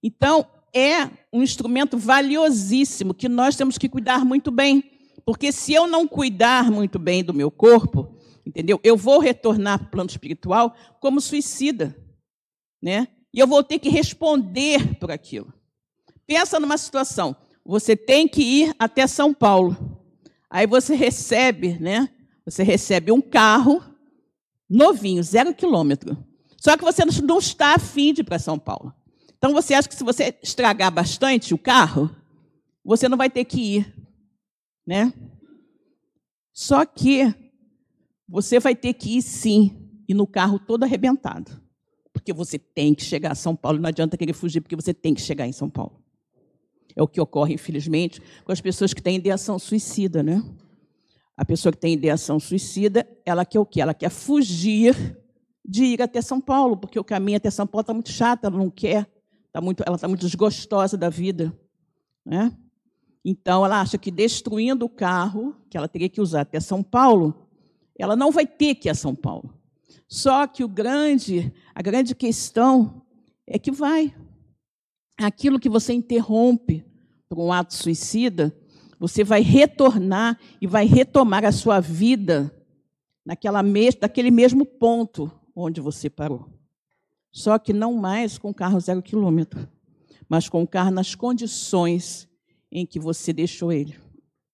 Então, 0.00 0.46
é 0.72 1.10
um 1.32 1.42
instrumento 1.42 1.98
valiosíssimo 1.98 3.12
que 3.12 3.28
nós 3.28 3.56
temos 3.56 3.76
que 3.76 3.88
cuidar 3.88 4.24
muito 4.24 4.52
bem, 4.52 4.84
porque 5.26 5.50
se 5.50 5.74
eu 5.74 5.88
não 5.88 6.06
cuidar 6.06 6.70
muito 6.70 6.96
bem 6.96 7.24
do 7.24 7.34
meu 7.34 7.50
corpo, 7.50 8.21
entendeu? 8.44 8.80
Eu 8.82 8.96
vou 8.96 9.18
retornar 9.18 9.78
para 9.78 9.86
o 9.86 9.90
plano 9.90 10.10
espiritual 10.10 10.74
como 11.00 11.20
suicida, 11.20 11.96
né? 12.80 13.08
E 13.32 13.38
eu 13.38 13.46
vou 13.46 13.62
ter 13.62 13.78
que 13.78 13.88
responder 13.88 14.96
por 14.98 15.10
aquilo. 15.10 15.52
Pensa 16.26 16.60
numa 16.60 16.76
situação, 16.76 17.34
você 17.64 17.96
tem 17.96 18.28
que 18.28 18.42
ir 18.42 18.74
até 18.78 19.06
São 19.06 19.32
Paulo. 19.32 20.00
Aí 20.50 20.66
você 20.66 20.94
recebe, 20.94 21.78
né? 21.78 22.08
Você 22.44 22.62
recebe 22.62 23.10
um 23.12 23.20
carro 23.20 23.82
novinho, 24.68 25.22
zero 25.22 25.54
quilômetro. 25.54 26.16
Só 26.58 26.76
que 26.76 26.84
você 26.84 27.04
não 27.22 27.38
está 27.38 27.74
afim 27.74 28.12
de 28.12 28.20
ir 28.20 28.24
para 28.24 28.38
São 28.38 28.58
Paulo. 28.58 28.94
Então 29.36 29.52
você 29.52 29.74
acha 29.74 29.88
que 29.88 29.94
se 29.94 30.04
você 30.04 30.38
estragar 30.42 30.92
bastante 30.92 31.52
o 31.52 31.58
carro, 31.58 32.14
você 32.84 33.08
não 33.08 33.16
vai 33.16 33.28
ter 33.28 33.44
que 33.44 33.76
ir, 33.76 33.94
né? 34.86 35.12
Só 36.52 36.84
que 36.84 37.34
você 38.28 38.58
vai 38.58 38.74
ter 38.74 38.94
que 38.94 39.18
ir 39.18 39.22
sim, 39.22 39.82
e 40.08 40.14
no 40.14 40.26
carro 40.26 40.58
todo 40.58 40.84
arrebentado. 40.84 41.60
Porque 42.12 42.32
você 42.32 42.58
tem 42.58 42.94
que 42.94 43.02
chegar 43.02 43.32
a 43.32 43.34
São 43.34 43.56
Paulo, 43.56 43.78
não 43.78 43.88
adianta 43.88 44.16
querer 44.16 44.32
fugir, 44.34 44.60
porque 44.60 44.76
você 44.76 44.92
tem 44.92 45.14
que 45.14 45.20
chegar 45.20 45.46
em 45.46 45.52
São 45.52 45.70
Paulo. 45.70 46.02
É 46.94 47.02
o 47.02 47.08
que 47.08 47.20
ocorre, 47.20 47.54
infelizmente, 47.54 48.20
com 48.44 48.52
as 48.52 48.60
pessoas 48.60 48.92
que 48.92 49.02
têm 49.02 49.16
ideação 49.16 49.58
suicida, 49.58 50.22
né? 50.22 50.42
A 51.36 51.44
pessoa 51.44 51.72
que 51.72 51.78
tem 51.78 51.94
ideação 51.94 52.38
suicida, 52.38 53.08
ela 53.24 53.44
quer 53.44 53.58
o 53.58 53.64
quê? 53.64 53.80
Ela 53.80 53.94
quer 53.94 54.10
fugir 54.10 55.18
de 55.64 55.84
ir 55.84 56.02
até 56.02 56.20
São 56.20 56.40
Paulo, 56.40 56.76
porque 56.76 56.98
o 56.98 57.04
caminho 57.04 57.38
até 57.38 57.50
São 57.50 57.66
Paulo 57.66 57.80
está 57.80 57.94
muito 57.94 58.10
chato, 58.10 58.44
ela 58.44 58.58
não 58.58 58.68
quer, 58.68 59.10
tá 59.50 59.60
muito, 59.60 59.82
ela 59.86 59.96
está 59.96 60.06
muito 60.06 60.20
desgostosa 60.20 60.96
da 60.98 61.08
vida. 61.08 61.56
Né? 62.24 62.54
Então, 63.24 63.64
ela 63.64 63.80
acha 63.80 63.96
que 63.96 64.10
destruindo 64.10 64.84
o 64.84 64.90
carro, 64.90 65.56
que 65.70 65.78
ela 65.78 65.88
teria 65.88 66.08
que 66.10 66.20
usar 66.20 66.42
até 66.42 66.60
São 66.60 66.82
Paulo, 66.82 67.48
ela 67.98 68.16
não 68.16 68.30
vai 68.30 68.46
ter 68.46 68.74
que 68.74 68.88
ir 68.88 68.90
a 68.90 68.94
São 68.94 69.14
Paulo. 69.14 69.52
Só 70.08 70.46
que 70.46 70.62
o 70.62 70.68
grande, 70.68 71.52
a 71.74 71.80
grande 71.80 72.14
questão 72.14 73.02
é 73.46 73.58
que 73.58 73.70
vai. 73.70 74.14
Aquilo 75.18 75.60
que 75.60 75.68
você 75.68 75.92
interrompe 75.92 76.84
por 77.28 77.38
um 77.38 77.52
ato 77.52 77.74
suicida, 77.74 78.54
você 78.98 79.24
vai 79.24 79.40
retornar 79.40 80.38
e 80.60 80.66
vai 80.66 80.86
retomar 80.86 81.44
a 81.44 81.52
sua 81.52 81.80
vida 81.80 82.54
naquela 83.24 83.62
mes 83.62 83.96
naquele 84.00 84.30
mesmo 84.30 84.64
ponto 84.66 85.30
onde 85.54 85.80
você 85.80 86.10
parou. 86.10 86.48
Só 87.30 87.58
que 87.58 87.72
não 87.72 87.94
mais 87.94 88.36
com 88.36 88.50
o 88.50 88.54
carro 88.54 88.78
zero 88.80 89.02
quilômetro, 89.02 89.68
mas 90.28 90.48
com 90.48 90.62
o 90.62 90.68
carro 90.68 90.90
nas 90.90 91.14
condições 91.14 92.28
em 92.70 92.84
que 92.84 92.98
você 92.98 93.32
deixou 93.32 93.72
ele. 93.72 93.96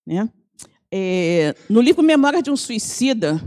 Né? 0.07 0.31
É, 0.91 1.55
no 1.69 1.83
livro 1.83 2.03
Memória 2.03 2.43
de 2.43 2.51
um 2.51 2.57
Suicida, 2.57 3.39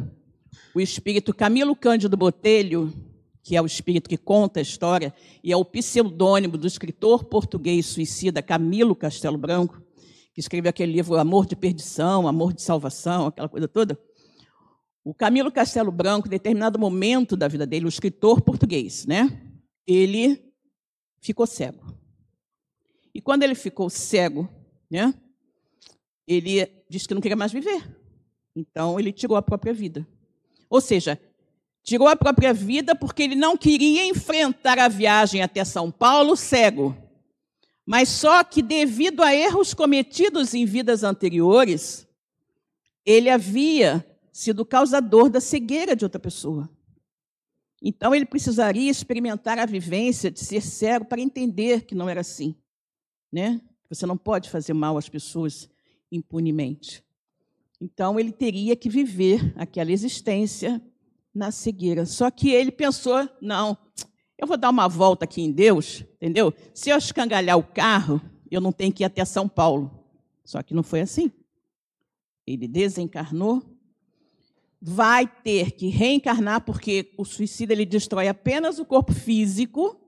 o 0.76 0.80
espírito 0.80 1.34
Camilo 1.34 1.76
Cândido 1.76 2.16
Botelho, 2.16 2.94
que 3.42 3.56
é 3.56 3.62
o 3.62 3.66
espírito 3.66 4.08
que 4.08 4.18
conta 4.18 4.60
a 4.60 4.62
história, 4.62 5.12
e 5.44 5.52
é 5.52 5.58
o 5.58 5.66
pseudônimo 5.66 6.56
do 6.56 6.68
escritor 6.68 7.24
português 7.24 7.88
suicida 7.88 8.44
Camilo 8.44 8.96
Castelo 8.96 9.40
Branco, 9.40 9.82
que 10.36 10.40
escreveu 10.40 10.70
aquele 10.70 10.92
livro 10.92 11.18
Amor 11.18 11.48
de 11.48 11.56
Perdição, 11.56 12.28
Amor 12.28 12.54
de 12.54 12.62
Salvação, 12.62 13.26
aquela 13.26 13.50
coisa 13.50 13.68
toda. 13.68 14.00
O 15.04 15.12
Camilo 15.12 15.52
Castelo 15.52 15.92
Branco, 15.92 16.28
em 16.28 16.32
determinado 16.32 16.78
momento 16.78 17.36
da 17.36 17.48
vida 17.48 17.66
dele, 17.66 17.86
o 17.86 17.90
escritor 17.90 18.40
português, 18.42 19.08
né? 19.08 19.42
Ele 19.88 20.40
ficou 21.20 21.48
cego. 21.48 21.98
E 23.16 23.20
quando 23.20 23.42
ele 23.42 23.56
ficou 23.56 23.90
cego, 23.90 24.48
né? 24.92 25.12
Ele 26.32 26.66
disse 26.90 27.08
que 27.08 27.14
não 27.14 27.22
queria 27.22 27.36
mais 27.36 27.52
viver. 27.52 27.84
Então 28.56 28.98
ele 28.98 29.12
tirou 29.12 29.36
a 29.36 29.42
própria 29.42 29.74
vida. 29.74 30.08
Ou 30.70 30.80
seja, 30.80 31.20
tirou 31.84 32.08
a 32.08 32.16
própria 32.16 32.54
vida 32.54 32.96
porque 32.96 33.24
ele 33.24 33.36
não 33.36 33.58
queria 33.58 34.06
enfrentar 34.06 34.80
a 34.80 34.88
viagem 34.88 35.42
até 35.42 35.66
São 35.66 35.92
Paulo 35.92 36.38
cego. 36.38 36.96
Mas 37.86 38.08
só 38.08 38.44
que 38.46 38.62
devido 38.62 39.22
a 39.22 39.36
erros 39.36 39.74
cometidos 39.74 40.54
em 40.54 40.66
vidas 40.66 41.04
anteriores, 41.04 42.08
ele 43.06 43.30
havia 43.30 44.06
sido 44.32 44.66
causador 44.66 45.30
da 45.30 45.42
cegueira 45.42 45.98
de 45.98 46.06
outra 46.06 46.20
pessoa. 46.20 46.70
Então 47.82 48.16
ele 48.16 48.26
precisaria 48.26 48.90
experimentar 48.90 49.60
a 49.60 49.66
vivência 49.66 50.32
de 50.32 50.40
ser 50.40 50.62
cego 50.62 51.04
para 51.04 51.20
entender 51.20 51.84
que 51.84 51.96
não 51.96 52.08
era 52.08 52.22
assim, 52.22 52.56
né? 53.30 53.60
Você 53.90 54.06
não 54.06 54.18
pode 54.18 54.50
fazer 54.50 54.74
mal 54.74 54.98
às 54.98 55.10
pessoas 55.10 55.70
impunemente. 56.12 57.04
Então 57.80 58.20
ele 58.20 58.32
teria 58.32 58.76
que 58.76 58.90
viver 58.90 59.54
aquela 59.56 59.92
existência 59.92 60.82
na 61.34 61.52
cegueira. 61.52 62.06
Só 62.06 62.30
que 62.30 62.50
ele 62.50 62.72
pensou: 62.72 63.28
não, 63.42 63.78
eu 64.38 64.46
vou 64.46 64.58
dar 64.58 64.70
uma 64.70 64.88
volta 64.88 65.26
aqui 65.26 65.42
em 65.42 65.52
Deus, 65.52 66.04
entendeu? 66.16 66.54
Se 66.74 66.90
eu 66.90 66.98
escangalhar 66.98 67.58
o 67.58 67.64
carro, 67.64 68.22
eu 68.50 68.60
não 68.60 68.72
tenho 68.72 68.94
que 68.94 69.04
ir 69.04 69.06
até 69.06 69.24
São 69.24 69.48
Paulo. 69.48 70.06
Só 70.44 70.62
que 70.62 70.74
não 70.74 70.84
foi 70.84 71.02
assim. 71.02 71.32
Ele 72.46 72.68
desencarnou 72.68 73.72
vai 74.82 75.28
ter 75.28 75.72
que 75.72 75.88
reencarnar, 75.88 76.62
porque 76.62 77.14
o 77.16 77.24
suicídio 77.24 77.74
ele 77.74 77.86
destrói 77.86 78.28
apenas 78.28 78.80
o 78.80 78.86
corpo 78.86 79.14
físico, 79.14 80.01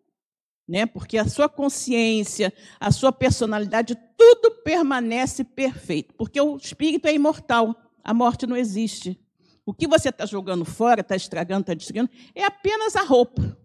né? 0.68 0.86
porque 0.86 1.18
a 1.18 1.28
sua 1.28 1.50
consciência, 1.50 2.54
a 2.80 2.92
sua 2.92 3.12
personalidade, 3.12 3.98
tudo 4.18 4.52
permanece 4.64 5.44
perfeito, 5.44 6.14
porque 6.16 6.40
o 6.40 6.58
espírito 6.58 7.08
é 7.08 7.14
imortal, 7.14 7.76
a 8.04 8.14
morte 8.14 8.48
não 8.48 8.56
existe. 8.56 9.20
O 9.66 9.74
que 9.74 9.88
você 9.88 10.10
está 10.10 10.26
jogando 10.26 10.66
fora, 10.66 11.02
está 11.02 11.16
estragando, 11.16 11.62
está 11.62 11.74
destruindo, 11.74 12.10
é 12.36 12.44
apenas 12.44 12.96
a 12.96 13.04
roupa. 13.04 13.58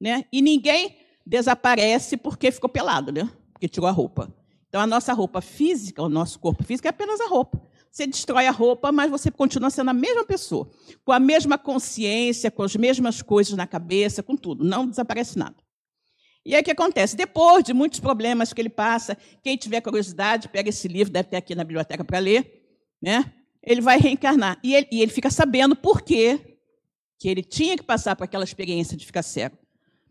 Né? 0.00 0.24
E 0.32 0.42
ninguém 0.42 0.96
desaparece 1.24 2.16
porque 2.16 2.50
ficou 2.50 2.68
pelado, 2.68 3.12
né? 3.12 3.30
porque 3.52 3.68
tirou 3.68 3.88
a 3.88 3.92
roupa. 3.92 4.32
Então, 4.68 4.80
a 4.80 4.86
nossa 4.86 5.12
roupa 5.12 5.40
física, 5.40 6.02
o 6.02 6.08
nosso 6.08 6.38
corpo 6.38 6.64
físico, 6.64 6.88
é 6.88 6.90
apenas 6.90 7.20
a 7.20 7.28
roupa. 7.28 7.62
Você 7.90 8.06
destrói 8.06 8.46
a 8.46 8.50
roupa, 8.50 8.90
mas 8.90 9.10
você 9.10 9.30
continua 9.30 9.68
sendo 9.68 9.90
a 9.90 9.94
mesma 9.94 10.24
pessoa, 10.24 10.70
com 11.04 11.12
a 11.12 11.20
mesma 11.20 11.58
consciência, 11.58 12.50
com 12.50 12.62
as 12.62 12.74
mesmas 12.74 13.20
coisas 13.20 13.54
na 13.54 13.66
cabeça, 13.66 14.22
com 14.22 14.34
tudo. 14.34 14.64
Não 14.64 14.88
desaparece 14.88 15.38
nada. 15.38 15.56
E 16.44 16.54
aí 16.54 16.60
o 16.60 16.64
que 16.64 16.70
acontece? 16.70 17.16
Depois 17.16 17.62
de 17.62 17.72
muitos 17.72 18.00
problemas 18.00 18.52
que 18.52 18.60
ele 18.60 18.68
passa, 18.68 19.16
quem 19.42 19.56
tiver 19.56 19.80
curiosidade, 19.80 20.48
pega 20.48 20.70
esse 20.70 20.88
livro, 20.88 21.12
deve 21.12 21.28
ter 21.28 21.36
aqui 21.36 21.54
na 21.54 21.62
biblioteca 21.62 22.04
para 22.04 22.18
ler, 22.18 22.64
né? 23.00 23.32
Ele 23.62 23.80
vai 23.80 23.98
reencarnar. 23.98 24.58
E 24.62 24.74
ele, 24.74 24.88
e 24.90 25.00
ele 25.00 25.12
fica 25.12 25.30
sabendo 25.30 25.76
por 25.76 26.02
quê 26.02 26.58
que 27.18 27.28
ele 27.28 27.44
tinha 27.44 27.76
que 27.76 27.84
passar 27.84 28.16
por 28.16 28.24
aquela 28.24 28.42
experiência 28.42 28.96
de 28.96 29.06
ficar 29.06 29.22
cego. 29.22 29.56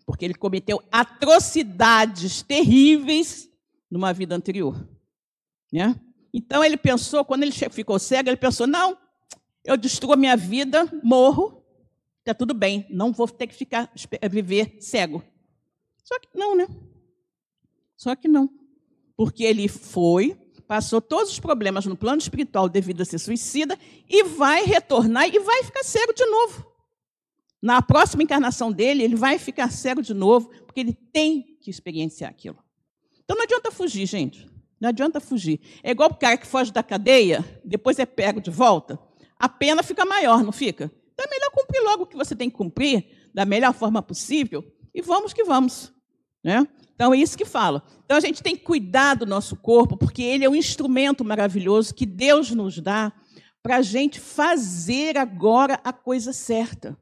Porque 0.05 0.23
ele 0.23 0.33
cometeu 0.33 0.81
atrocidades 0.89 2.41
terríveis 2.41 3.49
numa 3.89 4.13
vida 4.13 4.33
anterior. 4.33 4.87
Né? 5.71 5.93
Então 6.33 6.63
ele 6.63 6.77
pensou, 6.77 7.25
quando 7.25 7.43
ele 7.43 7.51
ficou 7.51 7.99
cego, 7.99 8.29
ele 8.29 8.37
pensou: 8.37 8.65
não, 8.65 8.97
eu 9.65 9.75
destruo 9.75 10.13
a 10.13 10.17
minha 10.17 10.37
vida, 10.37 10.89
morro, 11.03 11.61
está 12.19 12.33
tudo 12.33 12.53
bem, 12.53 12.85
não 12.89 13.11
vou 13.11 13.27
ter 13.27 13.47
que 13.47 13.53
ficar 13.53 13.91
viver 14.29 14.77
cego. 14.79 15.21
Só 16.03 16.19
que 16.19 16.29
não, 16.33 16.55
né? 16.55 16.67
Só 17.95 18.15
que 18.15 18.27
não. 18.27 18.49
Porque 19.15 19.43
ele 19.43 19.67
foi, 19.67 20.35
passou 20.67 21.01
todos 21.01 21.31
os 21.31 21.39
problemas 21.39 21.85
no 21.85 21.95
plano 21.95 22.19
espiritual 22.19 22.67
devido 22.67 23.01
a 23.01 23.05
ser 23.05 23.19
suicida 23.19 23.77
e 24.09 24.23
vai 24.23 24.63
retornar 24.63 25.27
e 25.27 25.39
vai 25.39 25.63
ficar 25.63 25.83
cego 25.83 26.13
de 26.13 26.25
novo. 26.25 26.65
Na 27.61 27.81
próxima 27.81 28.23
encarnação 28.23 28.71
dele, 28.71 29.03
ele 29.03 29.15
vai 29.15 29.37
ficar 29.37 29.71
cego 29.71 30.01
de 30.01 30.13
novo, 30.13 30.49
porque 30.65 30.79
ele 30.79 30.93
tem 30.93 31.57
que 31.61 31.69
experienciar 31.69 32.31
aquilo. 32.31 32.57
Então 33.23 33.37
não 33.37 33.43
adianta 33.43 33.71
fugir, 33.71 34.07
gente. 34.07 34.49
Não 34.79 34.89
adianta 34.89 35.19
fugir. 35.19 35.61
É 35.83 35.91
igual 35.91 36.09
o 36.09 36.15
cara 36.15 36.37
que 36.37 36.47
foge 36.47 36.71
da 36.71 36.81
cadeia, 36.81 37.45
depois 37.63 37.99
é 37.99 38.05
pego 38.05 38.41
de 38.41 38.49
volta. 38.49 38.99
A 39.37 39.47
pena 39.47 39.83
fica 39.83 40.03
maior, 40.05 40.43
não 40.43 40.51
fica? 40.51 40.91
Então 41.13 41.25
é 41.25 41.29
melhor 41.29 41.51
cumprir 41.51 41.83
logo 41.83 42.03
o 42.03 42.07
que 42.07 42.17
você 42.17 42.35
tem 42.35 42.49
que 42.49 42.57
cumprir, 42.57 43.29
da 43.31 43.45
melhor 43.45 43.73
forma 43.73 44.01
possível, 44.01 44.65
e 44.93 45.01
vamos 45.01 45.33
que 45.33 45.43
vamos. 45.43 45.93
Né? 46.43 46.67
Então 46.95 47.13
é 47.13 47.17
isso 47.17 47.37
que 47.37 47.45
fala. 47.45 47.83
Então 48.05 48.17
a 48.17 48.21
gente 48.21 48.43
tem 48.43 48.55
que 48.55 48.63
cuidar 48.63 49.15
do 49.15 49.25
nosso 49.25 49.55
corpo, 49.55 49.97
porque 49.97 50.21
ele 50.21 50.45
é 50.45 50.49
um 50.49 50.55
instrumento 50.55 51.25
maravilhoso 51.25 51.93
que 51.93 52.05
Deus 52.05 52.51
nos 52.51 52.79
dá 52.79 53.11
para 53.63 53.77
a 53.77 53.81
gente 53.81 54.19
fazer 54.19 55.17
agora 55.17 55.79
a 55.83 55.93
coisa 55.93 56.33
certa. 56.33 56.97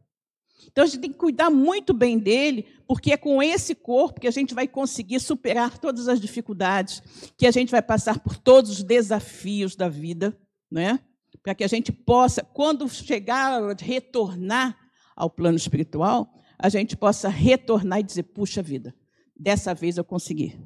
Então 0.71 0.83
a 0.83 0.87
gente 0.87 0.99
tem 0.99 1.11
que 1.11 1.17
cuidar 1.17 1.49
muito 1.49 1.93
bem 1.93 2.19
dele, 2.19 2.67
porque 2.87 3.11
é 3.11 3.17
com 3.17 3.41
esse 3.41 3.73
corpo 3.73 4.19
que 4.21 4.27
a 4.27 4.31
gente 4.31 4.53
vai 4.53 4.67
conseguir 4.67 5.19
superar 5.19 5.77
todas 5.77 6.07
as 6.07 6.19
dificuldades, 6.19 7.01
que 7.37 7.47
a 7.47 7.51
gente 7.51 7.71
vai 7.71 7.81
passar 7.81 8.19
por 8.19 8.37
todos 8.37 8.71
os 8.71 8.83
desafios 8.83 9.75
da 9.75 9.89
vida, 9.89 10.37
né? 10.71 10.99
Para 11.41 11.55
que 11.55 11.63
a 11.63 11.67
gente 11.67 11.91
possa, 11.91 12.43
quando 12.43 12.87
chegar 12.89 13.63
a 13.63 13.73
retornar 13.73 14.77
ao 15.15 15.29
plano 15.29 15.57
espiritual, 15.57 16.38
a 16.59 16.67
gente 16.67 16.97
possa 16.97 17.29
retornar 17.29 17.99
e 17.99 18.03
dizer: 18.03 18.23
puxa 18.23 18.61
vida, 18.61 18.93
dessa 19.35 19.73
vez 19.73 19.97
eu 19.97 20.03
consegui. 20.03 20.59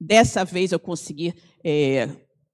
Dessa 0.00 0.44
vez 0.44 0.72
eu 0.72 0.80
consegui 0.80 1.34
é, 1.62 2.08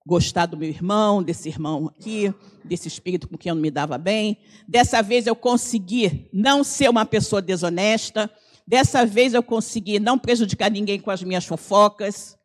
gostar 0.04 0.46
do 0.46 0.56
meu 0.56 0.68
irmão, 0.68 1.22
desse 1.22 1.48
irmão 1.48 1.86
aqui, 1.86 2.34
desse 2.64 2.88
espírito 2.88 3.28
com 3.28 3.38
quem 3.38 3.50
eu 3.50 3.54
não 3.54 3.62
me 3.62 3.70
dava 3.70 3.96
bem. 3.96 4.38
Dessa 4.66 5.00
vez 5.00 5.28
eu 5.28 5.36
consegui 5.36 6.28
não 6.32 6.64
ser 6.64 6.90
uma 6.90 7.06
pessoa 7.06 7.40
desonesta. 7.40 8.28
Dessa 8.66 9.06
vez 9.06 9.32
eu 9.32 9.42
consegui 9.42 10.00
não 10.00 10.18
prejudicar 10.18 10.70
ninguém 10.70 10.98
com 10.98 11.10
as 11.10 11.22
minhas 11.22 11.44
fofocas. 11.44 12.36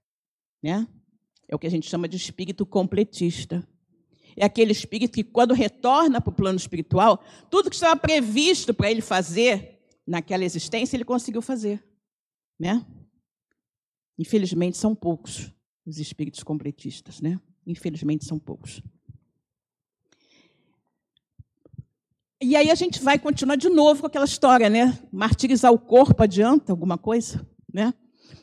Né? 0.61 0.87
É 1.49 1.55
o 1.55 1.59
que 1.59 1.67
a 1.67 1.71
gente 1.71 1.89
chama 1.89 2.07
de 2.07 2.17
espírito 2.17 2.65
completista. 2.65 3.67
É 4.37 4.45
aquele 4.45 4.71
espírito 4.71 5.13
que, 5.13 5.23
quando 5.23 5.53
retorna 5.53 6.19
para 6.19 6.29
o 6.29 6.35
plano 6.35 6.57
espiritual, 6.57 7.23
tudo 7.49 7.69
que 7.69 7.75
estava 7.75 7.95
previsto 7.95 8.73
para 8.73 8.91
ele 8.91 9.01
fazer 9.01 9.74
naquela 10.05 10.43
existência, 10.43 10.95
ele 10.95 11.05
conseguiu 11.05 11.41
fazer. 11.41 11.83
Né? 12.59 12.85
Infelizmente, 14.17 14.77
são 14.77 14.95
poucos 14.95 15.51
os 15.85 15.99
espíritos 15.99 16.41
completistas, 16.43 17.21
né? 17.21 17.39
Infelizmente 17.65 18.25
são 18.25 18.39
poucos. 18.39 18.81
E 22.41 22.55
aí 22.55 22.69
a 22.69 22.75
gente 22.75 23.01
vai 23.01 23.17
continuar 23.19 23.55
de 23.55 23.69
novo 23.69 24.01
com 24.01 24.07
aquela 24.07 24.25
história, 24.25 24.69
né? 24.69 24.97
Martirizar 25.11 25.71
o 25.71 25.79
corpo 25.79 26.23
adianta 26.23 26.73
alguma 26.73 26.97
coisa, 26.97 27.47
né? 27.71 27.93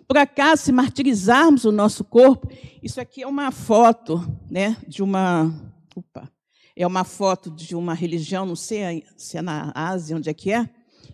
Por 0.07 0.17
acaso, 0.17 0.63
se 0.63 0.73
martirizarmos 0.73 1.65
o 1.65 1.73
nosso 1.73 2.05
corpo, 2.05 2.49
isso 2.83 3.01
aqui 3.01 3.23
é 3.23 3.27
uma 3.27 3.51
foto, 3.51 4.21
né, 4.51 4.77
de 4.87 5.03
uma, 5.03 5.51
opa, 5.97 6.31
é 6.77 6.87
uma 6.87 7.03
foto 7.03 7.51
de 7.51 7.75
uma 7.75 7.95
religião, 7.95 8.45
não 8.45 8.57
sei 8.57 9.05
se 9.17 9.39
é 9.39 9.43
na 9.43 9.73
Ásia, 9.75 10.17
onde 10.17 10.29
é 10.29 10.35
que 10.35 10.53
é, 10.53 10.69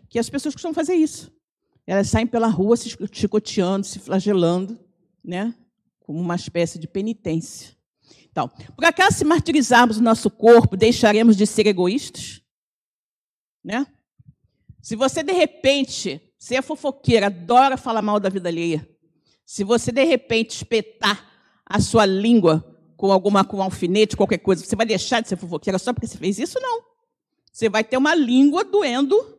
que 0.09 0.19
as 0.19 0.29
pessoas 0.31 0.55
costumam 0.55 0.75
fazer 0.75 0.95
isso. 0.95 1.33
Elas 1.87 2.09
saem 2.09 2.27
pela 2.27 2.49
rua 2.49 2.77
se 2.77 2.91
chicoteando, 3.13 3.87
se 3.87 3.99
flagelando, 3.99 4.79
né, 5.25 5.55
como 6.01 6.21
uma 6.21 6.37
espécie 6.37 6.79
de 6.79 6.87
penitência. 6.87 7.77
Então, 8.31 8.49
por 8.77 8.85
acaso, 8.85 9.19
se 9.19 9.25
martirizarmos 9.25 9.97
o 9.97 10.03
nosso 10.03 10.31
corpo, 10.31 10.77
deixaremos 10.77 11.37
de 11.37 11.47
ser 11.47 11.67
egoístas? 11.67 12.43
Né? 13.65 13.87
Se 14.81 14.95
você, 14.95 15.23
de 15.23 15.33
repente, 15.33 16.21
você 16.39 16.57
é 16.57 16.63
fofoqueira, 16.63 17.27
adora 17.27 17.77
falar 17.77 18.01
mal 18.01 18.21
da 18.21 18.29
vida 18.29 18.49
alheia, 18.49 18.89
se 19.45 19.65
você, 19.65 19.91
de 19.91 20.05
repente, 20.05 20.57
espetar 20.57 21.27
a 21.65 21.81
sua 21.81 22.07
língua 22.07 22.65
com 22.97 23.11
alguma 23.13 23.45
com 23.45 23.59
um 23.59 23.63
alfinete, 23.63 24.17
qualquer 24.17 24.39
coisa, 24.39 24.65
você 24.65 24.77
vai 24.77 24.85
deixar 24.85 25.21
de 25.21 25.29
ser 25.29 25.37
fofoqueira 25.37 25.79
só 25.79 25.93
porque 25.93 26.07
você 26.07 26.19
fez 26.19 26.39
isso? 26.39 26.61
Não. 26.61 26.83
Você 27.51 27.69
vai 27.69 27.83
ter 27.83 27.97
uma 27.97 28.15
língua 28.15 28.65
doendo, 28.65 29.38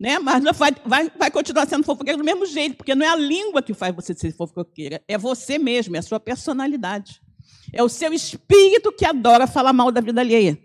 né? 0.00 0.18
mas 0.18 0.42
vai, 0.56 0.74
vai, 0.86 1.12
vai 1.14 1.30
continuar 1.30 1.68
sendo 1.68 1.84
fofoqueira 1.84 2.16
do 2.16 2.24
mesmo 2.24 2.46
jeito, 2.46 2.76
porque 2.76 2.94
não 2.94 3.04
é 3.04 3.10
a 3.10 3.16
língua 3.16 3.60
que 3.60 3.74
faz 3.74 3.94
você 3.94 4.14
ser 4.14 4.32
fofoqueira, 4.32 5.02
é 5.06 5.18
você 5.18 5.58
mesmo, 5.58 5.94
é 5.94 5.98
a 5.98 6.02
sua 6.02 6.18
personalidade. 6.18 7.20
É 7.72 7.82
o 7.82 7.88
seu 7.88 8.12
espírito 8.12 8.90
que 8.90 9.04
adora 9.04 9.46
falar 9.46 9.74
mal 9.74 9.92
da 9.92 10.00
vida 10.00 10.22
alheia. 10.22 10.58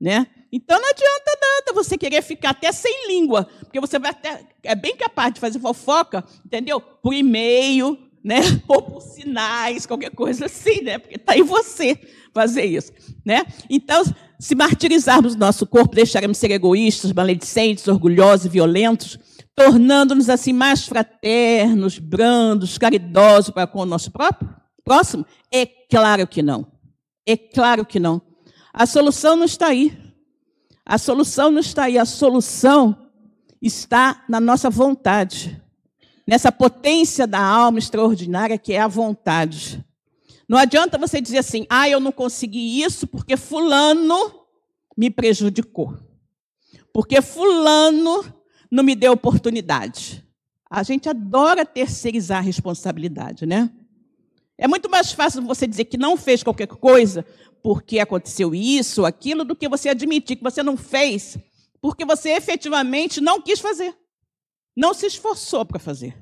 Né? 0.00 0.26
Então 0.50 0.80
não 0.80 0.88
adianta 0.88 1.38
nada 1.40 1.74
você 1.74 1.98
querer 1.98 2.22
ficar 2.22 2.50
até 2.50 2.72
sem 2.72 3.06
língua, 3.06 3.44
porque 3.60 3.78
você 3.78 3.98
vai 3.98 4.12
até, 4.12 4.46
é 4.62 4.74
bem 4.74 4.96
capaz 4.96 5.34
de 5.34 5.40
fazer 5.40 5.60
fofoca, 5.60 6.24
entendeu? 6.44 6.80
Por 6.80 7.12
e-mail, 7.12 7.98
né? 8.24 8.40
Ou 8.66 8.80
por 8.80 9.02
sinais, 9.02 9.84
qualquer 9.84 10.10
coisa 10.10 10.46
assim, 10.46 10.80
né? 10.80 10.98
Porque 10.98 11.16
está 11.16 11.36
em 11.36 11.42
você 11.42 11.98
fazer 12.32 12.64
isso, 12.64 12.92
né? 13.24 13.44
Então, 13.68 14.02
se 14.40 14.54
martirizarmos 14.54 15.36
nosso 15.36 15.66
corpo, 15.66 15.94
deixaremos 15.94 16.38
ser 16.38 16.50
egoístas, 16.50 17.12
maledicentes, 17.12 17.86
orgulhosos 17.86 18.46
e 18.46 18.48
violentos, 18.48 19.18
tornando-nos 19.54 20.28
assim 20.28 20.52
mais 20.52 20.86
fraternos, 20.86 21.98
brandos, 21.98 22.78
caridosos 22.78 23.50
para 23.50 23.66
com 23.66 23.80
o 23.80 23.86
nosso 23.86 24.10
próprio 24.10 24.48
próximo? 24.82 25.24
É 25.52 25.64
claro 25.64 26.26
que 26.26 26.42
não. 26.42 26.66
É 27.24 27.36
claro 27.36 27.86
que 27.86 28.00
não. 28.00 28.20
A 28.72 28.86
solução 28.86 29.36
não 29.36 29.44
está 29.44 29.68
aí. 29.68 29.96
A 30.84 30.98
solução 30.98 31.50
não 31.50 31.60
está 31.60 31.84
aí. 31.84 31.96
A 31.96 32.04
solução 32.04 32.96
está 33.62 34.24
na 34.28 34.40
nossa 34.40 34.68
vontade 34.68 35.62
nessa 36.26 36.52
potência 36.52 37.26
da 37.26 37.40
alma 37.40 37.78
extraordinária 37.78 38.56
que 38.56 38.72
é 38.72 38.80
a 38.80 38.86
vontade. 38.86 39.84
Não 40.50 40.58
adianta 40.58 40.98
você 40.98 41.20
dizer 41.20 41.38
assim, 41.38 41.64
ah, 41.70 41.88
eu 41.88 42.00
não 42.00 42.10
consegui 42.10 42.82
isso 42.82 43.06
porque 43.06 43.36
Fulano 43.36 44.16
me 44.98 45.08
prejudicou. 45.08 45.96
Porque 46.92 47.22
Fulano 47.22 48.24
não 48.68 48.82
me 48.82 48.96
deu 48.96 49.12
oportunidade. 49.12 50.26
A 50.68 50.82
gente 50.82 51.08
adora 51.08 51.64
terceirizar 51.64 52.38
a 52.38 52.42
responsabilidade, 52.42 53.46
né? 53.46 53.70
É 54.58 54.66
muito 54.66 54.90
mais 54.90 55.12
fácil 55.12 55.40
você 55.42 55.68
dizer 55.68 55.84
que 55.84 55.96
não 55.96 56.16
fez 56.16 56.42
qualquer 56.42 56.66
coisa 56.66 57.24
porque 57.62 58.00
aconteceu 58.00 58.52
isso, 58.52 59.04
aquilo, 59.06 59.44
do 59.44 59.54
que 59.54 59.68
você 59.68 59.90
admitir 59.90 60.36
que 60.36 60.42
você 60.42 60.64
não 60.64 60.76
fez 60.76 61.38
porque 61.80 62.04
você 62.04 62.30
efetivamente 62.30 63.20
não 63.20 63.40
quis 63.40 63.60
fazer 63.60 63.94
não 64.76 64.94
se 64.94 65.06
esforçou 65.06 65.64
para 65.64 65.78
fazer. 65.78 66.16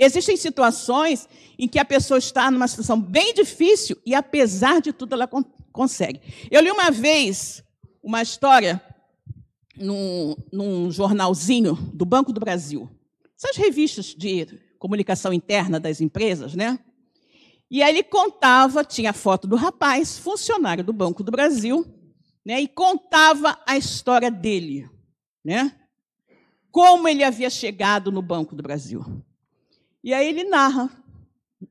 Existem 0.00 0.36
situações 0.36 1.28
em 1.58 1.68
que 1.68 1.78
a 1.78 1.84
pessoa 1.84 2.18
está 2.18 2.50
numa 2.50 2.68
situação 2.68 3.00
bem 3.00 3.34
difícil 3.34 3.96
e, 4.04 4.14
apesar 4.14 4.80
de 4.80 4.92
tudo, 4.92 5.14
ela 5.14 5.26
con 5.26 5.44
consegue. 5.72 6.20
Eu 6.50 6.60
li 6.60 6.70
uma 6.70 6.90
vez 6.90 7.62
uma 8.02 8.20
história 8.20 8.82
num, 9.76 10.34
num 10.52 10.90
jornalzinho 10.90 11.74
do 11.94 12.04
Banco 12.04 12.32
do 12.32 12.40
Brasil. 12.40 12.90
Essas 13.36 13.56
revistas 13.56 14.06
de 14.06 14.46
comunicação 14.78 15.32
interna 15.32 15.78
das 15.78 16.00
empresas, 16.00 16.54
né? 16.54 16.80
E 17.70 17.82
aí 17.82 17.94
ele 17.94 18.02
contava, 18.02 18.82
tinha 18.82 19.10
a 19.10 19.12
foto 19.12 19.46
do 19.46 19.54
rapaz, 19.54 20.18
funcionário 20.18 20.82
do 20.82 20.92
Banco 20.92 21.22
do 21.22 21.30
Brasil, 21.30 21.86
né? 22.44 22.60
E 22.60 22.66
contava 22.66 23.56
a 23.64 23.76
história 23.76 24.30
dele, 24.30 24.88
né? 25.44 25.78
como 26.70 27.08
ele 27.08 27.24
havia 27.24 27.50
chegado 27.50 28.12
no 28.12 28.22
Banco 28.22 28.54
do 28.54 28.62
Brasil. 28.62 29.04
E 30.02 30.14
aí 30.14 30.28
ele 30.28 30.44
narra. 30.44 30.90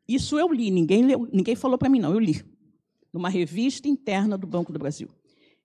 Isso 0.08 0.38
eu 0.38 0.52
li, 0.52 0.70
ninguém, 0.70 1.06
leu, 1.06 1.28
ninguém 1.32 1.56
falou 1.56 1.78
para 1.78 1.90
mim, 1.90 2.00
não, 2.00 2.12
eu 2.12 2.20
li. 2.20 2.44
Numa 3.14 3.30
revista 3.30 3.88
interna 3.88 4.38
do 4.38 4.46
Banco 4.46 4.74
do 4.74 4.80
Brasil. 4.80 5.10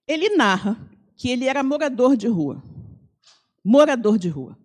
Ele 0.07 0.29
narra 0.35 0.77
que 1.15 1.29
ele 1.29 1.45
era 1.45 1.63
morador 1.63 2.15
de 2.15 2.27
rua. 2.27 2.63
Morador 3.63 4.17
de 4.17 4.29
rua. 4.29 4.57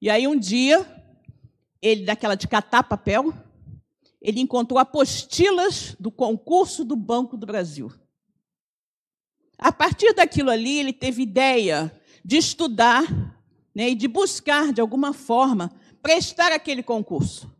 E 0.00 0.10
aí 0.10 0.26
um 0.26 0.38
dia, 0.38 0.84
ele, 1.80 2.04
daquela 2.04 2.34
de 2.34 2.48
catar 2.48 2.82
papel, 2.82 3.32
ele 4.20 4.40
encontrou 4.40 4.78
apostilas 4.78 5.96
do 5.98 6.10
concurso 6.10 6.84
do 6.84 6.96
Banco 6.96 7.36
do 7.36 7.46
Brasil. 7.46 7.92
A 9.58 9.70
partir 9.70 10.12
daquilo 10.14 10.50
ali, 10.50 10.78
ele 10.78 10.92
teve 10.92 11.22
ideia 11.22 11.92
de 12.24 12.36
estudar 12.36 13.04
né, 13.74 13.90
e 13.90 13.94
de 13.94 14.08
buscar, 14.08 14.72
de 14.72 14.80
alguma 14.80 15.12
forma, 15.12 15.72
prestar 16.02 16.52
aquele 16.52 16.82
concurso. 16.82 17.50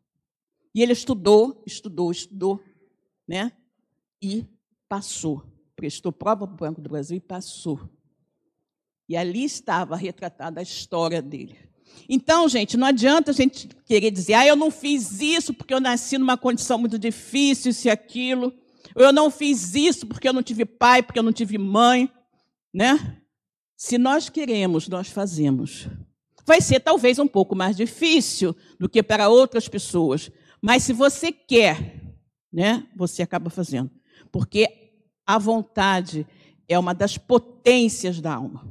E 0.75 0.83
ele 0.83 0.93
estudou, 0.93 1.63
estudou, 1.67 2.11
estudou, 2.11 2.63
né, 3.29 3.53
e 4.21 4.47
passou. 4.89 5.45
Prestou 5.77 6.13
prova 6.13 6.47
para 6.47 6.55
o 6.55 6.59
Banco 6.59 6.81
do 6.81 6.89
Brasil 6.89 7.17
e 7.17 7.21
passou. 7.21 7.89
E 9.09 9.17
ali 9.17 9.45
estava 9.45 9.97
retratada 9.97 10.61
a 10.61 10.63
história 10.63 11.21
dele. 11.21 11.59
Então, 12.09 12.49
gente, 12.49 12.77
não 12.77 12.87
adianta 12.87 13.31
a 13.31 13.35
gente 13.35 13.69
querer 13.85 14.11
dizer, 14.11 14.35
ah, 14.35 14.47
eu 14.47 14.57
não 14.57 14.71
fiz 14.71 15.21
isso 15.21 15.53
porque 15.53 15.75
eu 15.75 15.81
nasci 15.81 16.17
numa 16.17 16.37
condição 16.37 16.79
muito 16.79 16.99
difícil, 16.99 17.71
isso 17.71 17.89
e 17.89 17.91
aquilo. 17.91 18.53
Ou 18.95 19.03
eu 19.03 19.13
não 19.13 19.31
fiz 19.31 19.75
isso 19.75 20.07
porque 20.07 20.29
eu 20.29 20.33
não 20.33 20.43
tive 20.43 20.65
pai, 20.65 21.03
porque 21.03 21.19
eu 21.19 21.23
não 21.23 21.33
tive 21.33 21.59
mãe, 21.59 22.11
né? 22.73 23.19
Se 23.77 23.99
nós 23.99 24.29
queremos, 24.29 24.89
nós 24.89 25.09
fazemos. 25.09 25.89
Vai 26.45 26.61
ser 26.61 26.81
talvez 26.81 27.19
um 27.19 27.27
pouco 27.27 27.55
mais 27.55 27.77
difícil 27.77 28.55
do 28.79 28.89
que 28.89 29.03
para 29.03 29.29
outras 29.29 29.69
pessoas, 29.69 30.31
mas 30.61 30.83
se 30.83 30.93
você 30.93 31.31
quer, 31.31 32.01
né, 32.53 32.87
você 32.97 33.23
acaba 33.23 33.51
fazendo. 33.51 33.91
Porque 34.31 34.95
a 35.27 35.39
vontade 35.39 36.27
é 36.69 36.79
uma 36.79 36.95
das 36.95 37.17
potências 37.17 38.21
da 38.21 38.35
alma. 38.35 38.69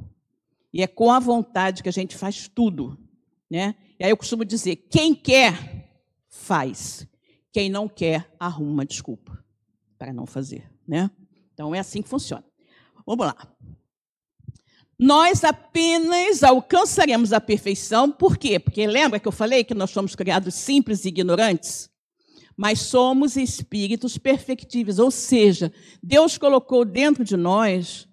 E 0.72 0.82
é 0.82 0.86
com 0.86 1.10
a 1.10 1.18
vontade 1.18 1.82
que 1.82 1.88
a 1.88 1.92
gente 1.92 2.16
faz 2.16 2.48
tudo, 2.48 2.98
né? 3.50 3.74
E 3.98 4.04
aí 4.04 4.10
eu 4.10 4.16
costumo 4.16 4.44
dizer, 4.44 4.76
quem 4.90 5.14
quer 5.14 5.90
faz. 6.28 7.06
Quem 7.52 7.68
não 7.68 7.86
quer 7.86 8.34
arruma 8.40 8.70
uma 8.70 8.86
desculpa 8.86 9.44
para 9.98 10.12
não 10.12 10.24
fazer, 10.24 10.70
né? 10.88 11.10
Então 11.52 11.74
é 11.74 11.78
assim 11.78 12.00
que 12.00 12.08
funciona. 12.08 12.44
Vamos 13.06 13.26
lá 13.26 13.36
nós 15.04 15.42
apenas 15.42 16.44
alcançaremos 16.44 17.32
a 17.32 17.40
perfeição, 17.40 18.08
por 18.08 18.36
quê? 18.36 18.60
Porque 18.60 18.86
lembra 18.86 19.18
que 19.18 19.26
eu 19.26 19.32
falei 19.32 19.64
que 19.64 19.74
nós 19.74 19.90
somos 19.90 20.14
criados 20.14 20.54
simples 20.54 21.04
e 21.04 21.08
ignorantes? 21.08 21.90
Mas 22.56 22.78
somos 22.78 23.36
espíritos 23.36 24.16
perfectíveis, 24.16 25.00
ou 25.00 25.10
seja, 25.10 25.72
Deus 26.00 26.38
colocou 26.38 26.84
dentro 26.84 27.24
de 27.24 27.36
nós 27.36 28.06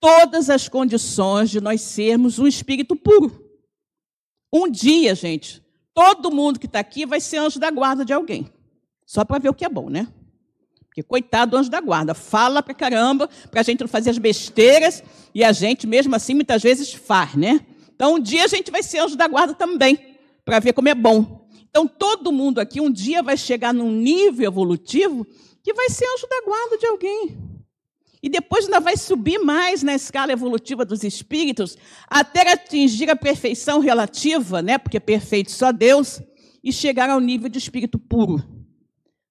todas 0.00 0.50
as 0.50 0.68
condições 0.68 1.48
de 1.48 1.60
nós 1.60 1.80
sermos 1.80 2.40
um 2.40 2.46
espírito 2.48 2.96
puro. 2.96 3.48
Um 4.52 4.68
dia, 4.68 5.14
gente, 5.14 5.64
todo 5.94 6.34
mundo 6.34 6.58
que 6.58 6.66
está 6.66 6.80
aqui 6.80 7.06
vai 7.06 7.20
ser 7.20 7.36
anjo 7.36 7.60
da 7.60 7.70
guarda 7.70 8.04
de 8.04 8.12
alguém. 8.12 8.52
Só 9.06 9.24
para 9.24 9.38
ver 9.38 9.50
o 9.50 9.54
que 9.54 9.64
é 9.64 9.68
bom, 9.68 9.88
né? 9.88 10.08
Porque, 10.96 11.02
coitado 11.02 11.50
do 11.50 11.56
anjo 11.58 11.68
da 11.68 11.78
guarda, 11.78 12.14
fala 12.14 12.62
pra 12.62 12.72
caramba, 12.72 13.28
para 13.50 13.60
a 13.60 13.62
gente 13.62 13.80
não 13.80 13.88
fazer 13.88 14.08
as 14.08 14.16
besteiras, 14.16 15.04
e 15.34 15.44
a 15.44 15.52
gente, 15.52 15.86
mesmo 15.86 16.16
assim, 16.16 16.32
muitas 16.32 16.62
vezes 16.62 16.94
faz, 16.94 17.34
né? 17.34 17.60
Então, 17.94 18.14
um 18.14 18.18
dia 18.18 18.44
a 18.44 18.48
gente 18.48 18.70
vai 18.70 18.82
ser 18.82 19.00
anjo 19.00 19.14
da 19.14 19.28
guarda 19.28 19.52
também, 19.52 20.16
para 20.42 20.58
ver 20.58 20.72
como 20.72 20.88
é 20.88 20.94
bom. 20.94 21.46
Então, 21.68 21.86
todo 21.86 22.32
mundo 22.32 22.60
aqui 22.60 22.80
um 22.80 22.90
dia 22.90 23.22
vai 23.22 23.36
chegar 23.36 23.74
num 23.74 23.92
nível 23.92 24.46
evolutivo 24.46 25.26
que 25.62 25.74
vai 25.74 25.90
ser 25.90 26.06
anjo 26.14 26.26
da 26.30 26.40
guarda 26.46 26.78
de 26.78 26.86
alguém. 26.86 27.36
E 28.22 28.30
depois 28.30 28.64
ainda 28.64 28.80
vai 28.80 28.96
subir 28.96 29.38
mais 29.38 29.82
na 29.82 29.94
escala 29.94 30.32
evolutiva 30.32 30.82
dos 30.82 31.04
espíritos, 31.04 31.76
até 32.08 32.50
atingir 32.50 33.10
a 33.10 33.16
perfeição 33.16 33.80
relativa, 33.80 34.62
né? 34.62 34.78
porque 34.78 34.98
perfeito 34.98 35.50
só 35.50 35.72
Deus, 35.72 36.22
e 36.64 36.72
chegar 36.72 37.10
ao 37.10 37.20
nível 37.20 37.50
de 37.50 37.58
espírito 37.58 37.98
puro. 37.98 38.55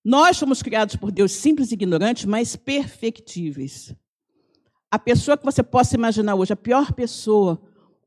Nós 0.06 0.38
fomos 0.38 0.62
criados 0.62 0.96
por 0.96 1.12
Deus 1.12 1.32
simples 1.32 1.72
e 1.72 1.74
ignorantes, 1.74 2.26
mas 2.26 2.56
perfectíveis. 2.56 3.96
a 4.92 5.00
pessoa 5.00 5.36
que 5.36 5.44
você 5.44 5.64
possa 5.64 5.96
imaginar 5.96 6.36
hoje, 6.36 6.54
a 6.54 6.56
pior 6.56 6.94
pessoa, 6.94 7.60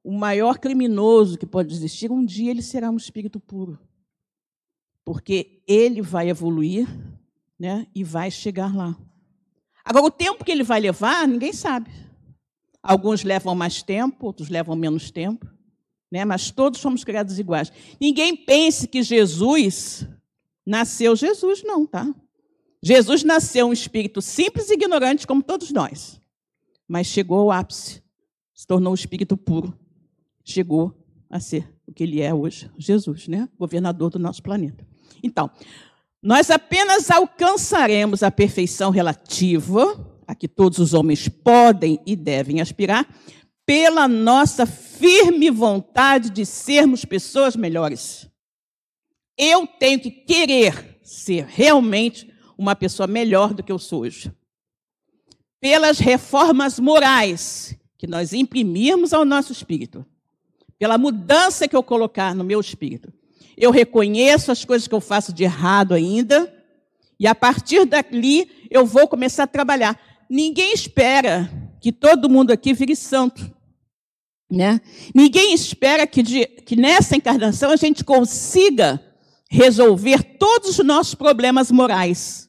o 0.03 0.17
maior 0.17 0.59
criminoso 0.59 1.37
que 1.37 1.45
pode 1.45 1.75
existir, 1.75 2.11
um 2.11 2.25
dia 2.25 2.53
ele 2.53 2.63
será 2.63 2.89
um 2.89 2.97
espírito 2.97 3.41
puro. 3.41 3.79
Porque 5.05 5.61
ele 5.67 6.01
vai 6.01 6.31
evoluir 6.31 6.87
né, 7.59 7.87
e 7.93 8.05
vai 8.05 8.31
chegar 8.31 8.75
lá. 8.75 8.97
Agora, 9.85 10.07
o 10.07 10.11
tempo 10.11 10.45
que 10.45 10.53
ele 10.53 10.63
vai 10.63 10.79
levar, 10.81 11.27
ninguém 11.27 11.53
sabe. 11.53 11.91
Alguns 12.81 13.25
levam 13.25 13.57
mais 13.57 13.83
tempo, 13.83 14.25
outros 14.25 14.49
levam 14.49 14.77
menos 14.77 15.11
tempo, 15.11 15.47
né? 16.11 16.25
mas 16.25 16.53
todos 16.53 16.81
somos 16.81 17.03
criados 17.03 17.41
iguais. 17.41 17.73
Ninguém 18.01 18.37
pense 18.37 18.87
que 18.87 19.03
Jesus 19.03 20.07
nasceu 20.69 21.17
Jesus, 21.17 21.63
não, 21.65 21.87
tá? 21.87 22.15
Jesus 22.83 23.25
nasceu 23.25 23.67
um 23.67 23.73
espírito 23.73 24.21
simples 24.21 24.69
e 24.69 24.75
ignorante, 24.75 25.27
como 25.27 25.43
todos 25.43 25.73
nós, 25.73 26.21
mas 26.87 27.07
chegou 27.07 27.41
ao 27.41 27.51
ápice, 27.51 28.03
se 28.55 28.67
tornou 28.67 28.93
um 28.93 28.95
espírito 28.95 29.37
puro, 29.37 29.77
chegou 30.45 30.95
a 31.31 31.41
ser 31.41 31.75
o 31.87 31.93
que 31.93 32.03
ele 32.03 32.21
é 32.21 32.33
hoje, 32.33 32.71
Jesus, 32.77 33.27
né? 33.29 33.49
Governador 33.59 34.11
do 34.11 34.19
nosso 34.19 34.43
planeta. 34.43 34.87
Então, 35.23 35.51
nós 36.23 36.51
apenas 36.51 37.11
alcançaremos 37.11 38.23
a 38.23 38.31
perfeição 38.31 38.91
relativa, 38.91 40.07
a 40.27 40.35
que 40.35 40.47
todos 40.47 40.79
os 40.79 40.93
homens 40.93 41.29
podem 41.29 41.99
e 42.05 42.15
devem 42.15 42.61
aspirar, 42.61 43.09
pela 43.65 44.07
nossa 44.07 44.67
firme 44.67 45.51
vontade 45.51 46.31
de 46.31 46.45
sermos 46.45 47.05
pessoas 47.05 47.57
melhores. 47.57 48.29
Eu 49.39 49.67
tenho 49.67 50.01
que 50.01 50.11
querer 50.11 50.99
ser 51.03 51.47
realmente 51.47 52.29
uma 52.59 52.75
pessoa 52.75 53.07
melhor 53.07 53.55
do 53.55 53.63
que 53.63 53.71
eu 53.71 53.79
sou 53.79 54.01
hoje. 54.01 54.33
Pelas 55.61 56.01
reformas 56.01 56.81
morais 56.81 57.79
que 57.97 58.07
nós 58.07 58.33
imprimirmos 58.33 59.13
ao 59.13 59.25
nosso 59.25 59.53
espírito, 59.53 60.05
pela 60.79 60.99
mudança 60.99 61.67
que 61.67 61.75
eu 61.75 61.83
colocar 61.83 62.35
no 62.35 62.45
meu 62.45 62.61
espírito. 62.61 63.13
Eu 63.57 63.71
reconheço 63.71 64.53
as 64.53 64.65
coisas 64.65 64.87
que 64.87 64.95
eu 64.95 65.01
faço 65.01 65.33
de 65.33 65.45
errado 65.45 65.95
ainda, 65.95 66.53
e 67.19 67.27
a 67.27 67.35
partir 67.35 67.85
dali 67.85 68.49
eu 68.71 68.87
vou 68.87 69.09
começar 69.09 69.45
a 69.45 69.49
trabalhar. 69.49 70.01
Ninguém 70.31 70.73
espera 70.73 71.51
que 71.81 71.91
todo 71.91 72.29
mundo 72.29 72.53
aqui 72.53 72.73
vire 72.73 72.95
santo. 72.95 73.53
Né? 74.51 74.81
Ninguém 75.15 75.53
espera 75.53 76.07
que, 76.07 76.23
de, 76.23 76.47
que 76.47 76.77
nessa 76.77 77.17
encarnação 77.17 77.71
a 77.71 77.77
gente 77.77 78.05
consiga 78.05 79.03
resolver 79.49 80.23
todos 80.39 80.79
os 80.79 80.85
nossos 80.85 81.15
problemas 81.15 81.71
morais 81.71 82.49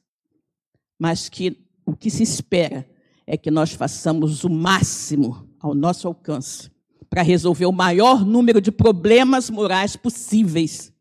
mas 1.00 1.30
que 1.30 1.66
o 1.86 1.96
que 1.96 2.12
se 2.12 2.22
espera 2.22 2.88
é 3.26 3.38
que 3.38 3.50
nós 3.50 3.72
façamos 3.72 4.44
o 4.44 4.50
máximo 4.50 5.48
ao 5.60 5.74
nosso 5.74 6.08
alcance 6.08 6.70
para 7.10 7.22
resolver 7.22 7.66
o 7.66 7.72
maior 7.72 8.26
número 8.26 8.60
de 8.60 8.72
problemas 8.72 9.50
morais 9.50 9.96
possíveis, 9.96 10.94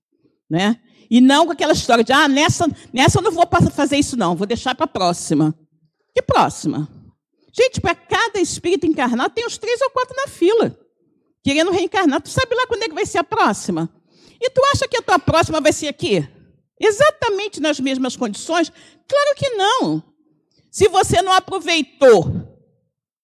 né? 0.49 0.81
E 1.11 1.21
não 1.21 1.47
com 1.47 1.53
aquela 1.53 1.73
história 1.73 2.05
de, 2.05 2.13
ah, 2.13 2.29
nessa, 2.29 2.67
nessa 2.93 3.19
eu 3.19 3.23
não 3.23 3.33
vou 3.33 3.47
fazer 3.73 3.97
isso 3.97 4.17
não, 4.17 4.37
vou 4.37 4.47
deixar 4.47 4.75
para 4.75 4.85
a 4.85 4.89
próxima. 4.89 5.59
Que 6.15 6.23
próxima? 6.23 6.89
Gente, 7.53 7.81
para 7.81 7.95
cada 7.95 8.39
espírito 8.41 8.87
encarnado 8.87 9.35
tem 9.35 9.47
uns 9.47 9.59
três 9.59 9.81
ou 9.81 9.91
quatro 9.91 10.15
na 10.15 10.29
fila, 10.29 10.79
querendo 11.43 11.71
reencarnar. 11.71 12.21
Tu 12.21 12.29
sabe 12.29 12.55
lá 12.55 12.67
quando 12.67 12.83
é 12.85 12.89
que 12.89 12.95
vai 12.95 13.07
ser 13.07 13.19
a 13.19 13.25
próxima? 13.25 13.91
E 14.41 14.51
tu 14.51 14.63
acha 14.73 14.87
que 14.89 14.97
a 14.97 15.03
tua 15.03 15.19
próxima 15.19 15.61
vai 15.61 15.73
ser 15.73 15.89
aqui? 15.89 16.27
Exatamente 16.81 17.61
nas 17.61 17.81
mesmas 17.81 18.17
condições? 18.17 18.71
Claro 18.71 19.35
que 19.37 19.51
não. 19.51 20.03
Se 20.71 20.89
você 20.89 21.21
não 21.23 21.33
aproveitou 21.33 22.59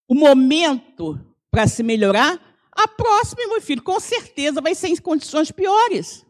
o 0.09 0.15
momento 0.15 1.21
para 1.51 1.67
se 1.69 1.83
melhorar, 1.83 2.41
a 2.73 2.89
próxima, 2.89 3.47
meu 3.47 3.61
filho, 3.61 3.83
com 3.83 4.01
certeza 4.01 4.61
vai 4.61 4.75
ser 4.75 4.89
em 4.89 4.97
condições 4.97 5.53
piores. 5.53 6.27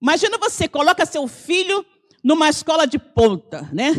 Imagina 0.00 0.38
você 0.38 0.66
coloca 0.66 1.04
seu 1.04 1.28
filho 1.28 1.84
numa 2.24 2.48
escola 2.48 2.86
de 2.86 2.98
ponta, 2.98 3.68
né? 3.72 3.92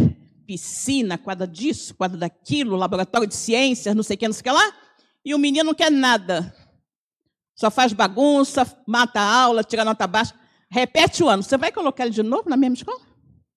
Piscina, 0.47 1.17
quadra 1.17 1.47
disso, 1.47 1.93
quadra 1.93 2.17
daquilo, 2.17 2.75
laboratório 2.75 3.27
de 3.27 3.35
ciências, 3.35 3.95
não 3.95 4.03
sei 4.03 4.15
o 4.15 4.19
que, 4.19 4.27
não 4.27 4.33
sei 4.33 4.41
o 4.41 4.43
que 4.43 4.51
lá, 4.51 4.73
e 5.23 5.35
o 5.35 5.37
menino 5.37 5.65
não 5.65 5.73
quer 5.73 5.91
nada. 5.91 6.53
Só 7.61 7.69
faz 7.69 7.93
bagunça, 7.93 8.65
mata 8.87 9.19
a 9.19 9.41
aula, 9.43 9.63
tira 9.63 9.85
nota 9.85 10.07
baixa. 10.07 10.33
Repete 10.67 11.23
o 11.23 11.29
ano. 11.29 11.43
Você 11.43 11.55
vai 11.57 11.71
colocar 11.71 12.05
ele 12.05 12.11
de 12.11 12.23
novo 12.23 12.49
na 12.49 12.57
mesma 12.57 12.73
escola? 12.73 12.99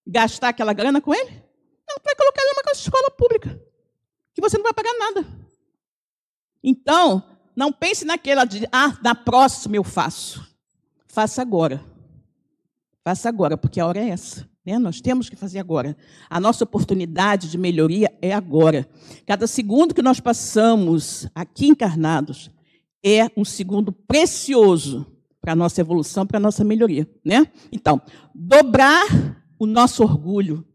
Gastar 0.07 0.51
aquela 0.51 0.75
grana 0.75 1.01
com 1.01 1.15
ele? 1.15 1.31
Não, 1.89 1.97
vai 2.05 2.15
colocar 2.15 2.43
ele 2.43 2.51
numa 2.51 2.73
escola 2.73 3.11
pública. 3.13 3.59
Que 4.35 4.43
você 4.43 4.59
não 4.59 4.63
vai 4.63 4.75
pagar 4.75 4.93
nada. 4.99 5.27
Então, 6.63 7.23
não 7.57 7.73
pense 7.73 8.05
naquela 8.05 8.45
de, 8.45 8.69
ah, 8.71 8.95
na 9.03 9.15
próxima 9.15 9.77
eu 9.77 9.85
faço. 9.85 10.47
Faça 11.09 11.41
agora. 11.41 11.83
Faça 13.03 13.31
agora, 13.31 13.57
porque 13.57 13.81
a 13.81 13.87
hora 13.87 14.01
é 14.01 14.11
essa. 14.11 14.47
Né? 14.67 14.79
Nós 14.79 15.01
temos 15.01 15.31
que 15.31 15.37
fazer 15.37 15.61
agora. 15.61 15.97
A 16.29 16.39
nossa 16.39 16.63
oportunidade 16.63 17.51
de 17.51 17.57
melhoria 17.57 18.15
é 18.21 18.35
agora. 18.35 18.87
Cada 19.27 19.47
segundo 19.47 19.95
que 19.95 20.03
nós 20.03 20.21
passamos 20.21 21.27
aqui 21.35 21.69
encarnados 21.69 22.51
é 23.05 23.31
um 23.37 23.45
segundo 23.45 23.93
precioso 23.93 25.07
para 25.41 25.53
a 25.53 25.57
nossa 25.57 25.81
evolução, 25.83 26.27
para 26.27 26.39
a 26.39 26.41
nossa 26.41 26.65
melhoria, 26.65 27.07
né? 27.23 27.47
Então, 27.71 28.01
dobrar 28.35 29.05
o 29.59 29.67
nosso 29.67 30.03
orgulho. 30.03 30.67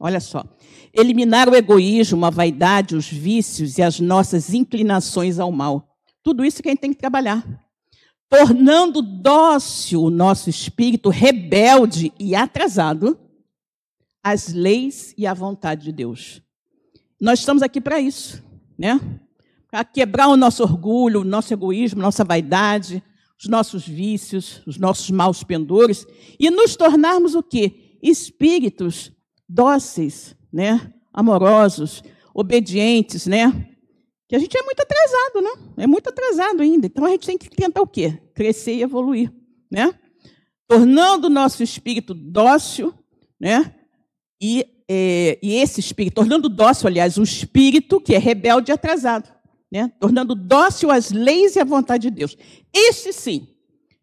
Olha 0.00 0.18
só. 0.18 0.44
Eliminar 0.92 1.48
o 1.48 1.54
egoísmo, 1.54 2.24
a 2.26 2.30
vaidade, 2.30 2.96
os 2.96 3.08
vícios 3.08 3.78
e 3.78 3.82
as 3.82 4.00
nossas 4.00 4.52
inclinações 4.52 5.38
ao 5.38 5.52
mal. 5.52 5.96
Tudo 6.22 6.44
isso 6.44 6.60
que 6.60 6.68
a 6.68 6.72
gente 6.72 6.80
tem 6.80 6.92
que 6.92 6.98
trabalhar. 6.98 7.44
Tornando 8.28 9.00
dócil 9.00 10.02
o 10.02 10.10
nosso 10.10 10.50
espírito 10.50 11.08
rebelde 11.10 12.12
e 12.18 12.34
atrasado 12.34 13.18
às 14.22 14.52
leis 14.52 15.14
e 15.16 15.26
à 15.26 15.32
vontade 15.32 15.84
de 15.84 15.92
Deus. 15.92 16.42
Nós 17.20 17.38
estamos 17.38 17.62
aqui 17.62 17.80
para 17.80 18.00
isso, 18.00 18.42
né? 18.76 19.00
Para 19.70 19.84
quebrar 19.84 20.28
o 20.28 20.36
nosso 20.36 20.62
orgulho, 20.62 21.20
o 21.20 21.24
nosso 21.24 21.52
egoísmo, 21.52 22.00
nossa 22.00 22.24
vaidade, 22.24 23.02
os 23.38 23.46
nossos 23.46 23.86
vícios, 23.86 24.62
os 24.66 24.78
nossos 24.78 25.10
maus 25.10 25.44
pendores 25.44 26.06
e 26.40 26.50
nos 26.50 26.74
tornarmos 26.74 27.34
o 27.34 27.42
quê? 27.42 27.96
Espíritos 28.02 29.12
dóceis, 29.48 30.34
né? 30.52 30.92
Amorosos, 31.12 32.02
obedientes, 32.34 33.26
né? 33.26 33.68
Que 34.26 34.36
a 34.36 34.38
gente 34.38 34.56
é 34.56 34.62
muito 34.62 34.80
atrasado, 34.80 35.42
né? 35.42 35.84
É 35.84 35.86
muito 35.86 36.08
atrasado 36.08 36.62
ainda. 36.62 36.86
Então 36.86 37.04
a 37.04 37.10
gente 37.10 37.26
tem 37.26 37.38
que 37.38 37.50
tentar 37.50 37.82
o 37.82 37.86
quê? 37.86 38.18
Crescer 38.34 38.74
e 38.74 38.82
evoluir, 38.82 39.30
né? 39.70 39.94
Tornando 40.66 41.26
o 41.26 41.30
nosso 41.30 41.62
espírito 41.62 42.14
dócil, 42.14 42.94
né? 43.38 43.74
E, 44.40 44.66
é, 44.88 45.38
e 45.42 45.56
esse 45.56 45.80
espírito, 45.80 46.14
tornando 46.14 46.48
dócil, 46.48 46.88
aliás, 46.88 47.18
o 47.18 47.22
espírito 47.22 48.00
que 48.00 48.14
é 48.14 48.18
rebelde 48.18 48.70
e 48.70 48.74
atrasado 48.74 49.37
né? 49.70 49.90
tornando 50.00 50.34
dócil 50.34 50.90
as 50.90 51.10
leis 51.10 51.56
e 51.56 51.60
a 51.60 51.64
vontade 51.64 52.10
de 52.10 52.16
Deus. 52.16 52.36
Este 52.72 53.12
sim 53.12 53.48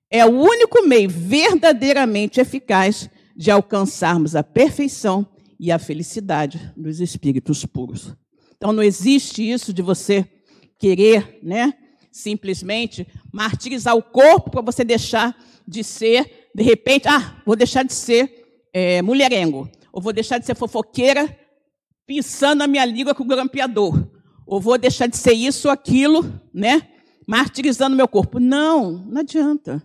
é 0.09 0.25
o 0.25 0.29
único 0.29 0.87
meio 0.87 1.09
verdadeiramente 1.09 2.39
eficaz 2.39 3.09
de 3.35 3.51
alcançarmos 3.51 4.35
a 4.35 4.43
perfeição 4.43 5.27
e 5.59 5.71
a 5.71 5.79
felicidade 5.79 6.71
dos 6.77 6.99
espíritos 6.99 7.65
puros. 7.65 8.13
Então 8.55 8.71
não 8.71 8.83
existe 8.83 9.49
isso 9.49 9.73
de 9.73 9.81
você 9.81 10.25
querer, 10.79 11.39
né, 11.41 11.73
simplesmente 12.11 13.07
martirizar 13.33 13.95
o 13.95 14.03
corpo 14.03 14.51
para 14.51 14.61
você 14.61 14.83
deixar 14.83 15.35
de 15.67 15.83
ser, 15.83 16.49
de 16.53 16.63
repente, 16.63 17.07
ah, 17.07 17.41
vou 17.45 17.55
deixar 17.55 17.83
de 17.83 17.93
ser 17.93 18.69
é, 18.71 19.01
mulherengo, 19.01 19.69
ou 19.91 20.01
vou 20.01 20.13
deixar 20.13 20.37
de 20.37 20.45
ser 20.45 20.55
fofoqueira, 20.55 21.37
pensando 22.05 22.61
a 22.61 22.67
minha 22.67 22.85
língua 22.85 23.15
com 23.15 23.23
o 23.23 23.27
grampeador 23.27 24.14
ou 24.45 24.59
vou 24.59 24.77
deixar 24.77 25.07
de 25.07 25.17
ser 25.17 25.33
isso 25.33 25.67
ou 25.67 25.71
aquilo, 25.71 26.23
né? 26.53 26.89
Martirizando 27.27 27.95
meu 27.95 28.07
corpo. 28.07 28.39
Não, 28.39 28.91
não 29.05 29.21
adianta. 29.21 29.81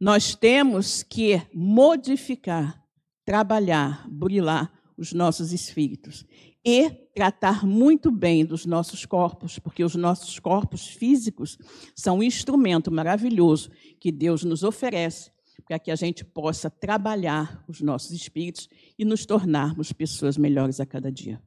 Nós 0.00 0.34
temos 0.34 1.02
que 1.02 1.40
modificar, 1.54 2.82
trabalhar, 3.24 4.08
burilar 4.08 4.72
os 4.96 5.12
nossos 5.12 5.52
espíritos 5.52 6.24
e 6.64 6.90
tratar 7.14 7.66
muito 7.66 8.10
bem 8.10 8.44
dos 8.44 8.64
nossos 8.64 9.04
corpos, 9.04 9.58
porque 9.58 9.84
os 9.84 9.94
nossos 9.94 10.38
corpos 10.38 10.88
físicos 10.88 11.58
são 11.94 12.18
um 12.18 12.22
instrumento 12.22 12.90
maravilhoso 12.90 13.70
que 14.00 14.10
Deus 14.10 14.44
nos 14.44 14.62
oferece 14.62 15.30
para 15.66 15.78
que 15.78 15.90
a 15.90 15.96
gente 15.96 16.24
possa 16.24 16.70
trabalhar 16.70 17.64
os 17.68 17.80
nossos 17.80 18.10
espíritos 18.12 18.68
e 18.98 19.04
nos 19.04 19.24
tornarmos 19.26 19.92
pessoas 19.92 20.36
melhores 20.36 20.80
a 20.80 20.86
cada 20.86 21.10
dia. 21.10 21.40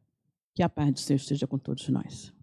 Que 0.53 0.63
a 0.63 0.69
paz 0.69 0.93
do 0.93 0.99
Senhor 0.99 1.17
esteja 1.17 1.47
com 1.47 1.57
todos 1.57 1.87
nós. 1.89 2.34